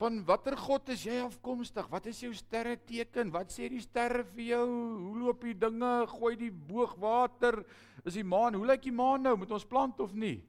Van 0.00 0.24
watter 0.28 0.56
God 0.56 0.88
is 0.92 1.04
jy 1.04 1.18
afkomstig? 1.22 1.88
Wat 1.92 2.06
is 2.08 2.20
jou 2.24 2.32
sterre 2.36 2.76
teken? 2.76 3.32
Wat 3.32 3.52
sê 3.52 3.68
die 3.72 3.80
sterre 3.84 4.24
vir 4.32 4.46
jou? 4.54 4.66
Hoe 5.06 5.18
loop 5.20 5.44
die 5.44 5.56
dinge? 5.56 5.92
Gooi 6.14 6.34
die 6.40 6.52
boog 6.52 6.96
water? 7.00 7.60
Is 8.04 8.16
die 8.16 8.24
maan? 8.24 8.56
Hoe 8.56 8.66
lyk 8.72 8.82
die 8.88 8.96
maan 8.96 9.22
nou? 9.28 9.36
Moet 9.40 9.52
ons 9.56 9.68
plant 9.68 10.00
of 10.00 10.16
nie? 10.16 10.40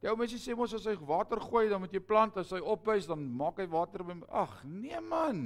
Die 0.00 0.08
ou 0.08 0.16
mense 0.16 0.38
sê 0.40 0.56
mos 0.56 0.72
as 0.76 0.86
hy 0.88 0.94
water 1.04 1.40
gooi, 1.44 1.66
dan 1.68 1.82
moet 1.82 1.92
jy 1.92 2.00
plant. 2.00 2.38
As 2.40 2.54
hy 2.56 2.60
opwys, 2.64 3.08
dan 3.08 3.20
maak 3.36 3.60
hy 3.60 3.68
water 3.68 4.04
by 4.06 4.16
Ag, 4.42 4.54
nee 4.64 5.00
man. 5.04 5.42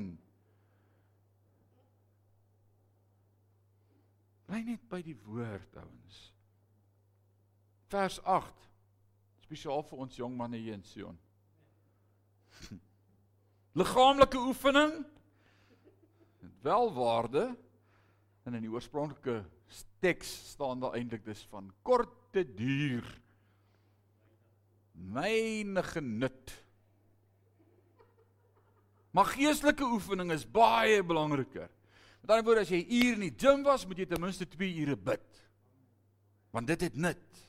Bly 4.47 4.63
net 4.63 4.87
by 4.93 5.01
die 5.03 5.17
woord, 5.27 5.81
ouens. 5.81 6.21
Vers 7.91 8.21
8. 8.23 8.71
Spesiaal 9.45 9.83
vir 9.89 10.07
ons 10.07 10.19
jong 10.19 10.37
manne 10.39 10.61
hier 10.61 10.79
in 10.79 10.87
Sion. 10.87 11.19
liggaamlike 13.75 14.39
oefening 14.39 14.93
het 16.41 16.63
wel 16.63 16.93
waarde 16.95 17.57
en 18.45 18.55
in 18.55 18.63
die 18.63 18.71
oorspronklike 18.71 19.41
teks 20.05 20.31
staan 20.53 20.83
daar 20.83 20.95
eintlik 20.99 21.25
dis 21.27 21.43
van 21.51 21.73
korte 21.83 22.45
duur 22.55 23.07
myne 24.95 25.82
genut 25.92 26.55
maar 29.14 29.30
geestelike 29.34 29.86
oefening 29.86 30.32
is 30.34 30.47
baie 30.47 31.03
belangriker 31.07 31.70
met 32.22 32.30
ander 32.30 32.47
woorde 32.47 32.66
as 32.66 32.72
jy 32.72 32.82
uur 32.82 33.18
in 33.18 33.26
die 33.28 33.34
gim 33.45 33.66
was 33.66 33.86
moet 33.86 34.05
jy 34.05 34.09
ten 34.11 34.22
minste 34.22 34.49
2 34.57 34.70
ure 34.84 34.97
bid 35.11 35.42
want 36.55 36.70
dit 36.70 36.86
het 36.88 36.97
nut 36.97 37.42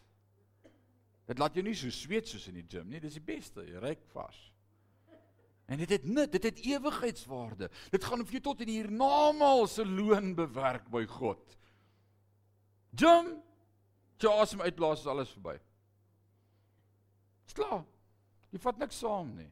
dit 1.25 1.39
laat 1.41 1.55
jou 1.57 1.65
nie 1.65 1.77
so 1.77 1.93
sweet 1.93 2.29
soos 2.29 2.49
in 2.51 2.59
die 2.61 2.67
gim 2.69 2.89
nie 2.89 3.01
dis 3.03 3.17
die 3.19 3.27
beste 3.33 3.65
jy 3.65 3.81
ryk 3.81 4.03
vas 4.13 4.37
En 5.65 5.77
dit 5.81 5.89
het 5.89 6.03
nut, 6.05 6.31
dit 6.31 6.43
het 6.43 6.59
ewigheidswaarde. 6.61 7.69
Dit 7.89 8.03
gaan 8.05 8.21
vir 8.25 8.37
jou 8.37 8.41
tot 8.51 8.61
in 8.61 8.69
hiernamaal 8.69 9.65
se 9.67 9.85
loon 9.85 10.35
bewerk 10.37 10.89
by 10.93 11.05
God. 11.09 11.55
Jim, 12.93 13.31
jy 14.21 14.33
asem 14.41 14.61
uitblaas 14.61 15.01
is 15.01 15.09
alles 15.09 15.33
verby. 15.33 15.57
Dis 17.45 17.57
klaar. 17.57 17.83
Jy 18.51 18.61
vat 18.63 18.79
niks 18.79 18.99
saam 19.03 19.33
nie. 19.35 19.49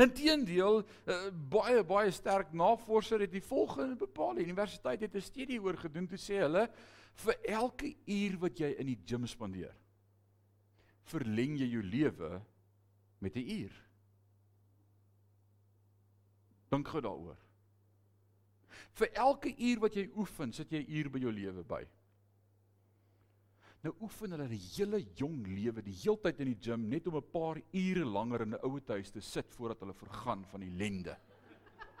Inteendeel, 0.00 0.80
uh, 0.82 1.18
baie 1.52 1.82
baie 1.86 2.10
sterk 2.14 2.52
navorser 2.56 3.22
het 3.26 3.32
die 3.32 3.44
volgende 3.44 3.96
bepaal. 4.00 4.34
Die 4.38 4.46
universiteit 4.48 5.00
het 5.00 5.14
'n 5.14 5.20
studie 5.20 5.60
oor 5.60 5.76
gedoen 5.76 6.08
toe 6.08 6.18
sê 6.18 6.40
hulle 6.40 6.68
vir 7.14 7.36
elke 7.44 7.94
uur 8.06 8.38
wat 8.38 8.58
jy 8.58 8.74
in 8.78 8.86
die 8.86 8.98
gim 9.06 9.26
spandeer, 9.26 9.74
verleng 11.04 11.58
jy 11.58 11.68
jou 11.68 11.82
lewe 11.82 12.42
met 13.20 13.36
'n 13.36 13.48
uur. 13.60 13.74
Dink 16.70 16.88
gou 16.88 17.00
daaroor. 17.00 17.36
Vir 18.92 19.08
elke 19.12 19.54
uur 19.58 19.80
wat 19.80 19.94
jy 19.94 20.10
oefen, 20.16 20.52
sit 20.52 20.70
jy 20.72 20.78
'n 20.82 20.90
uur 20.90 21.10
by 21.10 21.18
jou 21.18 21.32
lewe 21.32 21.64
by. 21.64 21.86
Nou 23.82 23.94
oefen 24.06 24.30
hulle 24.30 24.46
'n 24.46 24.60
hele 24.76 25.00
jong 25.18 25.42
lewe, 25.46 25.82
die 25.82 25.96
heeltyd 26.04 26.40
in 26.40 26.52
die 26.52 26.60
gim 26.62 26.88
net 26.88 27.06
om 27.06 27.16
'n 27.16 27.30
paar 27.32 27.58
ure 27.72 28.04
langer 28.04 28.42
in 28.42 28.54
'n 28.54 28.62
ouer 28.62 28.82
huis 28.86 29.10
te 29.10 29.20
sit 29.20 29.54
voordat 29.54 29.80
hulle 29.80 29.94
vergaan 29.94 30.44
van 30.44 30.62
ellende. 30.62 31.16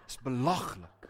Dis 0.06 0.16
belaglik. 0.22 1.08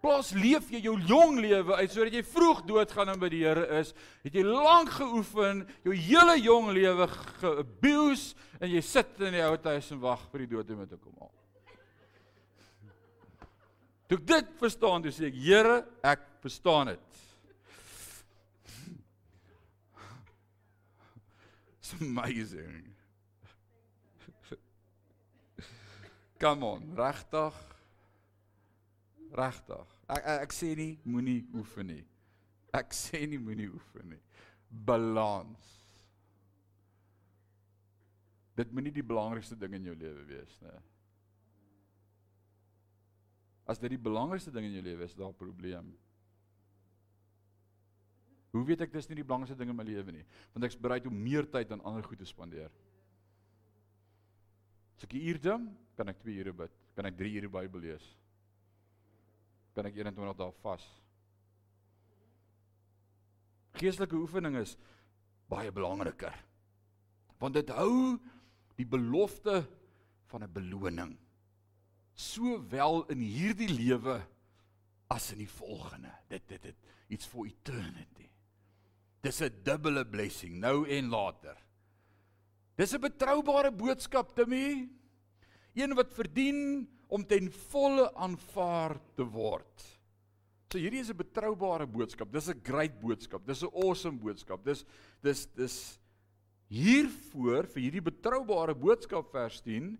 Plaas 0.00 0.30
leef 0.30 0.70
jy 0.70 0.78
jou 0.84 0.94
jong 1.00 1.40
lewe 1.40 1.74
uit 1.74 1.90
sodat 1.90 2.12
jy 2.12 2.22
vroeg 2.22 2.62
doodgaan 2.62 3.08
en 3.08 3.18
by 3.18 3.28
die 3.28 3.42
Here 3.42 3.66
is, 3.80 3.92
het 4.22 4.34
jy 4.34 4.44
lank 4.44 4.90
geoefen, 4.90 5.66
jou 5.82 5.94
hele 5.94 6.36
jong 6.38 6.70
lewe 6.70 7.08
geabuse 7.08 8.36
en 8.60 8.70
jy 8.70 8.80
sit 8.80 9.20
in 9.20 9.32
die 9.32 9.42
ou 9.42 9.56
huis 9.56 9.90
en 9.90 10.00
wag 10.00 10.30
vir 10.30 10.38
die 10.38 10.46
dood 10.54 10.70
om 10.70 10.86
te 10.86 10.96
kom 10.96 11.14
haal. 11.18 11.32
Toe 14.06 14.18
ek 14.18 14.26
dit 14.26 14.46
verstaan, 14.60 15.02
toe 15.02 15.10
sê 15.10 15.26
ek, 15.26 15.34
Here, 15.34 15.84
ek 16.04 16.20
verstaan 16.40 16.86
dit. 16.86 17.25
Amazing. 22.00 22.94
Come 26.38 26.64
on, 26.64 26.92
regtig? 26.96 27.54
Regtig. 29.32 29.94
Ek, 30.08 30.20
ek 30.20 30.42
ek 30.46 30.54
sê 30.54 30.74
nie 30.76 30.92
moenie 31.08 31.40
oefen 31.56 31.88
nie. 31.90 32.02
Ek 32.76 32.92
sê 32.94 33.22
nie 33.26 33.40
moenie 33.40 33.70
oefen 33.72 34.12
nie. 34.12 34.20
Balans. 34.68 35.72
Dit 38.56 38.72
moenie 38.72 38.92
die 38.92 39.04
belangrikste 39.04 39.56
ding 39.58 39.74
in 39.76 39.88
jou 39.90 39.96
lewe 39.96 40.26
wees 40.28 40.60
nie. 40.64 40.76
As 43.66 43.80
dit 43.82 43.90
die 43.96 44.00
belangrikste 44.00 44.52
ding 44.54 44.68
in 44.68 44.76
jou 44.78 44.84
lewe 44.86 45.04
is, 45.08 45.16
daar 45.16 45.32
'n 45.32 45.40
probleem. 45.40 45.96
Hoe 48.56 48.66
weet 48.66 48.84
ek 48.86 48.92
dis 48.92 49.08
nie 49.08 49.20
die 49.20 49.24
belangrikste 49.26 49.58
ding 49.58 49.70
in 49.70 49.76
my 49.76 49.84
lewe 49.84 50.12
nie? 50.12 50.26
Want 50.54 50.64
ek's 50.64 50.78
bereid 50.80 51.06
om 51.06 51.16
meer 51.16 51.48
tyd 51.50 51.72
aan 51.72 51.84
ander 51.84 52.04
goed 52.06 52.18
te 52.18 52.28
spandeer. 52.28 52.70
As 54.96 55.04
ek 55.04 55.12
'n 55.12 55.26
uur 55.28 55.40
doen, 55.40 55.76
kan 55.96 56.08
ek 56.08 56.22
2 56.22 56.38
ure 56.40 56.52
bid, 56.52 56.72
kan 56.94 57.06
ek 57.06 57.16
3 57.16 57.36
ure 57.36 57.48
Bybel 57.48 57.80
lees 57.80 58.16
kan 59.76 59.88
ek 59.90 59.98
21 60.00 60.36
dae 60.38 60.54
vas. 60.64 60.84
Geestelike 63.76 64.16
oefening 64.16 64.56
is 64.62 64.72
baie 65.52 65.68
belangriker. 65.74 66.32
Want 67.36 67.58
dit 67.58 67.72
hou 67.76 68.16
die 68.80 68.88
belofte 68.88 69.60
van 70.32 70.44
'n 70.44 70.52
beloning 70.52 71.12
sowel 72.16 73.04
in 73.12 73.20
hierdie 73.20 73.68
lewe 73.68 74.16
as 75.12 75.32
in 75.32 75.44
die 75.44 75.52
volgende. 75.60 76.12
Dit 76.28 76.48
dit 76.48 76.62
dit 76.62 76.76
iets 77.08 77.26
for 77.26 77.44
eternity. 77.46 78.30
Dis 79.26 79.42
'n 79.42 79.62
dubbele 79.66 80.04
blessing 80.06 80.60
nou 80.62 80.86
en 80.86 81.08
later. 81.10 81.56
Dis 82.78 82.94
'n 82.94 83.00
betroubare 83.00 83.72
boodskap 83.72 84.36
te 84.36 84.46
my. 84.46 84.88
Een 85.74 85.94
wat 85.94 86.14
verdien 86.14 86.88
om 87.08 87.26
ten 87.26 87.50
volle 87.50 88.14
aanvaar 88.14 89.00
te 89.16 89.24
word. 89.24 89.82
So 90.70 90.78
hierdie 90.78 91.00
is 91.00 91.10
'n 91.10 91.16
betroubare 91.16 91.86
boodskap. 91.86 92.32
Dis 92.32 92.48
'n 92.48 92.60
great 92.62 93.00
boodskap. 93.00 93.46
Dis 93.46 93.62
'n 93.62 93.74
awesome 93.74 94.18
boodskap. 94.18 94.64
Dis 94.64 94.84
dis 95.22 95.46
dis 95.56 95.98
hiervoor 96.68 97.66
vir 97.66 97.82
hierdie 97.82 98.02
betroubare 98.02 98.74
boodskap 98.74 99.30
vers 99.32 99.60
10 99.60 99.98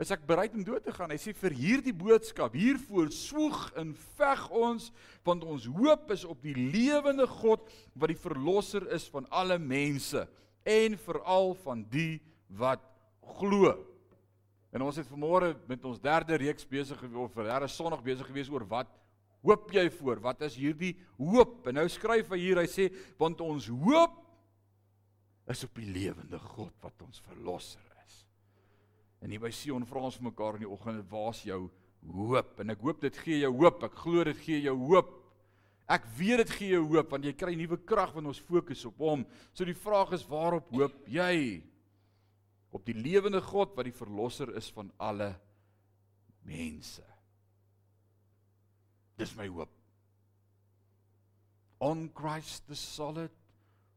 is 0.00 0.10
ek 0.10 0.24
bereid 0.26 0.54
om 0.56 0.64
dood 0.66 0.82
te 0.82 0.92
gaan. 0.94 1.12
Hy 1.14 1.18
sê 1.22 1.34
vir 1.38 1.54
hierdie 1.54 1.94
boodskap, 1.94 2.56
hiervoor 2.58 3.12
swoeg 3.14 3.60
en 3.78 3.92
veg 4.18 4.42
ons 4.50 4.90
want 5.26 5.46
ons 5.46 5.68
hoop 5.76 6.10
is 6.14 6.24
op 6.26 6.40
die 6.42 6.56
lewende 6.56 7.28
God 7.30 7.68
wat 7.94 8.10
die 8.10 8.18
verlosser 8.18 8.88
is 8.94 9.06
van 9.12 9.28
alle 9.30 9.60
mense 9.62 10.26
en 10.66 10.98
veral 10.98 11.54
van 11.62 11.84
die 11.92 12.18
wat 12.58 12.82
glo. 13.38 13.76
En 14.74 14.82
ons 14.82 14.98
het 14.98 15.06
vanmôre 15.06 15.52
met 15.70 15.86
ons 15.86 16.02
derde 16.02 16.36
reeks 16.42 16.66
besig 16.66 16.98
of 17.14 17.32
vir 17.36 17.52
derde 17.52 17.70
Sondag 17.70 18.02
besig 18.04 18.26
gewees 18.26 18.50
oor 18.50 18.66
wat 18.66 18.90
hoop 19.44 19.70
jy 19.76 19.86
voor? 19.92 20.22
Wat 20.24 20.42
is 20.46 20.56
hierdie 20.58 20.94
hoop? 21.20 21.60
En 21.68 21.78
nou 21.78 21.86
skryf 21.92 22.32
hy 22.32 22.40
hier, 22.40 22.60
hy 22.62 22.68
sê 22.70 22.88
want 23.20 23.42
ons 23.44 23.68
hoop 23.84 24.16
is 25.52 25.66
op 25.66 25.76
die 25.76 25.90
lewende 25.92 26.40
God 26.40 26.72
wat 26.82 27.04
ons 27.04 27.20
verlosser. 27.28 27.83
En 29.24 29.32
hier 29.32 29.40
by 29.40 29.48
Sion 29.56 29.86
vra 29.88 30.02
ons 30.04 30.18
vir 30.20 30.28
mekaar 30.28 30.58
in 30.58 30.66
die 30.66 30.70
oggend, 30.70 31.04
waar's 31.08 31.40
jou 31.48 31.62
hoop? 32.12 32.58
En 32.60 32.74
ek 32.74 32.82
hoop 32.84 33.00
dit 33.00 33.20
gee 33.24 33.38
jou 33.40 33.54
hoop. 33.56 33.84
Ek 33.86 33.94
glo 34.02 34.24
dit 34.28 34.40
gee 34.44 34.58
jou 34.66 34.74
hoop. 34.82 35.14
Ek 35.88 36.04
weet 36.16 36.42
dit 36.42 36.52
gee 36.58 36.74
jou 36.74 36.84
hoop 36.92 37.10
want 37.12 37.24
jy 37.24 37.32
kry 37.36 37.54
nuwe 37.56 37.78
krag 37.88 38.12
wanneer 38.12 38.32
ons 38.34 38.42
fokus 38.44 38.84
op 38.88 39.00
hom. 39.04 39.24
So 39.56 39.64
die 39.68 39.76
vraag 39.76 40.12
is 40.16 40.24
waarop 40.28 40.68
hoop 40.76 41.08
jy? 41.08 41.62
Op 42.74 42.84
die 42.84 42.96
lewende 42.96 43.40
God 43.44 43.72
wat 43.76 43.88
die 43.88 43.96
verlosser 43.96 44.52
is 44.58 44.68
van 44.76 44.90
alle 45.00 45.30
mense. 46.44 47.04
Dis 49.20 49.32
my 49.38 49.48
hoop. 49.48 49.72
On 51.84 52.08
Christ 52.16 52.68
the 52.68 52.76
solid 52.76 53.32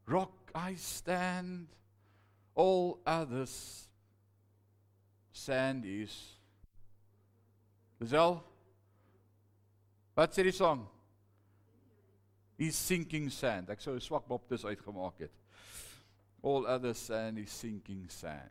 rock 0.07 0.51
I 0.55 0.75
stand 0.80 1.75
all 2.55 2.99
others 3.05 3.86
sand 5.38 5.85
is 5.85 6.15
Lisel 8.01 8.39
Wat 10.17 10.33
sê 10.33 10.41
die 10.47 10.55
song? 10.55 10.81
He's 12.57 12.75
sinking 12.75 13.29
sand. 13.29 13.69
Ek 13.69 13.81
sou 13.83 13.93
'n 13.93 14.01
swak 14.01 14.25
baptis 14.25 14.65
uitgemaak 14.65 15.19
het. 15.19 15.33
All 16.41 16.65
others 16.65 16.97
sand 16.97 17.38
is 17.38 17.51
sinking 17.51 18.09
sand. 18.09 18.49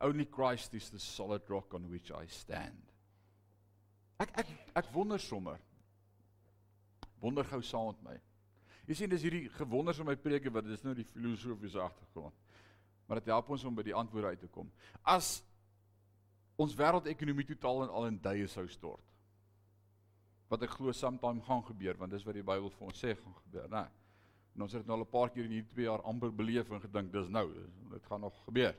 Only 0.00 0.26
Christ 0.26 0.74
is 0.74 0.90
the 0.90 0.98
solid 0.98 1.42
rock 1.48 1.74
on 1.74 1.88
which 1.90 2.10
I 2.10 2.26
stand. 2.26 2.82
Ek 4.18 4.30
ek 4.38 4.46
ek 4.74 4.92
wonder 4.92 5.18
sommer. 5.18 5.60
Wonder 7.20 7.44
gou 7.44 7.62
saam 7.62 7.94
met 7.94 8.02
my. 8.02 8.20
Jy 8.88 8.94
sien 8.94 9.10
dis 9.10 9.22
hierdie 9.22 9.48
gewonders 9.48 9.98
in 9.98 10.06
my 10.06 10.16
preke 10.16 10.50
wat 10.50 10.64
dis 10.64 10.82
nou 10.82 10.94
die 10.94 11.04
filosofiese 11.04 11.78
agtergrond. 11.78 12.34
Maar 13.06 13.20
dit 13.20 13.30
help 13.30 13.50
ons 13.50 13.64
om 13.64 13.74
by 13.74 13.82
die 13.82 13.94
antwoorde 13.94 14.26
uit 14.26 14.40
te 14.40 14.48
kom. 14.48 14.70
As 15.04 15.42
ons 16.58 16.74
wêreldekonomie 16.74 17.46
totaal 17.46 17.84
en 17.86 17.94
al 17.94 18.08
in 18.10 18.18
duie 18.22 18.48
sou 18.50 18.66
stort. 18.70 19.04
Wat 20.50 20.64
ek 20.64 20.74
glo 20.74 20.92
sometime 20.96 21.44
gaan 21.46 21.62
gebeur 21.68 21.98
want 22.00 22.14
dis 22.14 22.24
wat 22.26 22.34
die 22.34 22.46
Bybel 22.46 22.70
vir 22.74 22.88
ons 22.88 23.02
sê 23.04 23.14
gaan 23.14 23.36
gebeur, 23.44 23.68
né? 23.70 23.84
En 24.56 24.64
ons 24.66 24.72
het 24.74 24.82
dit 24.82 24.88
nou 24.90 24.98
al 24.98 25.04
'n 25.04 25.10
paar 25.12 25.30
keer 25.30 25.44
in 25.44 25.54
hierdie 25.54 25.74
2 25.74 25.84
jaar 25.86 26.02
amper 26.02 26.32
beleef 26.34 26.70
en 26.70 26.80
gedink 26.80 27.12
dis 27.12 27.28
nou, 27.28 27.46
dit 27.90 28.06
gaan 28.06 28.20
nog 28.20 28.34
gebeur. 28.44 28.74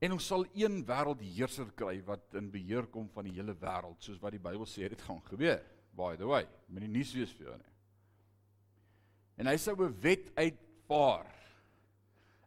En 0.00 0.12
ons 0.12 0.26
sal 0.26 0.44
een 0.52 0.82
wêreldheerser 0.84 1.70
kry 1.76 2.02
wat 2.02 2.34
in 2.34 2.50
beheer 2.50 2.86
kom 2.86 3.08
van 3.08 3.24
die 3.24 3.32
hele 3.32 3.54
wêreld, 3.54 4.02
soos 4.02 4.18
wat 4.20 4.32
die 4.32 4.42
Bybel 4.42 4.66
sê 4.66 4.88
dit 4.88 5.02
gaan 5.02 5.22
gebeur. 5.30 5.62
By 5.94 6.16
the 6.16 6.26
way, 6.26 6.48
moenie 6.66 6.88
nuus 6.88 7.14
wees 7.14 7.32
vir 7.32 7.46
jou 7.46 7.56
nie. 7.56 7.72
En 9.38 9.46
hy 9.46 9.56
sou 9.56 9.76
'n 9.76 10.00
wet 10.00 10.32
uitvaar. 10.34 11.43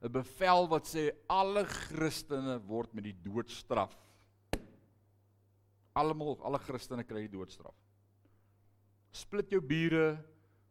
'n 0.02 0.12
Bevel 0.12 0.68
wat 0.70 0.86
sê 0.86 1.10
alle 1.28 1.66
Christene 1.66 2.60
word 2.68 2.94
met 2.94 3.04
die 3.04 3.16
doodstraf. 3.26 3.96
Almal, 5.98 6.38
alle 6.46 6.60
Christene 6.62 7.04
kry 7.04 7.26
die 7.26 7.38
doodstraf. 7.38 7.74
Split 9.12 9.50
jou 9.50 9.62
bure, 9.62 10.18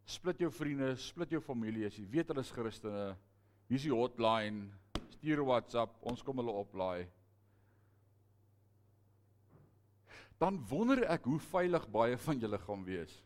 split 0.05 0.39
jou 0.39 0.51
vriende, 0.51 0.95
split 0.95 1.35
jou 1.35 1.41
familie 1.43 1.85
as 1.85 1.97
jy 1.99 2.05
weet 2.07 2.31
hulle 2.31 2.45
is 2.45 2.51
Christene. 2.55 3.17
Hier 3.67 3.75
is 3.75 3.83
die 3.83 3.91
hotline 3.91 4.69
stuur 5.17 5.43
WhatsApp, 5.43 5.97
ons 6.07 6.23
kom 6.23 6.39
hulle 6.39 6.53
oplaai. 6.55 7.07
Dan 10.39 10.61
wonder 10.69 11.01
ek 11.09 11.25
hoe 11.27 11.39
veilig 11.49 11.87
baie 11.91 12.17
van 12.17 12.39
julle 12.39 12.59
gaan 12.61 12.85
wees. 12.85 13.23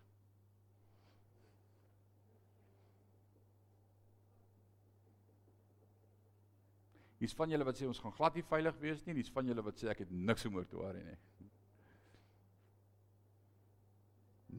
Hier's 7.21 7.35
van 7.37 7.51
julle 7.53 7.65
wat 7.67 7.77
sê 7.77 7.85
ons 7.85 7.99
gaan 8.01 8.15
glad 8.17 8.37
nie 8.37 8.43
veilig 8.49 8.77
wees 8.81 9.03
nie, 9.05 9.13
hier's 9.19 9.29
van 9.33 9.45
julle 9.45 9.61
wat 9.61 9.77
sê 9.77 9.91
ek 9.91 9.99
het 10.01 10.13
niks 10.29 10.47
om 10.49 10.55
oor 10.57 10.65
te 10.65 10.79
worry 10.79 11.03
nie. 11.05 11.19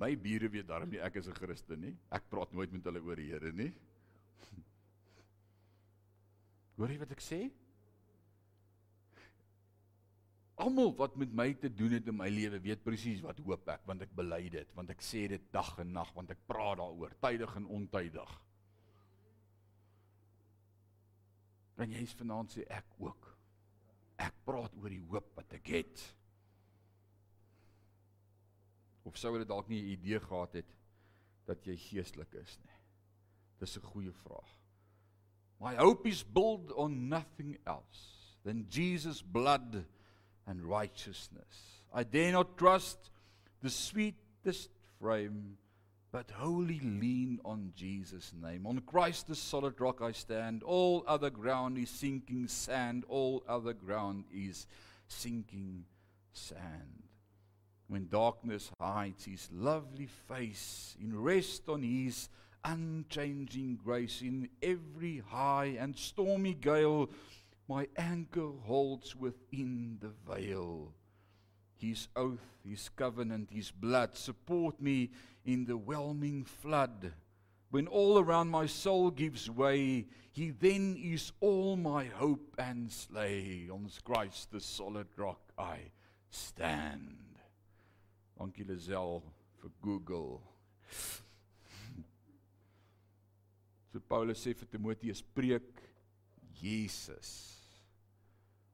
My 0.02 0.12
bure 0.16 0.50
weet 0.52 0.68
darm 0.68 0.92
nie 0.92 1.00
ek 1.02 1.18
is 1.18 1.28
'n 1.28 1.34
Christen 1.34 1.80
nie. 1.80 1.96
Ek 2.10 2.28
praat 2.30 2.52
nooit 2.52 2.70
met 2.72 2.84
hulle 2.84 3.02
oor 3.02 3.16
die 3.18 3.26
Here 3.32 3.52
nie. 3.52 3.72
Hoor 6.78 6.88
jy 6.88 6.98
wat 7.02 7.10
ek 7.12 7.20
sê? 7.20 7.50
Almal 10.62 10.94
wat 10.96 11.16
met 11.16 11.34
my 11.34 11.52
te 11.58 11.68
doen 11.68 11.92
het 11.98 12.06
in 12.06 12.16
my 12.16 12.28
lewe 12.28 12.60
weet 12.62 12.84
presies 12.84 13.20
wat 13.26 13.38
hoop 13.42 13.68
ek 13.68 13.82
want 13.86 14.02
ek 14.02 14.14
bely 14.14 14.48
dit 14.48 14.74
want 14.76 14.90
ek 14.90 15.02
sê 15.02 15.26
dit 15.28 15.52
dag 15.52 15.78
en 15.82 15.92
nag 15.92 16.14
want 16.14 16.30
ek 16.30 16.46
praat 16.46 16.78
daaroor 16.78 17.18
tydig 17.20 17.56
en 17.56 17.66
ontydig. 17.66 18.40
En 21.80 21.90
jy's 21.90 22.14
vanaand 22.18 22.52
sê 22.52 22.66
ek 22.68 22.86
ook. 23.00 23.28
Ek 24.20 24.34
praat 24.46 24.74
oor 24.76 24.92
die 24.92 25.04
hoop 25.10 25.32
wat 25.36 25.54
ek 25.56 25.72
het. 25.72 26.02
Of 29.08 29.16
sou 29.18 29.34
jy 29.34 29.44
dalk 29.44 29.68
nie 29.68 29.82
'n 29.82 29.92
idee 29.96 30.20
gehad 30.20 30.52
het 30.52 30.76
dat 31.46 31.64
jy 31.66 31.76
geestelik 31.76 32.34
is 32.34 32.58
nie? 32.64 32.76
Dis 33.58 33.76
'n 33.76 33.82
goeie 33.82 34.12
vraag. 34.12 34.58
My 35.60 35.76
hope 35.76 36.08
is 36.08 36.24
built 36.24 36.72
on 36.72 37.08
nothing 37.08 37.58
else 37.66 38.36
than 38.44 38.66
Jesus' 38.68 39.22
blood 39.22 39.84
and 40.46 40.64
righteousness. 40.64 41.82
I 41.94 42.02
dare 42.04 42.32
not 42.32 42.58
trust 42.58 43.10
the 43.60 43.70
sweetest 43.70 44.70
frame, 44.98 45.58
but 46.12 46.30
wholly 46.30 46.78
lean 46.80 47.40
on 47.42 47.72
Jesus' 47.74 48.34
name. 48.40 48.66
On 48.66 48.78
Christ, 48.80 49.28
the 49.28 49.34
solid 49.34 49.80
rock, 49.80 50.02
I 50.02 50.12
stand. 50.12 50.62
All 50.62 51.04
other 51.06 51.30
ground 51.30 51.78
is 51.78 51.88
sinking 51.88 52.48
sand. 52.48 53.04
All 53.08 53.42
other 53.48 53.72
ground 53.72 54.24
is 54.32 54.66
sinking 55.08 55.86
sand. 56.32 57.04
When 57.88 58.08
darkness 58.08 58.70
hides 58.78 59.24
his 59.24 59.48
lovely 59.50 60.08
face, 60.28 60.96
in 61.00 61.18
rest 61.18 61.62
on 61.68 61.82
his 61.82 62.28
unchanging 62.64 63.78
grace 63.82 64.20
in 64.22 64.48
every 64.62 65.22
high 65.30 65.76
and 65.80 65.96
stormy 65.96 66.54
gale 66.54 67.10
my 67.68 67.88
anchor 67.96 68.50
holds 68.64 69.16
within 69.16 69.98
the 70.00 70.10
veil 70.32 70.92
his 71.76 72.06
oath 72.14 72.38
his 72.64 72.88
covenant 72.90 73.48
his 73.50 73.72
blood 73.72 74.16
support 74.16 74.80
me 74.80 75.10
in 75.44 75.64
the 75.64 75.76
whelming 75.76 76.44
flood. 76.44 77.12
When 77.70 77.86
all 77.86 78.18
around 78.18 78.48
my 78.48 78.66
soul 78.66 79.10
gives 79.10 79.48
way 79.50 80.06
he 80.32 80.50
then 80.50 80.96
is 80.98 81.32
all 81.40 81.76
my 81.76 82.06
hope 82.06 82.54
and 82.58 82.90
slay. 82.90 83.68
On 83.70 83.88
Christ 84.02 84.50
the 84.50 84.60
solid 84.60 85.06
rock 85.16 85.52
i 85.58 85.78
stand. 86.30 87.18
Dankie 88.38 88.64
Lisel 88.64 89.22
vir 89.60 89.70
Google. 89.82 90.42
So 93.92 94.00
Paulus 94.00 94.40
sê 94.40 94.54
vir 94.56 94.66
Timoteus 94.72 95.20
preek 95.20 95.82
Jesus. 96.56 97.61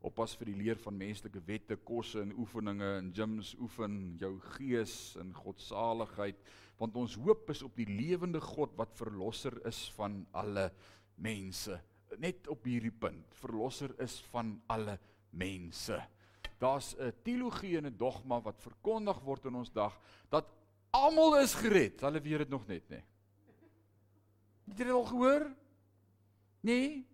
Oppas 0.00 0.36
vir 0.38 0.52
die 0.52 0.58
leer 0.60 0.78
van 0.78 0.94
menslike 0.98 1.40
wette, 1.46 1.76
kosse 1.76 2.22
en 2.22 2.34
oefeninge 2.38 2.90
en 3.00 3.10
gyms 3.14 3.54
oefen 3.58 4.16
jou 4.20 4.36
gees 4.54 5.16
in 5.18 5.32
godsaligheid 5.34 6.38
want 6.78 6.94
ons 6.94 7.16
hoop 7.18 7.48
is 7.50 7.64
op 7.66 7.74
die 7.74 7.88
lewende 7.90 8.38
God 8.38 8.76
wat 8.78 8.94
verlosser 8.94 9.56
is 9.66 9.80
van 9.96 10.20
alle 10.38 10.68
mense. 11.18 11.74
Net 12.22 12.46
op 12.52 12.68
hierdie 12.70 12.94
punt, 12.94 13.34
verlosser 13.40 13.96
is 14.04 14.20
van 14.30 14.54
alle 14.70 14.94
mense. 15.34 15.98
Daar's 16.58 16.94
'n 16.94 17.12
teologie 17.22 17.76
en 17.78 17.86
'n 17.86 17.96
dogma 17.98 18.40
wat 18.40 18.62
verkondig 18.62 19.18
word 19.20 19.44
in 19.46 19.54
ons 19.54 19.72
dag 19.72 19.98
dat 20.30 20.46
almal 20.90 21.40
is 21.40 21.54
gered. 21.54 22.00
Hulle 22.00 22.20
weet 22.20 22.38
dit 22.38 22.48
nog 22.48 22.66
net 22.66 22.88
nie. 22.90 23.02
Het 24.68 24.78
jy 24.78 24.84
dit 24.84 24.94
al 24.94 25.04
gehoor? 25.04 25.54
Nee. 26.60 27.06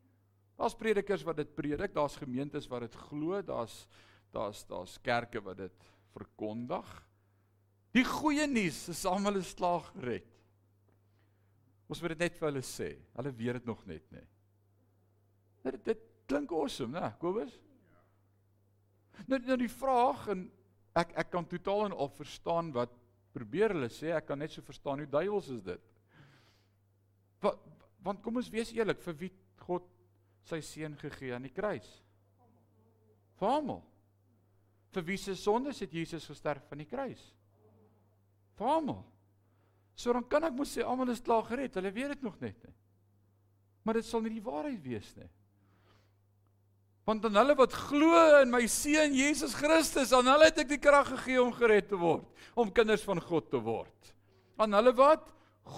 Daar's 0.58 0.76
predikers 0.78 1.24
wat 1.26 1.40
dit 1.40 1.54
predik, 1.54 1.94
daar's 1.94 2.16
gemeentes 2.18 2.68
wat 2.70 2.86
dit 2.86 2.98
glo, 3.08 3.40
daar's 3.42 3.84
daar's 4.34 4.64
daar's 4.66 4.98
kerke 5.02 5.42
wat 5.42 5.60
dit 5.62 5.90
verkondig. 6.14 6.88
Die 7.94 8.04
goeie 8.06 8.46
nuus 8.50 8.88
is 8.90 9.04
almal 9.06 9.38
is 9.38 9.52
slaag 9.54 9.86
gered. 9.94 10.30
Ons 11.86 12.00
moet 12.02 12.14
dit 12.14 12.24
net 12.24 12.38
vir 12.38 12.48
hulle 12.48 12.64
sê. 12.66 12.88
Hulle 13.14 13.34
weet 13.38 13.60
dit 13.60 13.68
nog 13.68 13.84
net 13.86 14.06
nie. 14.14 14.24
Dit 15.66 15.78
dit 15.86 16.02
klink 16.26 16.52
awesome, 16.56 16.96
né, 16.96 17.12
Kobus? 17.20 17.54
Nou 19.28 19.38
nou 19.46 19.58
die 19.60 19.70
vraag 19.70 20.26
en 20.34 20.46
ek 20.98 21.14
ek 21.22 21.30
kan 21.30 21.46
totaal 21.46 21.88
en 21.88 21.96
al 21.98 22.10
verstaan 22.16 22.72
wat 22.74 22.94
probeer 23.34 23.74
hulle 23.74 23.90
sê, 23.90 24.12
ek 24.14 24.28
kan 24.30 24.38
net 24.38 24.54
so 24.54 24.62
verstaan 24.62 25.02
hoe 25.02 25.10
duiwels 25.10 25.50
is 25.54 25.62
dit. 25.66 25.94
Wat 27.42 27.62
want 28.04 28.20
kom 28.20 28.36
ons 28.36 28.50
wees 28.52 28.68
eerlik, 28.74 29.00
vir 29.00 29.14
wie 29.16 29.30
sy 30.44 30.60
seun 30.64 30.96
gegee 31.00 31.34
aan 31.34 31.46
die 31.46 31.54
kruis? 31.54 31.88
Vir 33.40 33.50
almal. 33.50 33.82
Vir 34.94 35.06
wie 35.08 35.18
se 35.18 35.34
sondes 35.38 35.80
het 35.82 35.92
Jesus 35.92 36.26
gesterf 36.30 36.70
aan 36.70 36.82
die 36.84 36.88
kruis? 36.88 37.22
Vir 38.58 38.70
almal. 38.76 39.02
So 39.96 40.12
dan 40.14 40.26
kan 40.26 40.46
ek 40.48 40.56
mos 40.56 40.74
sê 40.74 40.84
almal 40.86 41.12
is 41.14 41.22
klaar 41.24 41.46
gered. 41.48 41.74
Hulle 41.78 41.94
weet 41.94 42.14
dit 42.16 42.26
nog 42.26 42.36
net 42.42 42.58
nie. 42.66 42.74
Maar 43.84 44.00
dit 44.00 44.06
sal 44.08 44.22
nie 44.24 44.36
die 44.36 44.44
waarheid 44.44 44.80
wees 44.84 45.10
nie. 45.18 45.30
Want 47.04 47.26
aan 47.28 47.36
hulle 47.36 47.56
wat 47.58 47.74
glo 47.76 48.20
in 48.40 48.52
my 48.52 48.62
seun 48.70 49.12
Jesus 49.12 49.52
Christus, 49.58 50.14
aan 50.16 50.28
hulle 50.30 50.48
het 50.48 50.62
ek 50.62 50.70
die 50.70 50.80
krag 50.80 51.10
gegee 51.10 51.42
om 51.42 51.50
gered 51.52 51.90
te 51.90 51.98
word, 52.00 52.24
om 52.56 52.72
kinders 52.72 53.04
van 53.04 53.20
God 53.20 53.50
te 53.52 53.60
word. 53.60 54.12
Aan 54.56 54.72
hulle 54.72 54.94
wat 54.96 55.26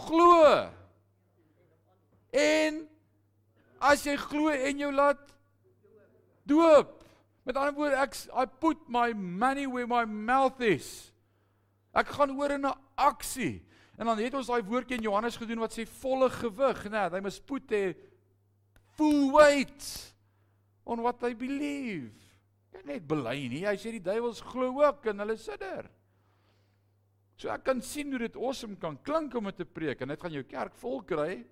glo. 0.06 0.44
En 2.30 2.84
as 3.80 4.04
jy 4.06 4.16
glo 4.16 4.52
en 4.52 4.78
jou 4.78 4.92
laat 4.92 5.22
doop. 6.48 6.92
Met 7.46 7.58
ander 7.60 7.76
woorde, 7.76 7.98
ek 8.02 8.16
I 8.34 8.46
put 8.46 8.88
my 8.88 9.12
money 9.14 9.66
where 9.66 9.86
my 9.86 10.04
mouth 10.04 10.60
is. 10.60 11.12
Ek 11.94 12.10
gaan 12.16 12.34
oor 12.36 12.50
in 12.50 12.66
'n 12.66 12.74
aksie. 12.96 13.62
En 13.96 14.06
dan 14.06 14.18
het 14.18 14.34
ons 14.34 14.46
daai 14.46 14.62
woordjie 14.62 14.98
in 14.98 15.06
Johannes 15.06 15.36
gedoen 15.36 15.58
wat 15.58 15.72
sê 15.72 15.86
volle 15.86 16.28
gewig, 16.30 16.84
né? 16.84 16.90
Nee, 16.90 17.10
they 17.10 17.20
must 17.20 17.46
put 17.46 17.68
their 17.68 17.94
full 18.96 19.32
weight 19.32 20.14
on 20.84 21.00
what 21.00 21.18
they 21.20 21.34
believe. 21.34 22.12
Jy 22.72 22.82
net 22.84 23.06
bely 23.08 23.48
nie. 23.48 23.64
Hy 23.64 23.76
sê 23.76 23.90
die 23.90 24.04
duiwels 24.04 24.42
glo 24.44 24.82
ook 24.82 25.06
en 25.06 25.24
hulle 25.24 25.36
sit 25.36 25.60
daar. 25.60 25.88
So 27.36 27.48
ek 27.52 27.64
kan 27.64 27.80
sien 27.84 28.12
hoe 28.12 28.18
dit 28.18 28.36
awesome 28.36 28.76
kan 28.80 28.96
klink 29.04 29.34
om 29.36 29.44
dit 29.44 29.56
te 29.56 29.64
preek 29.64 30.00
en 30.00 30.08
dit 30.08 30.20
gaan 30.20 30.32
jou 30.32 30.44
kerk 30.48 30.76
vol 30.80 31.02
kry. 31.02 31.44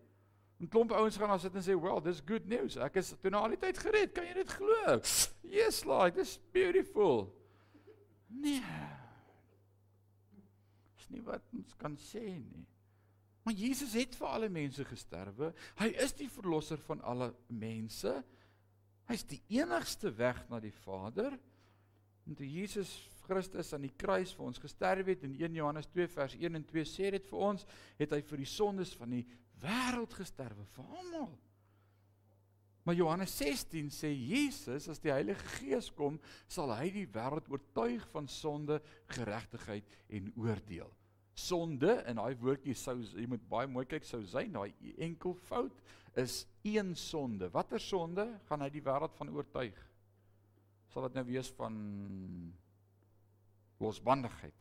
'n 0.61 0.68
Klomp 0.68 0.92
ouens 0.92 1.16
gaan 1.16 1.28
dan 1.28 1.40
sit 1.40 1.55
en 1.55 1.62
sê, 1.62 1.74
"Well, 1.80 2.00
this 2.00 2.22
good 2.26 2.46
news. 2.46 2.76
Ek 2.76 2.96
is 2.96 3.14
toe 3.20 3.30
na 3.30 3.38
al 3.38 3.48
die 3.48 3.59
tyd 3.59 3.78
gered. 3.78 4.14
Kan 4.14 4.26
jy 4.26 4.34
dit 4.34 4.48
glo?" 4.48 5.00
Yes, 5.42 5.84
like 5.84 6.16
this 6.16 6.38
beautiful. 6.52 7.34
Nee 8.28 8.62
nie 11.14 11.24
wat 11.24 11.46
ons 11.55 11.74
kan 11.80 11.96
sê 12.00 12.24
nie. 12.38 12.66
Maar 13.44 13.57
Jesus 13.59 13.92
het 13.98 14.14
vir 14.16 14.30
alle 14.30 14.48
mense 14.52 14.84
gesterwe. 14.88 15.50
Hy 15.80 15.90
is 16.00 16.14
die 16.16 16.30
verlosser 16.32 16.80
van 16.86 17.02
alle 17.05 17.30
mense. 17.52 18.14
Hy's 19.11 19.26
die 19.28 19.42
enigste 19.52 20.14
weg 20.16 20.40
na 20.48 20.62
die 20.64 20.72
Vader. 20.84 21.36
En 22.24 22.38
toe 22.38 22.48
Jesus 22.48 22.94
Christus 23.26 23.74
aan 23.76 23.84
die 23.84 23.92
kruis 24.00 24.32
vir 24.36 24.46
ons 24.48 24.61
gesterf 24.61 25.11
het 25.12 25.26
in 25.28 25.36
1 25.36 25.59
Johannes 25.61 25.88
2 25.92 26.09
vers 26.12 26.36
1 26.40 26.57
en 26.57 26.64
2 26.70 26.88
sê 26.88 27.12
dit 27.12 27.28
vir 27.28 27.44
ons, 27.50 27.66
het 28.00 28.16
hy 28.16 28.20
vir 28.24 28.40
die 28.40 28.48
sondes 28.48 28.94
van 28.96 29.12
die 29.16 29.24
wêreld 29.62 30.16
gesterwe 30.18 30.66
vir 30.74 30.96
almal. 30.98 31.32
Maar 32.84 32.98
Johannes 32.98 33.36
16 33.38 33.88
sê 33.94 34.11
Jesus 34.12 34.90
as 34.92 35.00
die 35.00 35.12
Heilige 35.12 35.46
Gees 35.59 35.88
kom, 35.96 36.18
sal 36.48 36.74
hy 36.76 36.90
die 36.92 37.07
wêreld 37.09 37.48
oortuig 37.52 38.05
van 38.12 38.28
sonde, 38.28 38.82
geregtigheid 39.14 39.88
en 40.12 40.28
oordeel 40.36 40.92
sonde 41.34 41.90
en 42.07 42.18
daai 42.20 42.34
woordjie 42.38 42.76
sou 42.78 42.94
jy 43.02 43.26
moet 43.30 43.42
baie 43.50 43.68
mooi 43.70 43.84
kyk 43.90 44.07
sou 44.07 44.22
sy 44.30 44.46
daai 44.55 44.70
enkel 45.02 45.34
fout 45.48 45.80
is 46.20 46.44
een 46.62 46.94
sonde. 46.94 47.48
Watter 47.50 47.82
sonde 47.82 48.28
gaan 48.48 48.62
hy 48.62 48.70
die 48.70 48.84
wêreld 48.86 49.16
van 49.18 49.32
oortuig? 49.34 49.78
Sal 50.92 51.09
dit 51.09 51.16
nou 51.18 51.24
wees 51.26 51.50
van 51.59 51.78
losbandigheid? 53.82 54.61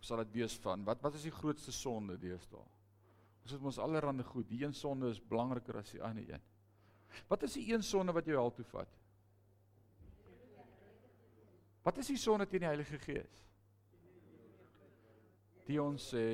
Of 0.00 0.08
sal 0.08 0.24
dit 0.24 0.40
wees 0.40 0.56
van 0.64 0.82
wat 0.88 1.04
wat 1.06 1.14
is 1.14 1.28
die 1.28 1.34
grootste 1.34 1.74
sonde 1.74 2.18
deesdae? 2.18 2.64
Ons 3.46 3.54
het 3.54 3.62
mos 3.62 3.78
allerhande 3.78 4.26
goed. 4.26 4.48
Die 4.50 4.64
een 4.64 4.74
sonde 4.74 5.12
is 5.14 5.22
belangriker 5.22 5.78
as 5.78 5.92
die 5.94 6.02
ander 6.02 6.26
een. 6.26 6.46
Wat 7.30 7.46
is 7.46 7.54
die 7.54 7.68
een 7.70 7.84
sonde 7.86 8.12
wat 8.12 8.26
jou 8.26 8.40
al 8.40 8.50
toe 8.52 8.66
vat? 8.72 8.96
Wat 11.86 12.00
is 12.02 12.10
die 12.10 12.18
sonde 12.18 12.48
teen 12.50 12.66
die 12.66 12.72
Heilige 12.74 12.98
Gees? 12.98 13.46
die 15.66 15.78
ons 15.82 16.12
sê 16.12 16.26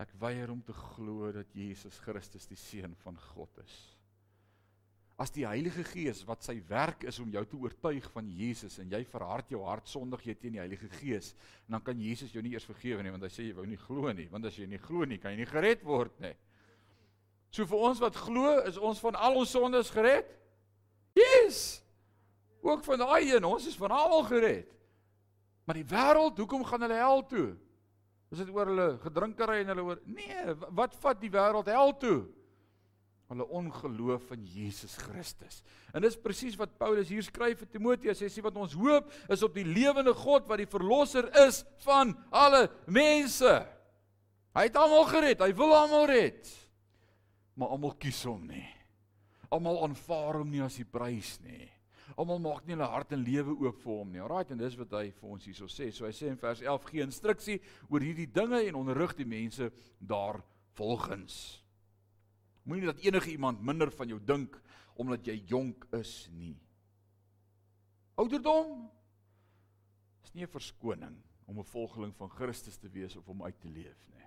ek 0.00 0.14
weier 0.20 0.50
om 0.52 0.62
te 0.64 0.72
glo 0.72 1.28
dat 1.36 1.50
Jesus 1.56 1.98
Christus 2.00 2.48
die 2.48 2.56
seun 2.56 2.94
van 3.02 3.18
God 3.32 3.60
is. 3.60 3.74
As 5.22 5.30
die 5.30 5.44
Heilige 5.46 5.84
Gees 5.86 6.24
wat 6.26 6.42
sy 6.42 6.56
werk 6.66 7.04
is 7.06 7.20
om 7.22 7.30
jou 7.30 7.42
te 7.46 7.58
oortuig 7.60 8.08
van 8.14 8.26
Jesus 8.26 8.80
en 8.82 8.90
jy 8.90 9.04
verhard 9.06 9.52
jou 9.52 9.60
hart 9.62 9.86
sondig 9.90 10.24
jy 10.26 10.34
teen 10.34 10.56
die 10.56 10.62
Heilige 10.62 10.88
Gees, 10.96 11.30
dan 11.70 11.84
kan 11.84 12.00
Jesus 12.00 12.32
jou 12.34 12.42
nie 12.42 12.56
eers 12.56 12.66
vergewe 12.66 13.04
nie 13.04 13.12
want 13.14 13.26
hy 13.28 13.30
sê 13.30 13.46
jy 13.46 13.54
wou 13.54 13.66
nie 13.68 13.78
glo 13.78 14.10
nie, 14.16 14.26
want 14.32 14.48
as 14.50 14.58
jy 14.58 14.66
nie 14.70 14.80
glo 14.82 15.06
nie, 15.06 15.20
kan 15.22 15.36
jy 15.36 15.44
nie 15.44 15.50
gered 15.52 15.84
word 15.86 16.16
nie. 16.24 16.34
So 17.52 17.68
vir 17.68 17.86
ons 17.90 18.00
wat 18.02 18.16
glo, 18.16 18.56
is 18.66 18.80
ons 18.80 19.00
van 19.04 19.18
al 19.20 19.38
ons 19.38 19.52
sondes 19.52 19.92
gered? 19.92 20.30
Yes. 21.14 21.82
Ook 22.64 22.82
van 22.86 23.02
daai 23.04 23.28
een, 23.28 23.44
ons 23.44 23.66
is 23.68 23.76
van 23.78 23.92
almal 23.92 24.24
gered. 24.30 24.70
Maar 25.68 25.78
die 25.78 25.86
wêreld, 25.86 26.38
hoekom 26.40 26.64
gaan 26.66 26.82
hulle 26.86 26.98
hel 26.98 27.22
toe? 27.30 27.48
Is 28.32 28.40
dit 28.40 28.50
oor 28.50 28.70
hulle 28.72 28.86
gedrinkery 29.02 29.60
en 29.62 29.74
hulle 29.74 29.84
oor 29.84 29.98
Nee, 30.08 30.54
wat 30.72 30.96
vat 31.02 31.20
die 31.20 31.30
wêreld 31.30 31.68
hel 31.70 31.92
toe? 32.00 32.22
Hulle 33.32 33.46
ongeloof 33.48 34.34
in 34.36 34.42
Jesus 34.44 34.98
Christus. 35.00 35.62
En 35.96 36.04
dis 36.04 36.18
presies 36.20 36.56
wat 36.60 36.74
Paulus 36.76 37.08
hier 37.08 37.24
skryf 37.24 37.62
vir 37.62 37.70
Timoteus. 37.72 38.20
Hy 38.20 38.28
sê 38.28 38.44
wat 38.44 38.58
ons 38.60 38.74
hoop 38.76 39.08
is 39.32 39.44
op 39.46 39.56
die 39.56 39.64
lewende 39.64 40.12
God 40.16 40.50
wat 40.50 40.60
die 40.60 40.68
verlosser 40.68 41.30
is 41.46 41.62
van 41.86 42.12
alle 42.28 42.66
mense. 42.84 43.54
Hy 44.52 44.66
het 44.68 44.76
almal 44.76 45.08
gered. 45.08 45.40
Hy 45.40 45.54
wil 45.56 45.72
almal 45.72 46.04
red. 46.10 46.50
Maar 47.56 47.72
almal 47.72 47.96
kies 48.00 48.20
hom 48.28 48.44
nie. 48.50 48.66
Almal 49.52 49.80
aanvaar 49.86 50.42
hom 50.42 50.52
nie 50.52 50.60
as 50.64 50.76
die 50.80 50.88
prys 50.88 51.38
nie. 51.44 51.70
Almal 52.20 52.40
maak 52.44 52.66
nie 52.66 52.76
hulle 52.76 52.90
hart 52.92 53.16
en 53.16 53.24
lewe 53.24 53.56
oop 53.64 53.80
vir 53.80 53.94
hom 53.94 54.12
nie. 54.12 54.20
Alraait 54.20 54.52
en 54.52 54.60
dis 54.60 54.76
wat 54.76 54.92
hy 54.98 55.06
vir 55.08 55.32
ons 55.38 55.48
hierso 55.48 55.72
sê. 55.72 55.88
So 55.88 56.04
hy 56.04 56.12
sê 56.16 56.28
in 56.28 56.40
vers 56.40 56.60
11 56.60 56.88
gee 56.90 57.08
instruksie 57.08 57.58
oor 57.88 58.04
hierdie 58.04 58.28
dinge 58.28 58.60
en 58.66 58.80
onderrig 58.82 59.16
die 59.16 59.28
mense 59.28 59.72
daar 59.96 60.42
volgens. 60.76 61.61
Moenie 62.62 62.86
dat 62.86 63.02
enige 63.02 63.30
iemand 63.30 63.62
minder 63.62 63.90
van 63.90 64.08
jou 64.08 64.20
dink 64.24 64.60
omdat 65.00 65.26
jy 65.26 65.38
jonk 65.48 65.86
is 65.98 66.28
nie. 66.36 66.56
Ouderdom 68.20 68.90
is 70.22 70.32
nie 70.32 70.44
'n 70.44 70.52
verskoning 70.52 71.16
om 71.46 71.58
'n 71.58 71.64
volgeling 71.64 72.14
van 72.16 72.30
Christus 72.30 72.76
te 72.76 72.88
wees 72.88 73.16
of 73.16 73.28
om 73.28 73.42
uit 73.42 73.60
te 73.60 73.68
leef 73.68 74.06
nie. 74.08 74.26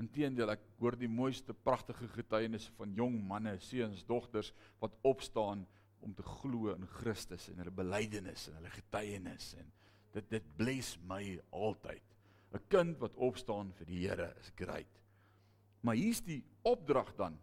Inteendeel, 0.00 0.50
ek 0.50 0.62
hoor 0.78 0.96
die 0.96 1.08
mooiste 1.08 1.54
pragtige 1.54 2.08
getuienisse 2.08 2.72
van 2.72 2.94
jong 2.94 3.20
manne, 3.28 3.58
seuns, 3.58 4.04
dogters 4.04 4.52
wat 4.78 4.96
opstaan 5.02 5.66
om 6.00 6.14
te 6.14 6.22
glo 6.22 6.72
in 6.74 6.86
Christus 6.86 7.48
en 7.48 7.56
hulle 7.56 7.74
belydenis 7.74 8.48
en 8.48 8.54
hulle 8.54 8.70
getuienis 8.70 9.54
en 9.60 9.72
dit 10.12 10.30
dit 10.30 10.56
bless 10.56 10.98
my 11.08 11.40
altyd. 11.50 12.02
'n 12.52 12.64
Kind 12.68 12.98
wat 12.98 13.14
opstaan 13.14 13.72
vir 13.72 13.86
die 13.86 14.08
Here 14.08 14.34
is 14.40 14.52
great. 14.56 14.99
Maar 15.80 15.94
hier's 15.94 16.20
die 16.22 16.42
opdrag 16.62 17.14
dan 17.16 17.38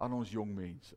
aan 0.00 0.12
ons 0.12 0.30
jong 0.32 0.54
mense. 0.54 0.96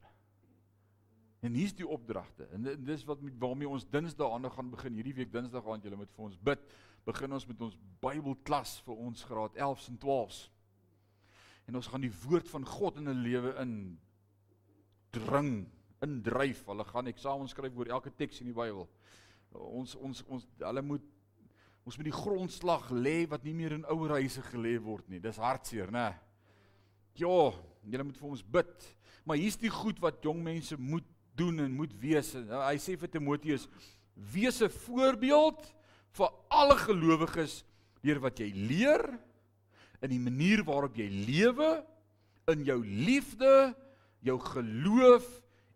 En 1.45 1.53
hier's 1.53 1.75
die 1.77 1.87
opdragte. 1.87 2.47
En 2.55 2.65
dis 2.83 3.03
wat 3.05 3.21
waarmee 3.39 3.69
ons 3.69 3.85
Dinsdae 3.89 4.29
aande 4.33 4.49
gaan 4.49 4.71
begin. 4.73 4.97
Hierdie 4.97 5.15
week 5.19 5.31
Dinsdag 5.31 5.67
aand 5.69 5.85
julle 5.85 5.99
moet 5.99 6.13
vir 6.15 6.25
ons 6.25 6.39
bid. 6.49 6.63
Begin 7.07 7.37
ons 7.37 7.47
met 7.47 7.61
ons 7.67 7.77
Bybelklas 8.03 8.79
vir 8.87 9.03
ons 9.05 9.23
graad 9.29 9.55
11s 9.55 9.91
en 9.91 9.99
12s. 10.01 10.39
En 11.67 11.77
ons 11.79 11.89
gaan 11.91 12.03
die 12.03 12.13
woord 12.23 12.49
van 12.49 12.65
God 12.65 12.97
in 12.97 13.09
'n 13.09 13.23
lewe 13.23 13.53
in 13.61 13.73
dring 15.11 15.67
indryf. 16.01 16.65
Hulle 16.65 16.83
gaan 16.83 17.07
eksamen 17.07 17.47
skryf 17.47 17.77
oor 17.77 17.85
elke 17.85 18.11
teks 18.15 18.41
in 18.41 18.51
die 18.51 18.57
Bybel. 18.57 18.87
Ons 19.51 19.95
ons 19.95 20.23
ons 20.27 20.47
hulle 20.59 20.81
moet 20.81 21.05
ons 21.87 21.97
moet 21.97 22.09
die 22.09 22.21
grondslag 22.23 22.89
lê 22.91 23.27
wat 23.29 23.43
nie 23.43 23.53
meer 23.53 23.71
in 23.71 23.85
ouer 23.85 24.17
huise 24.19 24.41
gelê 24.41 24.75
word 24.81 25.07
nie. 25.09 25.19
Dis 25.19 25.37
hartseer, 25.37 25.91
né? 25.91 26.19
Ja, 27.17 27.53
julle 27.83 28.03
moet 28.03 28.17
vir 28.17 28.29
ons 28.29 28.43
bid. 28.43 28.89
Maar 29.27 29.41
hier's 29.41 29.59
die 29.59 29.71
goed 29.73 29.99
wat 30.03 30.23
jong 30.23 30.43
mense 30.43 30.77
moet 30.77 31.05
doen 31.37 31.59
en 31.59 31.73
moet 31.77 31.93
wees. 32.01 32.33
Hy 32.33 32.77
sê 32.81 32.97
vir 32.97 33.09
Timoteus: 33.09 33.67
"Wees 34.13 34.61
'n 34.61 34.69
voorbeeld 34.69 35.73
vir 36.17 36.29
alle 36.49 36.77
gelowiges 36.77 37.63
deur 38.01 38.19
wat 38.19 38.39
jy 38.39 38.51
leer 38.53 39.19
in 40.01 40.13
die 40.13 40.21
manier 40.21 40.63
waarop 40.63 40.97
jy 40.97 41.07
lewe, 41.09 41.83
in 42.47 42.63
jou 42.67 42.77
liefde, 42.85 43.75
jou 44.23 44.37
geloof 44.39 45.25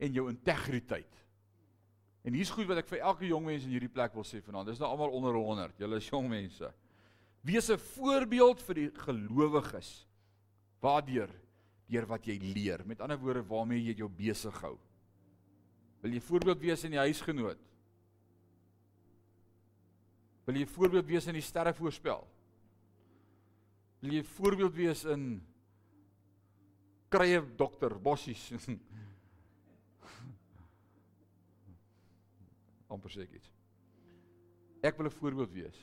en 0.02 0.14
jou 0.14 0.28
integriteit. 0.30 1.10
En 2.26 2.36
hier's 2.38 2.54
goed 2.54 2.70
wat 2.70 2.84
ek 2.84 2.90
vir 2.92 3.02
elke 3.02 3.26
jong 3.26 3.48
mens 3.48 3.66
in 3.66 3.74
hierdie 3.74 3.92
plek 3.92 4.14
wil 4.14 4.26
sê 4.28 4.42
vanaand. 4.46 4.70
Dis 4.70 4.82
nou 4.82 4.92
almal 4.92 5.14
onder 5.18 5.38
100. 5.38 5.80
Julle 5.82 5.98
is 5.98 6.10
jong 6.10 6.30
mense. 6.30 6.70
Wees 7.42 7.70
'n 7.70 7.78
voorbeeld 7.78 8.62
vir 8.62 8.76
die 8.76 8.92
gelowiges. 8.94 10.06
Waardeur 10.82 11.32
deur 11.92 12.08
wat 12.08 12.26
jy 12.26 12.38
leer. 12.40 12.86
Met 12.88 13.02
ander 13.04 13.20
woorde 13.20 13.44
waarmee 13.48 13.84
jy 13.84 13.98
jou 14.00 14.10
besig 14.10 14.56
hou. 14.64 14.78
Wil 16.02 16.16
jy 16.16 16.22
voorbeeld 16.26 16.62
wees 16.64 16.86
in 16.88 16.96
die 16.96 17.02
huisgenoot? 17.02 17.60
Wil 20.48 20.58
jy 20.58 20.68
voorbeeld 20.72 21.08
wees 21.08 21.28
in 21.30 21.38
die 21.38 21.46
sterre 21.46 21.74
voorspel? 21.78 22.24
Wil 24.02 24.18
jy 24.18 24.24
voorbeeld 24.34 24.74
wees 24.74 25.04
in 25.06 25.26
krye 27.14 27.42
dokter 27.60 27.94
bossies? 28.02 28.48
amper 32.92 33.14
sê 33.14 33.24
ek 33.26 33.38
iets. 33.40 33.50
Ek 34.84 34.98
wil 34.98 35.08
'n 35.08 35.18
voorbeeld 35.20 35.54
wees 35.54 35.80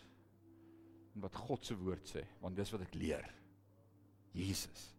in 1.15 1.21
wat 1.23 1.35
God 1.35 1.65
se 1.65 1.75
woord 1.75 2.07
sê, 2.07 2.27
want 2.41 2.57
dis 2.57 2.71
wat 2.75 2.83
ek 2.83 2.95
leer. 2.95 3.25
Jesus. 4.33 4.95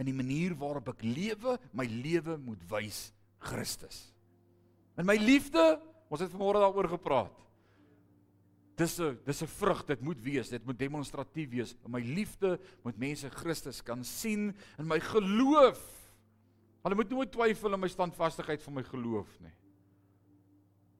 In 0.00 0.08
die 0.08 0.16
manier 0.16 0.54
waarop 0.56 0.88
ek 0.94 1.04
lewe, 1.04 1.58
my 1.76 1.84
lewe 1.84 2.38
moet 2.40 2.62
wys 2.70 3.10
Christus. 3.40 4.08
In 5.00 5.08
my 5.08 5.16
liefde, 5.20 5.62
ons 6.10 6.22
het 6.22 6.32
vanmôre 6.32 6.62
daaroor 6.62 6.88
gepraat. 6.96 7.36
Dis 8.80 8.98
'n 8.98 9.18
dis 9.26 9.42
'n 9.42 9.46
vrug, 9.46 9.84
dit 9.84 10.00
moet 10.00 10.20
wees, 10.22 10.48
dit 10.48 10.64
moet 10.64 10.78
demonstratief 10.78 11.50
wees. 11.50 11.74
In 11.84 11.90
my 11.90 12.00
liefde 12.00 12.58
moet 12.82 12.96
mense 12.96 13.28
Christus 13.28 13.82
kan 13.82 14.04
sien 14.04 14.54
in 14.78 14.86
my 14.86 15.00
geloof. 15.00 15.80
Hulle 16.82 16.94
moet 16.94 17.10
nooit 17.10 17.32
twyfel 17.32 17.72
in 17.72 17.80
my 17.80 17.88
standvastigheid 17.88 18.62
van 18.62 18.74
my 18.74 18.82
geloof 18.82 19.40
nie. 19.40 19.52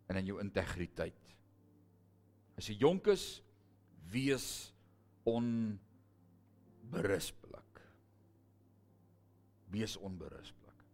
En 0.09 0.16
in 0.16 0.26
jou 0.26 0.41
integriteit. 0.41 1.37
As 2.57 2.68
jy 2.68 2.76
jonk 2.76 3.07
is, 3.07 3.43
wees 4.11 4.74
onberispelik. 6.91 7.82
Wees 9.70 9.97
onberispelik. 9.97 10.86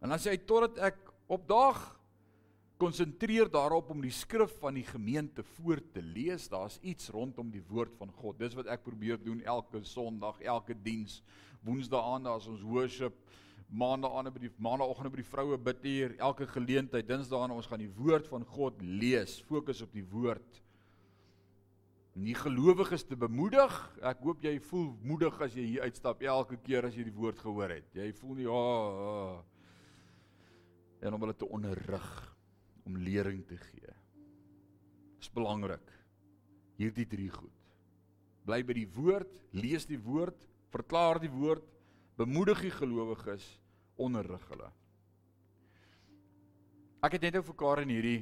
En 0.00 0.14
as 0.14 0.24
jy 0.24 0.36
totdat 0.46 0.78
ek 0.90 1.00
opdaag 1.30 1.80
konsentreer 2.80 3.50
daarop 3.52 3.90
om 3.92 4.00
die 4.00 4.14
skrif 4.14 4.54
van 4.62 4.78
die 4.78 4.86
gemeente 4.86 5.42
voor 5.58 5.82
te 5.92 6.00
lees. 6.00 6.48
Daar's 6.48 6.78
iets 6.80 7.10
rondom 7.12 7.50
die 7.52 7.64
woord 7.68 7.92
van 7.98 8.08
God. 8.22 8.38
Dis 8.40 8.56
wat 8.56 8.70
ek 8.72 8.86
probeer 8.86 9.20
doen 9.20 9.42
elke 9.44 9.82
Sondag, 9.84 10.40
elke 10.40 10.74
diens. 10.74 11.18
Woensdae 11.66 12.00
aande 12.00 12.30
as 12.32 12.46
ons 12.48 12.62
worship, 12.64 13.18
maandag 13.68 14.14
aande 14.16 14.32
by 14.32 14.46
die 14.46 14.52
maandagooggend 14.56 15.12
by 15.12 15.20
die 15.20 15.28
vroue 15.28 15.58
bid 15.60 15.84
hier, 15.84 16.14
elke 16.16 16.48
geleentheid, 16.48 17.04
dinsdae 17.10 17.42
aande 17.42 17.58
ons 17.60 17.68
gaan 17.68 17.82
die 17.82 17.92
woord 17.98 18.30
van 18.32 18.46
God 18.48 18.80
lees. 18.80 19.36
Fokus 19.50 19.84
op 19.84 19.92
die 19.92 20.06
woord. 20.14 20.62
Nie 22.18 22.34
gelowiges 22.34 23.04
te 23.06 23.16
bemoedig. 23.16 23.74
Ek 24.02 24.22
hoop 24.26 24.42
jy 24.42 24.56
voel 24.66 24.90
moedig 25.06 25.36
as 25.44 25.54
jy 25.54 25.66
hier 25.68 25.86
uitstap 25.86 26.22
elke 26.26 26.58
keer 26.64 26.88
as 26.88 26.96
jy 26.98 27.06
die 27.06 27.14
woord 27.14 27.38
gehoor 27.38 27.70
het. 27.76 27.86
Jy 27.94 28.10
voel 28.18 28.34
nie 28.40 28.48
ja, 28.48 28.58
oh, 28.58 29.06
oh. 29.06 29.38
en 31.00 31.14
om 31.14 31.22
hulle 31.22 31.36
te 31.38 31.48
onderrig 31.48 32.10
om 32.88 32.98
lering 32.98 33.44
te 33.46 33.56
gee. 33.60 33.94
Dis 35.20 35.30
belangrik. 35.32 35.86
Hierdie 36.80 37.06
drie 37.06 37.30
goed. 37.30 37.54
Bly 38.48 38.62
by 38.66 38.74
die 38.74 38.88
woord, 38.96 39.30
lees 39.52 39.86
die 39.86 40.00
woord, 40.00 40.36
verklaar 40.72 41.20
die 41.22 41.30
woord, 41.30 41.66
bemoedig 42.18 42.64
die 42.64 42.72
gelowiges, 42.74 43.44
onderrig 44.00 44.42
hulle. 44.50 44.70
Ek 47.04 47.16
het 47.16 47.24
net 47.24 47.38
nou 47.38 47.44
vir 47.46 47.56
Karen 47.60 47.92
hierdie 47.92 48.20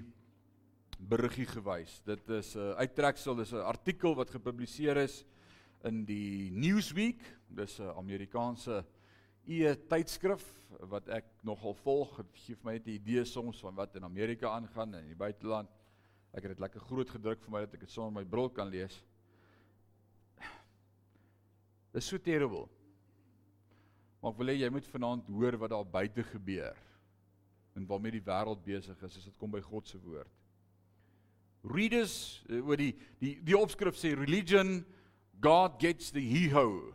beriggie 0.98 1.46
gewys. 1.46 2.00
Dit 2.04 2.28
is 2.28 2.54
'n 2.56 2.74
uittreksel, 2.78 3.36
dis 3.36 3.52
'n 3.52 3.62
artikel 3.62 4.14
wat 4.14 4.30
gepubliseer 4.30 4.96
is 4.96 5.24
in 5.84 6.04
die 6.04 6.50
Newsweek. 6.50 7.20
Dis 7.48 7.78
'n 7.78 7.94
Amerikaanse 7.96 8.84
e-tydskrif 9.46 10.44
wat 10.88 11.08
ek 11.08 11.24
nogal 11.42 11.74
volg. 11.74 12.16
Dit 12.16 12.36
gee 12.44 12.54
vir 12.54 12.64
my 12.64 12.72
net 12.72 12.86
'n 12.86 12.90
idee 12.90 13.24
soms 13.24 13.60
van 13.60 13.74
wat 13.74 13.96
in 13.96 14.04
Amerika 14.04 14.48
aangaan 14.48 14.94
en 14.94 15.02
in 15.02 15.14
die 15.14 15.16
buiteland. 15.16 15.68
Ek 16.32 16.42
het 16.42 16.50
dit 16.50 16.60
lekker 16.60 16.80
groot 16.80 17.10
gedruk 17.10 17.40
vir 17.42 17.50
my 17.50 17.60
dat 17.60 17.74
ek 17.74 17.80
dit 17.80 17.90
sonder 17.90 18.12
my 18.12 18.24
bril 18.28 18.50
kan 18.50 18.68
lees. 18.68 19.02
Dit 21.92 22.02
is 22.02 22.06
so 22.06 22.18
terrible. 22.18 22.68
Maar 24.20 24.32
ek 24.32 24.38
wil 24.38 24.46
hê 24.46 24.58
jy 24.58 24.70
moet 24.70 24.86
vanaand 24.86 25.28
hoor 25.28 25.56
wat 25.56 25.70
daar 25.70 25.86
buite 25.86 26.22
gebeur 26.22 26.76
en 27.74 27.86
waarmee 27.86 28.18
die 28.18 28.26
wêreld 28.26 28.64
besig 28.64 29.02
is 29.02 29.16
as 29.16 29.24
dit 29.24 29.36
kom 29.38 29.50
by 29.50 29.60
God 29.60 29.86
se 29.86 29.98
woord. 30.02 30.37
Readers 31.62 32.42
oor 32.50 32.76
die 32.76 32.94
die 33.20 33.34
die 33.44 33.56
opskrif 33.56 33.98
sê 33.98 34.14
religion 34.16 34.84
God 35.40 35.78
gets 35.78 36.10
the 36.10 36.20
hee-ho. 36.20 36.94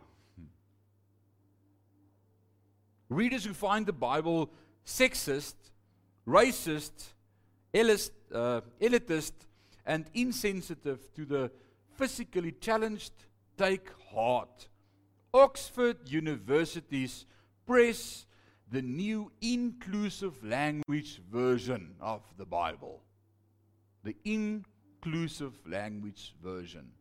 Readers 3.08 3.44
who 3.44 3.54
find 3.54 3.86
the 3.86 3.92
Bible 3.92 4.50
sexist, 4.84 5.54
racist, 6.26 7.14
elitist, 7.72 8.12
uh, 8.32 8.60
elitist 8.80 9.46
and 9.86 10.06
insensitive 10.14 11.12
to 11.14 11.24
the 11.24 11.50
physically 11.96 12.52
challenged 12.52 13.12
take 13.56 13.90
heart. 14.12 14.68
Oxford 15.32 16.08
University's 16.08 17.26
press 17.66 18.26
the 18.70 18.82
new 18.82 19.30
inclusive 19.40 20.42
language 20.44 21.20
version 21.30 21.94
of 22.00 22.22
the 22.36 22.46
Bible. 22.46 23.02
The 24.04 24.14
inclusive 24.24 25.58
language 25.66 26.34
version. 26.42 26.92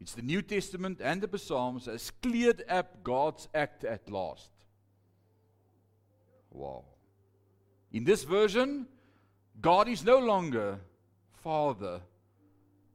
It's 0.00 0.14
the 0.14 0.22
New 0.22 0.42
Testament 0.42 1.00
and 1.02 1.20
the 1.20 1.38
Psalms 1.38 1.86
has 1.86 2.10
cleared 2.22 2.62
up 2.68 3.02
God's 3.02 3.48
act 3.54 3.84
at 3.84 4.10
last. 4.10 4.50
Wow. 6.50 6.84
In 7.92 8.04
this 8.04 8.24
version, 8.24 8.86
God 9.60 9.88
is 9.88 10.04
no 10.04 10.18
longer 10.18 10.80
Father 11.42 12.00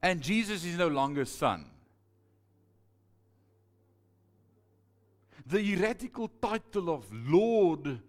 and 0.02 0.20
Jesus 0.20 0.64
is 0.64 0.76
no 0.76 0.88
longer 0.88 1.24
Son. 1.24 1.66
The 5.46 5.62
heretical 5.62 6.28
title 6.40 6.90
of 6.90 7.04
Lord 7.12 8.00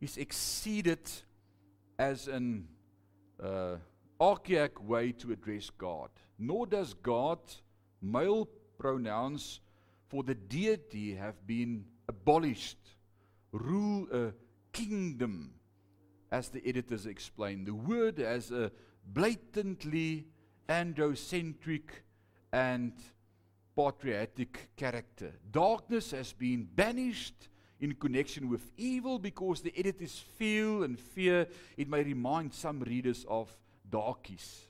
is 0.00 0.18
exceeded 0.18 1.10
as 1.98 2.28
an 2.28 2.68
uh, 3.42 3.76
archaic 4.20 4.82
way 4.86 5.12
to 5.12 5.32
address 5.32 5.70
God. 5.70 6.10
Nor 6.38 6.66
does 6.66 6.94
God 6.94 7.38
male 8.02 8.48
pronouns 8.78 9.60
for 10.08 10.22
the 10.22 10.34
deity 10.34 11.14
have 11.14 11.46
been 11.46 11.84
abolished. 12.08 12.78
Rule 13.52 14.06
a 14.12 14.32
kingdom, 14.72 15.52
as 16.30 16.48
the 16.48 16.62
editors 16.66 17.06
explain. 17.06 17.64
The 17.64 17.74
word 17.74 18.18
has 18.18 18.50
a 18.50 18.70
blatantly 19.06 20.26
androcentric 20.68 21.90
and 22.52 22.92
patriotic 23.76 24.70
character. 24.76 25.32
Darkness 25.50 26.10
has 26.12 26.32
been 26.32 26.68
banished 26.74 27.48
in 27.80 27.94
connection 27.94 28.48
with 28.48 28.70
evil 28.76 29.18
because 29.18 29.62
the 29.62 29.72
editors 29.76 30.22
feel 30.36 30.82
and 30.82 30.98
fear 30.98 31.46
it 31.76 31.88
may 31.88 32.02
remind 32.02 32.52
some 32.52 32.80
readers 32.80 33.24
of 33.28 33.56
darkies. 33.90 34.66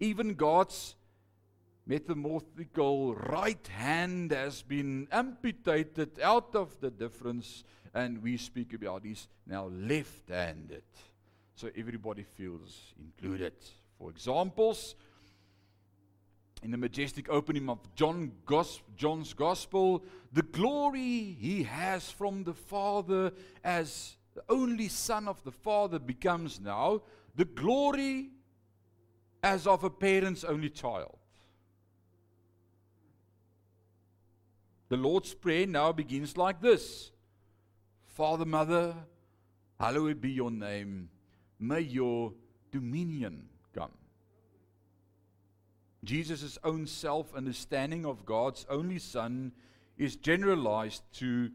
Even 0.00 0.34
God's 0.34 0.94
metamorphical 1.88 3.14
right 3.14 3.66
hand 3.68 4.30
has 4.30 4.62
been 4.62 5.08
amputated 5.10 6.20
out 6.20 6.54
of 6.54 6.78
the 6.80 6.90
difference 6.90 7.64
and 7.94 8.22
we 8.22 8.36
speak 8.36 8.74
about 8.74 9.04
is 9.06 9.26
now 9.46 9.68
left-handed 9.68 10.82
so 11.54 11.70
everybody 11.76 12.22
feels 12.22 12.92
included 13.00 13.54
for 13.98 14.10
examples 14.10 14.94
in 16.62 16.70
the 16.70 16.76
majestic 16.76 17.30
opening 17.30 17.70
of 17.70 17.78
John 17.94 18.32
Gos 18.44 18.82
John's 18.94 19.32
gospel 19.32 20.04
the 20.30 20.42
glory 20.42 21.36
he 21.40 21.62
has 21.62 22.10
from 22.10 22.44
the 22.44 22.54
father 22.54 23.32
as 23.64 24.17
the 24.38 24.52
only 24.52 24.88
son 24.88 25.26
of 25.26 25.42
the 25.42 25.50
father 25.50 25.98
becomes 25.98 26.60
now 26.60 27.02
the 27.34 27.44
glory 27.44 28.30
as 29.42 29.66
of 29.66 29.82
a 29.82 29.90
parent's 29.90 30.44
only 30.44 30.70
child 30.70 31.18
The 34.88 34.96
Lord's 34.96 35.34
Prayer 35.34 35.66
now 35.66 35.92
begins 35.92 36.36
like 36.36 36.60
this 36.60 37.12
Father, 38.06 38.46
Mother, 38.46 38.94
hallowed 39.78 40.20
be 40.20 40.30
your 40.30 40.50
name. 40.50 41.10
May 41.58 41.80
your 41.80 42.32
dominion 42.70 43.48
come. 43.74 43.92
Jesus' 46.04 46.58
own 46.64 46.86
self 46.86 47.34
understanding 47.34 48.06
of 48.06 48.24
God's 48.24 48.64
only 48.70 48.98
Son 48.98 49.52
is 49.98 50.16
generalized 50.16 51.02
to 51.14 51.50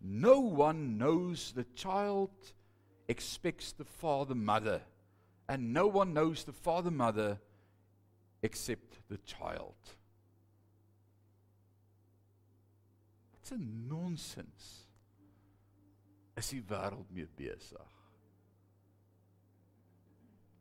no 0.00 0.40
one 0.40 0.98
knows 0.98 1.52
the 1.52 1.66
child 1.74 2.30
expects 3.08 3.72
the 3.72 3.84
father 3.84 4.34
mother, 4.34 4.82
and 5.48 5.72
no 5.72 5.86
one 5.86 6.12
knows 6.12 6.44
the 6.44 6.52
father 6.52 6.90
mother 6.90 7.38
except 8.42 8.98
the 9.08 9.18
child. 9.18 9.96
Wat 13.32 13.52
'n 13.52 13.88
nonsens 13.88 14.86
is 16.36 16.48
die 16.48 16.62
wêreld 16.62 17.10
mee 17.10 17.26
besig. 17.26 17.90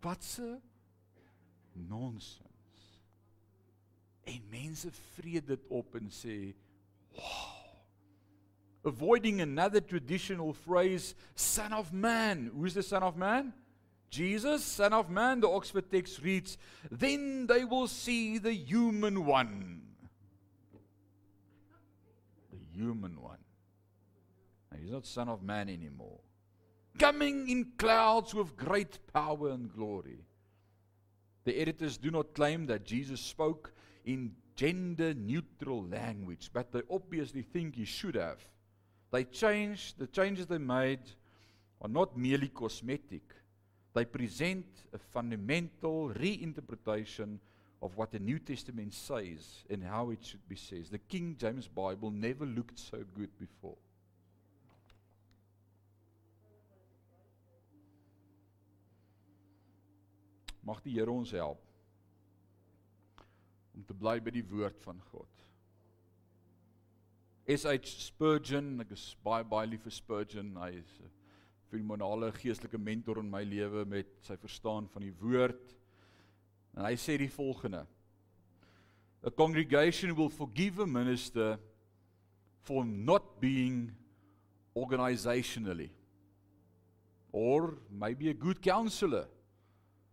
Watse 0.02 0.62
nonsens. 1.74 3.02
En 4.24 4.50
mense 4.50 4.92
vreet 4.92 5.48
dit 5.48 5.68
op 5.68 5.96
en 5.96 6.10
sê, 6.10 6.56
"Wow." 7.12 7.57
Avoiding 8.88 9.42
another 9.42 9.82
traditional 9.82 10.54
phrase, 10.54 11.14
son 11.36 11.74
of 11.74 11.92
man. 11.92 12.52
Who's 12.56 12.74
the 12.74 12.82
son 12.82 13.04
of 13.04 13.18
man? 13.18 13.54
Jesus, 14.10 14.64
son 14.64 14.94
of 14.94 15.10
man, 15.10 15.42
the 15.42 15.50
Oxford 15.50 15.92
text 15.92 16.22
reads, 16.22 16.58
"Then 16.90 17.48
they 17.48 17.66
will 17.66 17.88
see 17.88 18.38
the 18.38 18.54
human 18.54 19.26
one." 19.26 19.82
The 22.50 22.58
human 22.58 23.22
one. 23.22 23.44
Now, 24.72 24.78
he's 24.78 24.92
not 24.92 25.06
son 25.06 25.28
of 25.28 25.44
man 25.44 25.68
anymore. 25.68 26.22
Coming 26.98 27.50
in 27.50 27.74
clouds 27.78 28.34
with 28.34 28.56
great 28.56 29.06
power 29.12 29.50
and 29.50 29.70
glory. 29.72 30.26
The 31.44 31.60
editors 31.60 31.98
do 31.98 32.10
not 32.10 32.34
claim 32.34 32.68
that 32.68 32.86
Jesus 32.86 33.20
spoke 33.20 33.74
in 34.06 34.38
gender 34.56 35.14
neutral 35.14 35.86
language, 35.86 36.52
but 36.54 36.72
they 36.72 36.84
obviously 36.90 37.42
think 37.42 37.76
he 37.76 37.84
should 37.86 38.16
have. 38.16 38.40
They 39.12 39.24
changed, 39.24 39.98
the 39.98 40.08
changes 40.08 40.48
they 40.48 40.58
made 40.58 41.00
are 41.82 41.90
not 41.90 42.18
merely 42.18 42.50
cosmetic. 42.50 43.24
They 43.94 44.06
present 44.06 44.66
a 44.94 44.98
fundamental 44.98 46.10
reinterpretation 46.10 47.40
of 47.82 47.96
what 47.96 48.12
the 48.12 48.20
New 48.20 48.40
Testament 48.40 48.94
says 48.94 49.64
and 49.70 49.84
how 49.84 50.10
it 50.10 50.26
should 50.26 50.48
be 50.50 50.56
said. 50.56 50.86
The 50.92 50.98
King 50.98 51.36
James 51.40 51.68
Bible 51.68 52.12
never 52.12 52.46
looked 52.46 52.80
so 52.80 53.04
good 53.16 53.30
before. 53.40 53.78
Mag 60.68 60.84
die 60.84 60.98
Here 60.98 61.08
ons 61.08 61.32
help 61.32 61.64
om 63.78 63.86
te 63.88 63.96
bly 63.96 64.18
by 64.20 64.34
die 64.36 64.44
woord 64.50 64.82
van 64.84 65.00
God. 65.14 65.37
SH 67.48 68.10
Spurgeon, 68.10 68.74
ek 68.84 68.90
is 68.92 69.14
baie 69.24 69.46
baie 69.48 69.70
lief 69.72 69.86
vir 69.88 69.94
Spurgeon. 69.96 70.50
Hy 70.60 70.74
is 70.82 70.90
'n 71.00 71.10
fenomenale 71.72 72.32
geestelike 72.36 72.78
mentor 72.78 73.20
in 73.20 73.30
my 73.32 73.44
lewe 73.44 73.86
met 73.86 74.08
sy 74.22 74.36
verstaan 74.36 74.90
van 74.92 75.02
die 75.02 75.16
woord. 75.22 75.76
En 76.76 76.84
hy 76.84 76.96
sê 76.96 77.18
die 77.18 77.32
volgende: 77.32 77.88
A 79.24 79.32
congregation 79.32 80.14
will 80.16 80.30
forgive 80.30 80.82
a 80.82 80.86
minister 80.86 81.58
for 82.64 82.84
not 82.84 83.40
being 83.40 83.96
organizationally 84.76 85.92
or 87.32 87.78
maybe 87.90 88.30
a 88.30 88.34
good 88.34 88.62
counselor 88.62 89.28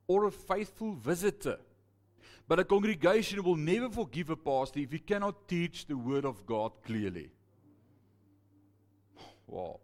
or 0.07 0.27
a 0.27 0.31
faithful 0.31 0.95
visitor. 0.95 1.59
But 2.47 2.59
a 2.59 2.65
congregation 2.65 3.43
will 3.43 3.57
never 3.57 3.89
forgive 3.89 4.31
a 4.31 4.37
pastor 4.37 4.81
if 4.81 4.93
he 4.93 4.99
cannot 4.99 5.49
teach 5.49 5.87
the 5.87 5.97
word 5.97 6.25
of 6.25 6.45
God 6.45 6.73
clearly. 6.85 7.31
Wow. 9.47 9.81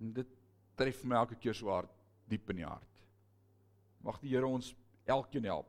En 0.00 0.12
dit 0.12 0.36
tref 0.76 1.02
my 1.04 1.16
elke 1.16 1.38
keer 1.40 1.56
so 1.56 1.68
hard 1.72 1.88
diep 2.28 2.52
in 2.52 2.60
die 2.62 2.68
hart. 2.68 3.02
Mag 4.04 4.20
die 4.20 4.32
Here 4.32 4.48
ons 4.48 4.72
elkeen 5.08 5.48
help. 5.48 5.68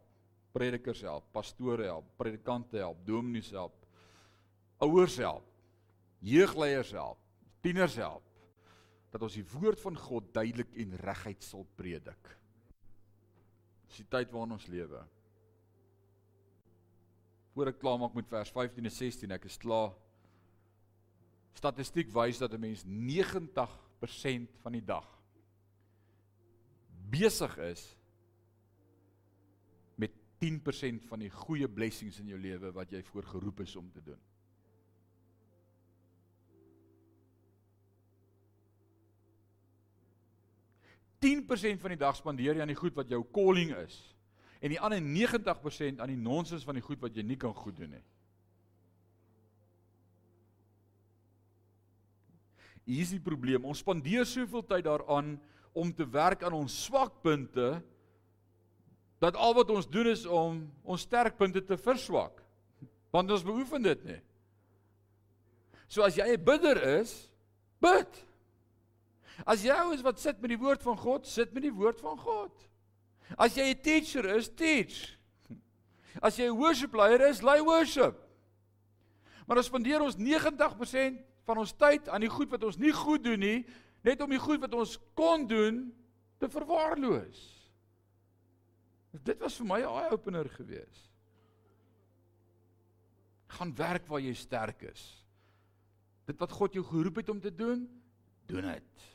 Predikers 0.51 1.03
help, 1.07 1.29
pastore 1.31 1.87
help, 1.87 2.09
predikante 2.19 2.79
help, 2.79 2.99
dominees 3.07 3.53
help, 3.55 3.85
ouers 4.83 5.15
help, 5.23 5.45
jeugleiers 6.19 6.91
help, 6.91 7.21
tieners 7.63 7.95
help 7.95 8.27
dat 9.11 9.23
ons 9.23 9.37
die 9.39 9.45
woord 9.53 9.79
van 9.79 9.95
God 9.95 10.27
duidelik 10.35 10.75
en 10.83 10.97
reguit 10.99 11.43
sal 11.43 11.63
predik. 11.79 12.35
Dis 13.91 14.05
die 14.05 14.07
tyd 14.07 14.31
waarin 14.31 14.55
ons 14.55 14.69
lewe. 14.71 15.01
Voor 17.51 17.67
ek 17.73 17.81
klaar 17.81 17.97
maak 17.99 18.13
met 18.15 18.29
vers 18.31 18.53
15 18.55 18.87
en 18.87 18.93
16, 18.95 19.33
ek 19.35 19.49
is 19.49 19.59
klaar. 19.59 19.91
Statistiek 21.59 22.07
wys 22.15 22.39
dat 22.39 22.53
'n 22.55 22.63
mens 22.63 22.85
90% 22.87 24.47
van 24.63 24.71
die 24.71 24.85
dag 24.85 25.07
besig 27.11 27.57
is 27.57 27.83
met 29.99 30.15
10% 30.39 31.03
van 31.11 31.19
die 31.19 31.29
goeie 31.29 31.67
blessings 31.67 32.19
in 32.19 32.31
jou 32.31 32.39
lewe 32.39 32.71
wat 32.71 32.91
jy 32.91 33.03
voorgeroep 33.03 33.59
is 33.59 33.75
om 33.75 33.91
te 33.91 34.01
doen. 34.01 34.30
10% 41.21 41.81
van 41.81 41.93
die 41.93 41.99
dag 42.01 42.15
spandeer 42.17 42.57
jy 42.57 42.63
aan 42.63 42.73
die 42.73 42.79
goed 42.79 42.95
wat 42.97 43.09
jou 43.11 43.21
calling 43.33 43.75
is 43.83 43.99
en 44.61 44.73
die 44.73 44.79
ander 44.81 45.01
90% 45.01 46.01
aan 46.01 46.13
die 46.13 46.19
nonsens 46.19 46.65
van 46.65 46.77
die 46.77 46.85
goed 46.85 47.01
wat 47.01 47.15
jy 47.17 47.23
nie 47.25 47.37
kan 47.37 47.53
goed 47.57 47.77
doen 47.77 47.95
nie. 47.95 48.03
Hier 52.85 53.05
is 53.05 53.13
die 53.13 53.21
probleem. 53.23 53.65
Ons 53.65 53.81
spandeer 53.81 54.25
soveel 54.27 54.63
tyd 54.69 54.85
daaraan 54.85 55.35
om 55.77 55.93
te 55.95 56.05
werk 56.09 56.43
aan 56.43 56.57
ons 56.57 56.75
swakpunte 56.85 57.79
dat 59.21 59.37
al 59.37 59.53
wat 59.57 59.69
ons 59.69 59.87
doen 59.89 60.09
is 60.11 60.25
om 60.25 60.63
ons 60.81 61.05
sterkpunte 61.05 61.61
te 61.65 61.77
verswak. 61.77 62.41
Want 63.13 63.31
ons 63.31 63.45
beoefen 63.45 63.85
dit 63.85 64.05
nie. 64.07 64.19
So 65.87 66.01
as 66.01 66.15
jy 66.15 66.25
'n 66.33 66.43
bidder 66.43 66.77
is, 66.99 67.29
bid. 67.79 68.25
As 69.45 69.63
jy 69.63 69.77
is 69.93 70.03
wat 70.05 70.19
sit 70.19 70.41
met 70.41 70.49
die 70.53 70.59
woord 70.59 70.83
van 70.83 70.97
God, 70.97 71.27
sit 71.27 71.53
met 71.53 71.63
die 71.63 71.73
woord 71.73 71.99
van 71.99 72.17
God. 72.17 72.67
As 73.37 73.55
jy 73.55 73.71
'n 73.71 73.81
teacher 73.81 74.25
is, 74.35 74.49
teach. 74.49 75.17
As 76.21 76.37
jy 76.37 76.49
'n 76.49 76.57
worship 76.57 76.93
leier 76.93 77.21
is, 77.29 77.41
lei 77.41 77.61
worship. 77.61 78.15
Maar 79.47 79.57
ons 79.57 79.65
spandeer 79.65 80.01
ons 80.01 80.17
90% 80.17 81.19
van 81.43 81.57
ons 81.57 81.73
tyd 81.73 82.09
aan 82.09 82.21
die 82.21 82.29
goed 82.29 82.49
wat 82.49 82.63
ons 82.63 82.77
nie 82.77 82.93
goed 82.93 83.23
doen 83.23 83.39
nie, 83.39 83.65
net 84.03 84.21
om 84.21 84.29
die 84.29 84.39
goed 84.39 84.61
wat 84.61 84.73
ons 84.73 84.97
kon 85.13 85.47
doen 85.47 85.93
te 86.39 86.49
verwaarloos. 86.49 87.41
Dit 89.11 89.39
was 89.39 89.57
vir 89.57 89.65
my 89.65 89.79
'n 89.81 89.91
eye 89.91 90.11
opener 90.11 90.49
geweest. 90.49 91.09
Gaan 93.47 93.75
werk 93.75 94.07
waar 94.07 94.21
jy 94.21 94.33
sterk 94.33 94.81
is. 94.81 95.25
Dit 96.25 96.39
wat 96.39 96.51
God 96.51 96.73
jou 96.73 96.83
geroep 96.83 97.15
het 97.15 97.29
om 97.29 97.41
te 97.41 97.55
doen, 97.55 97.89
doen 98.45 98.61
dit. 98.61 99.10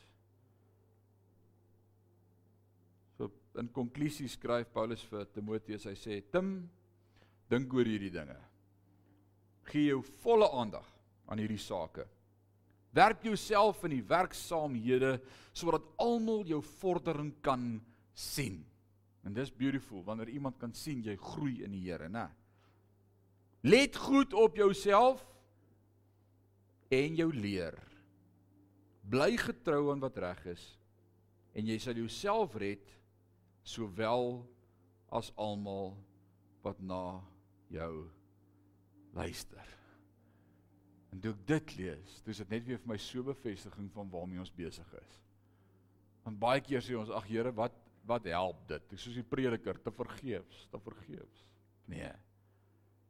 In 3.57 3.69
konklusie 3.73 4.27
skryf 4.29 4.69
Paulus 4.73 5.03
vir 5.09 5.25
Timoteus. 5.33 5.85
Hy 5.85 5.95
sê: 5.95 6.21
"Tim, 6.31 6.69
dink 7.49 7.73
oor 7.73 7.85
hierdie 7.85 8.11
dinge. 8.11 8.37
Gee 9.67 9.89
jou 9.89 10.01
volle 10.23 10.49
aandag 10.51 10.85
aan 11.27 11.39
hierdie 11.39 11.59
sake. 11.59 12.07
Werk 12.93 13.23
jouself 13.23 13.83
in 13.83 13.91
die 13.91 14.03
werksaamhede 14.03 15.21
sodat 15.53 15.83
almal 15.97 16.45
jou 16.45 16.61
vordering 16.61 17.33
kan 17.41 17.81
sien." 18.13 18.65
En 19.23 19.33
dis 19.33 19.51
beautiful 19.51 20.03
wanneer 20.03 20.29
iemand 20.29 20.57
kan 20.57 20.73
sien 20.73 21.03
jy 21.03 21.15
groei 21.15 21.63
in 21.63 21.71
die 21.71 21.83
Here, 21.89 22.07
né? 22.09 22.29
Let 23.63 23.95
goed 23.95 24.33
op 24.33 24.55
jouself 24.55 25.25
en 26.89 27.15
jou 27.15 27.33
leer. 27.33 27.75
Bly 29.09 29.35
getrou 29.37 29.91
aan 29.91 29.99
wat 29.99 30.17
reg 30.17 30.45
is 30.53 30.77
en 31.57 31.65
jy 31.67 31.77
sal 31.81 31.97
jouself 31.97 32.55
red 32.55 32.96
sowel 33.67 34.45
as 35.11 35.31
almal 35.35 35.97
wat 36.63 36.79
na 36.79 37.19
jou 37.71 38.07
luister. 39.15 39.73
En 41.11 41.19
toe 41.23 41.33
ek 41.33 41.43
dit 41.49 41.75
lees, 41.81 42.19
dis 42.25 42.41
dit 42.43 42.53
net 42.55 42.65
weer 42.67 42.79
vir 42.81 42.91
my 42.91 42.99
so 43.01 43.23
bevestiging 43.27 43.89
van 43.95 44.09
waarmee 44.11 44.43
ons 44.43 44.53
besig 44.53 44.87
is. 44.99 45.19
Want 46.25 46.39
baie 46.39 46.63
keer 46.63 46.83
sê 46.83 46.95
ons 46.99 47.11
ag 47.15 47.27
Here, 47.27 47.53
wat 47.55 47.75
wat 48.07 48.23
help 48.31 48.61
dit? 48.69 48.83
Dis 48.87 49.03
soos 49.03 49.17
die 49.19 49.25
prediker 49.27 49.75
te 49.83 49.91
vergeefs, 49.91 50.61
te 50.71 50.79
vergeefs. 50.79 51.41
Nee. 51.91 52.13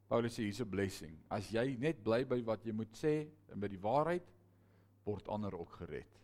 Paulus 0.09 0.33
sê 0.33 0.47
hier's 0.47 0.61
'n 0.61 0.69
blessing. 0.69 1.13
As 1.29 1.51
jy 1.53 1.77
net 1.77 2.01
bly 2.03 2.23
by 2.25 2.41
wat 2.41 2.65
jy 2.65 2.73
moet 2.73 2.93
sê 2.97 3.29
en 3.53 3.59
by 3.59 3.67
die 3.67 3.77
waarheid, 3.77 4.25
word 5.05 5.27
ander 5.27 5.53
ook 5.53 5.77
gered. 5.83 6.19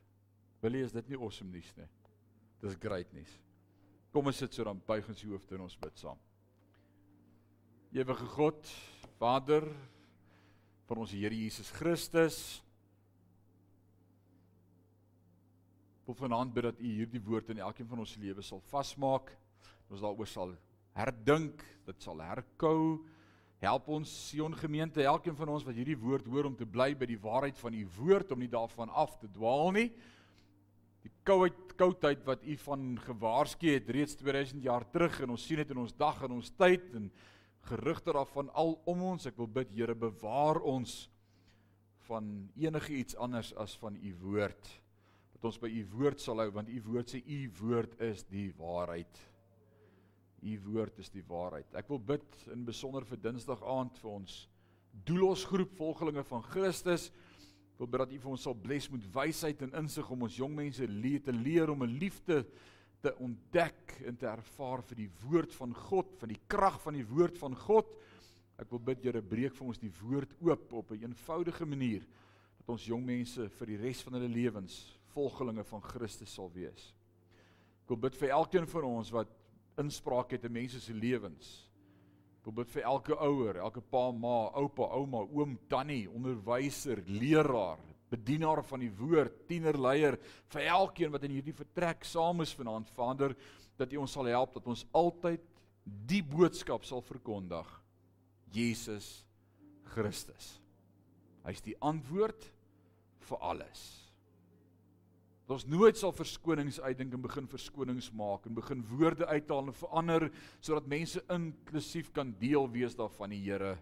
Wil 0.62 0.74
jy 0.74 0.84
is 0.86 0.92
dit 0.92 1.10
nie 1.10 1.20
awesome 1.20 1.52
nuus 1.52 1.76
nie? 1.78 1.88
Dis 2.62 2.76
great 2.82 3.14
nuus. 3.14 3.40
Kom 4.14 4.28
ons 4.30 4.38
sit 4.38 4.54
so 4.54 4.62
dan 4.68 4.78
buig 4.86 5.08
ons 5.10 5.24
hoofde 5.26 5.56
en 5.58 5.64
ons 5.66 5.80
bid 5.82 5.96
saam. 5.98 6.20
Ewige 7.98 8.28
God, 8.36 8.70
Vader 9.18 9.66
van 10.86 11.02
ons 11.02 11.14
Here 11.18 11.34
Jesus 11.34 11.72
Christus. 11.74 12.38
Wil 16.06 16.20
vanaand 16.20 16.54
bid 16.54 16.68
dat 16.68 16.84
U 16.84 16.92
hierdie 17.00 17.24
woord 17.26 17.50
in 17.56 17.64
elkeen 17.66 17.90
van 17.90 18.04
ons 18.06 18.14
lewe 18.22 18.46
sal 18.46 18.62
vasmaak. 18.70 19.34
Ons 19.90 20.06
daaroor 20.06 20.30
sal 20.30 20.54
herdink, 20.94 21.66
dit 21.90 22.06
sal 22.06 22.22
herkou. 22.22 23.00
Help 23.66 23.90
ons 23.98 24.14
Sion 24.28 24.54
gemeente, 24.62 25.02
elkeen 25.02 25.40
van 25.40 25.56
ons 25.56 25.66
wat 25.66 25.80
hierdie 25.80 25.98
woord 25.98 26.30
hoor 26.30 26.52
om 26.52 26.60
te 26.60 26.70
bly 26.70 26.92
by 26.94 27.10
die 27.10 27.18
waarheid 27.18 27.58
van 27.58 27.74
U 27.82 27.88
woord 27.98 28.36
om 28.36 28.46
nie 28.46 28.52
daarvan 28.52 28.94
af 28.94 29.18
te 29.18 29.32
dwaal 29.34 29.74
nie. 29.74 29.90
Koud 31.24 31.56
koudheid 31.80 32.24
wat 32.28 32.44
u 32.44 32.58
van 32.66 32.98
gewaarsku 33.00 33.72
het 33.74 33.90
reeds 33.90 34.16
2000 34.20 34.64
jaar 34.64 34.84
terug 34.92 35.22
en 35.24 35.32
ons 35.34 35.46
sien 35.48 35.62
dit 35.62 35.72
in 35.72 35.80
ons 35.82 35.96
dag 35.96 36.20
en 36.26 36.36
ons 36.36 36.52
tyd 36.60 36.84
en 37.00 37.10
gerugte 37.70 38.14
daarvan 38.14 38.50
al 38.60 38.76
om 38.90 39.04
ons. 39.14 39.26
Ek 39.30 39.38
wil 39.40 39.48
bid 39.48 39.72
Here 39.72 39.96
bewaar 39.96 40.60
ons 40.68 41.08
van 42.10 42.28
enige 42.60 42.98
iets 43.00 43.16
anders 43.16 43.54
as 43.56 43.76
van 43.80 43.96
u 43.96 44.14
woord. 44.22 44.72
Dat 45.34 45.48
ons 45.48 45.60
by 45.64 45.72
u 45.72 45.84
woord 45.96 46.20
sal 46.22 46.44
hou 46.44 46.50
want 46.60 46.70
u 46.70 46.82
woord 46.90 47.16
sê 47.16 47.24
u 47.24 47.40
woord 47.62 47.96
is 48.04 48.26
die 48.28 48.50
waarheid. 48.60 49.22
U 50.44 50.58
woord 50.68 51.00
is 51.00 51.12
die 51.14 51.24
waarheid. 51.24 51.72
Ek 51.80 51.88
wil 51.88 52.04
bid 52.04 52.48
in 52.52 52.66
besonder 52.68 53.08
vir 53.08 53.22
Dinsdag 53.24 53.64
aand 53.64 53.96
vir 54.04 54.12
ons 54.12 54.42
doelos 55.08 55.48
groep 55.48 55.72
volgelinge 55.80 56.24
van 56.28 56.44
Christus. 56.52 57.10
Wil 57.78 57.90
bid 57.90 58.04
dat 58.04 58.14
U 58.14 58.20
vir 58.20 58.32
ons 58.36 58.46
sal 58.46 58.56
bless 58.56 58.90
met 58.94 59.06
wysheid 59.16 59.62
en 59.66 59.74
insig 59.82 60.10
om 60.14 60.28
ons 60.28 60.38
jong 60.38 60.54
mense 60.56 60.88
leer 60.88 61.24
te 61.26 61.34
leer 61.34 61.70
om 61.70 61.84
'n 61.84 61.98
liefde 62.00 62.46
te 63.02 63.16
ontdek 63.20 63.98
en 64.08 64.16
te 64.16 64.28
ervaar 64.28 64.82
vir 64.82 64.96
die 64.96 65.10
woord 65.26 65.54
van 65.54 65.74
God, 65.74 66.14
van 66.20 66.30
die 66.30 66.42
krag 66.48 66.82
van 66.82 66.94
die 66.94 67.06
woord 67.06 67.38
van 67.38 67.56
God. 67.56 67.88
Ek 68.58 68.70
wil 68.70 68.80
bid 68.80 69.04
Here 69.04 69.22
breek 69.22 69.56
vir 69.56 69.68
ons 69.68 69.80
die 69.82 69.92
woord 70.02 70.32
oop 70.40 70.74
op 70.74 70.92
'n 70.92 70.96
een 70.96 71.10
eenvoudige 71.10 71.66
manier 71.66 72.06
dat 72.58 72.70
ons 72.70 72.86
jong 72.86 73.04
mense 73.06 73.50
vir 73.50 73.68
die 73.68 73.78
res 73.78 74.02
van 74.04 74.14
hulle 74.14 74.30
lewens 74.30 74.98
volgelinge 75.14 75.64
van 75.64 75.82
Christus 75.82 76.34
sal 76.34 76.52
wees. 76.54 76.94
Ek 77.84 77.90
wil 77.90 77.98
bid 77.98 78.16
vir 78.16 78.30
elkeen 78.30 78.68
van 78.68 78.84
ons 78.84 79.12
wat 79.12 79.28
inspraak 79.78 80.32
het 80.32 80.46
in 80.46 80.52
mense 80.52 80.80
se 80.80 80.94
lewens. 80.94 81.70
Bid 82.52 82.68
vir 82.74 82.84
elke 82.84 83.16
ouer, 83.16 83.62
elke 83.64 83.82
pa, 83.82 84.10
ma, 84.12 84.50
oupa, 84.60 84.90
ouma, 84.98 85.24
oom, 85.32 85.56
tannie, 85.72 86.10
onderwyser, 86.12 87.00
leraar, 87.08 87.80
bedienaar 88.12 88.64
van 88.68 88.84
die 88.84 88.92
woord, 88.92 89.46
tienerleier, 89.48 90.20
vir 90.52 90.68
elkeen 90.68 91.14
wat 91.14 91.24
in 91.24 91.38
hierdie 91.38 91.56
vertrek 91.56 92.04
saam 92.06 92.44
is 92.44 92.54
vanaand, 92.54 92.92
Vader, 92.98 93.34
dat 93.80 93.94
U 93.96 94.04
ons 94.04 94.12
sal 94.14 94.28
help 94.30 94.54
dat 94.60 94.68
ons 94.68 94.84
altyd 94.92 95.48
die 95.84 96.22
boodskap 96.24 96.86
sal 96.86 97.02
verkondig. 97.02 97.70
Jesus 98.54 99.24
Christus. 99.96 100.58
Hy's 101.48 101.64
die 101.64 101.76
antwoord 101.82 102.52
vir 103.24 103.42
alles 103.42 104.03
dat 105.54 105.62
ons 105.62 105.70
nooit 105.70 105.98
sal 106.00 106.14
verskonings 106.16 106.80
uitdink 106.82 107.14
en 107.14 107.22
begin 107.22 107.46
verskonings 107.46 108.08
maak 108.18 108.48
en 108.50 108.56
begin 108.58 108.80
woorde 108.90 109.28
uithaal 109.30 109.68
en 109.70 109.76
verander 109.78 110.24
sodat 110.58 110.88
mense 110.90 111.22
inklusief 111.30 112.10
kan 112.16 112.32
deel 112.40 112.66
wees 112.74 112.96
daarvan 112.98 113.36
die 113.36 113.42
Here. 113.44 113.76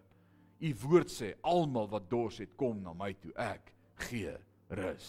U 0.59 0.71
woord 0.83 1.13
sê 1.13 1.31
almal 1.47 1.87
wat 1.93 2.09
dors 2.11 2.41
het 2.43 2.57
kom 2.59 2.81
na 2.83 2.91
my 2.97 3.13
toe 3.23 3.31
ek 3.39 3.71
gee 4.09 4.33
rus. 4.81 5.07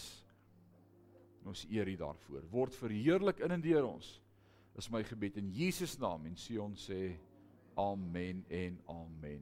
Ons 1.43 1.65
eer 1.67 1.89
U 1.91 1.97
daarvoor. 1.99 2.45
Word 2.53 2.77
verheerlik 2.79 3.41
in 3.43 3.57
en 3.57 3.63
deur 3.63 3.89
ons. 3.89 4.13
Is 4.79 4.87
my 4.93 5.03
gebed 5.03 5.35
in 5.41 5.51
Jesus 5.51 5.97
naam 5.99 6.29
en 6.29 6.37
Sion 6.39 6.77
sê 6.79 7.17
amen 7.75 8.45
en 8.47 8.77
amen. 8.87 9.41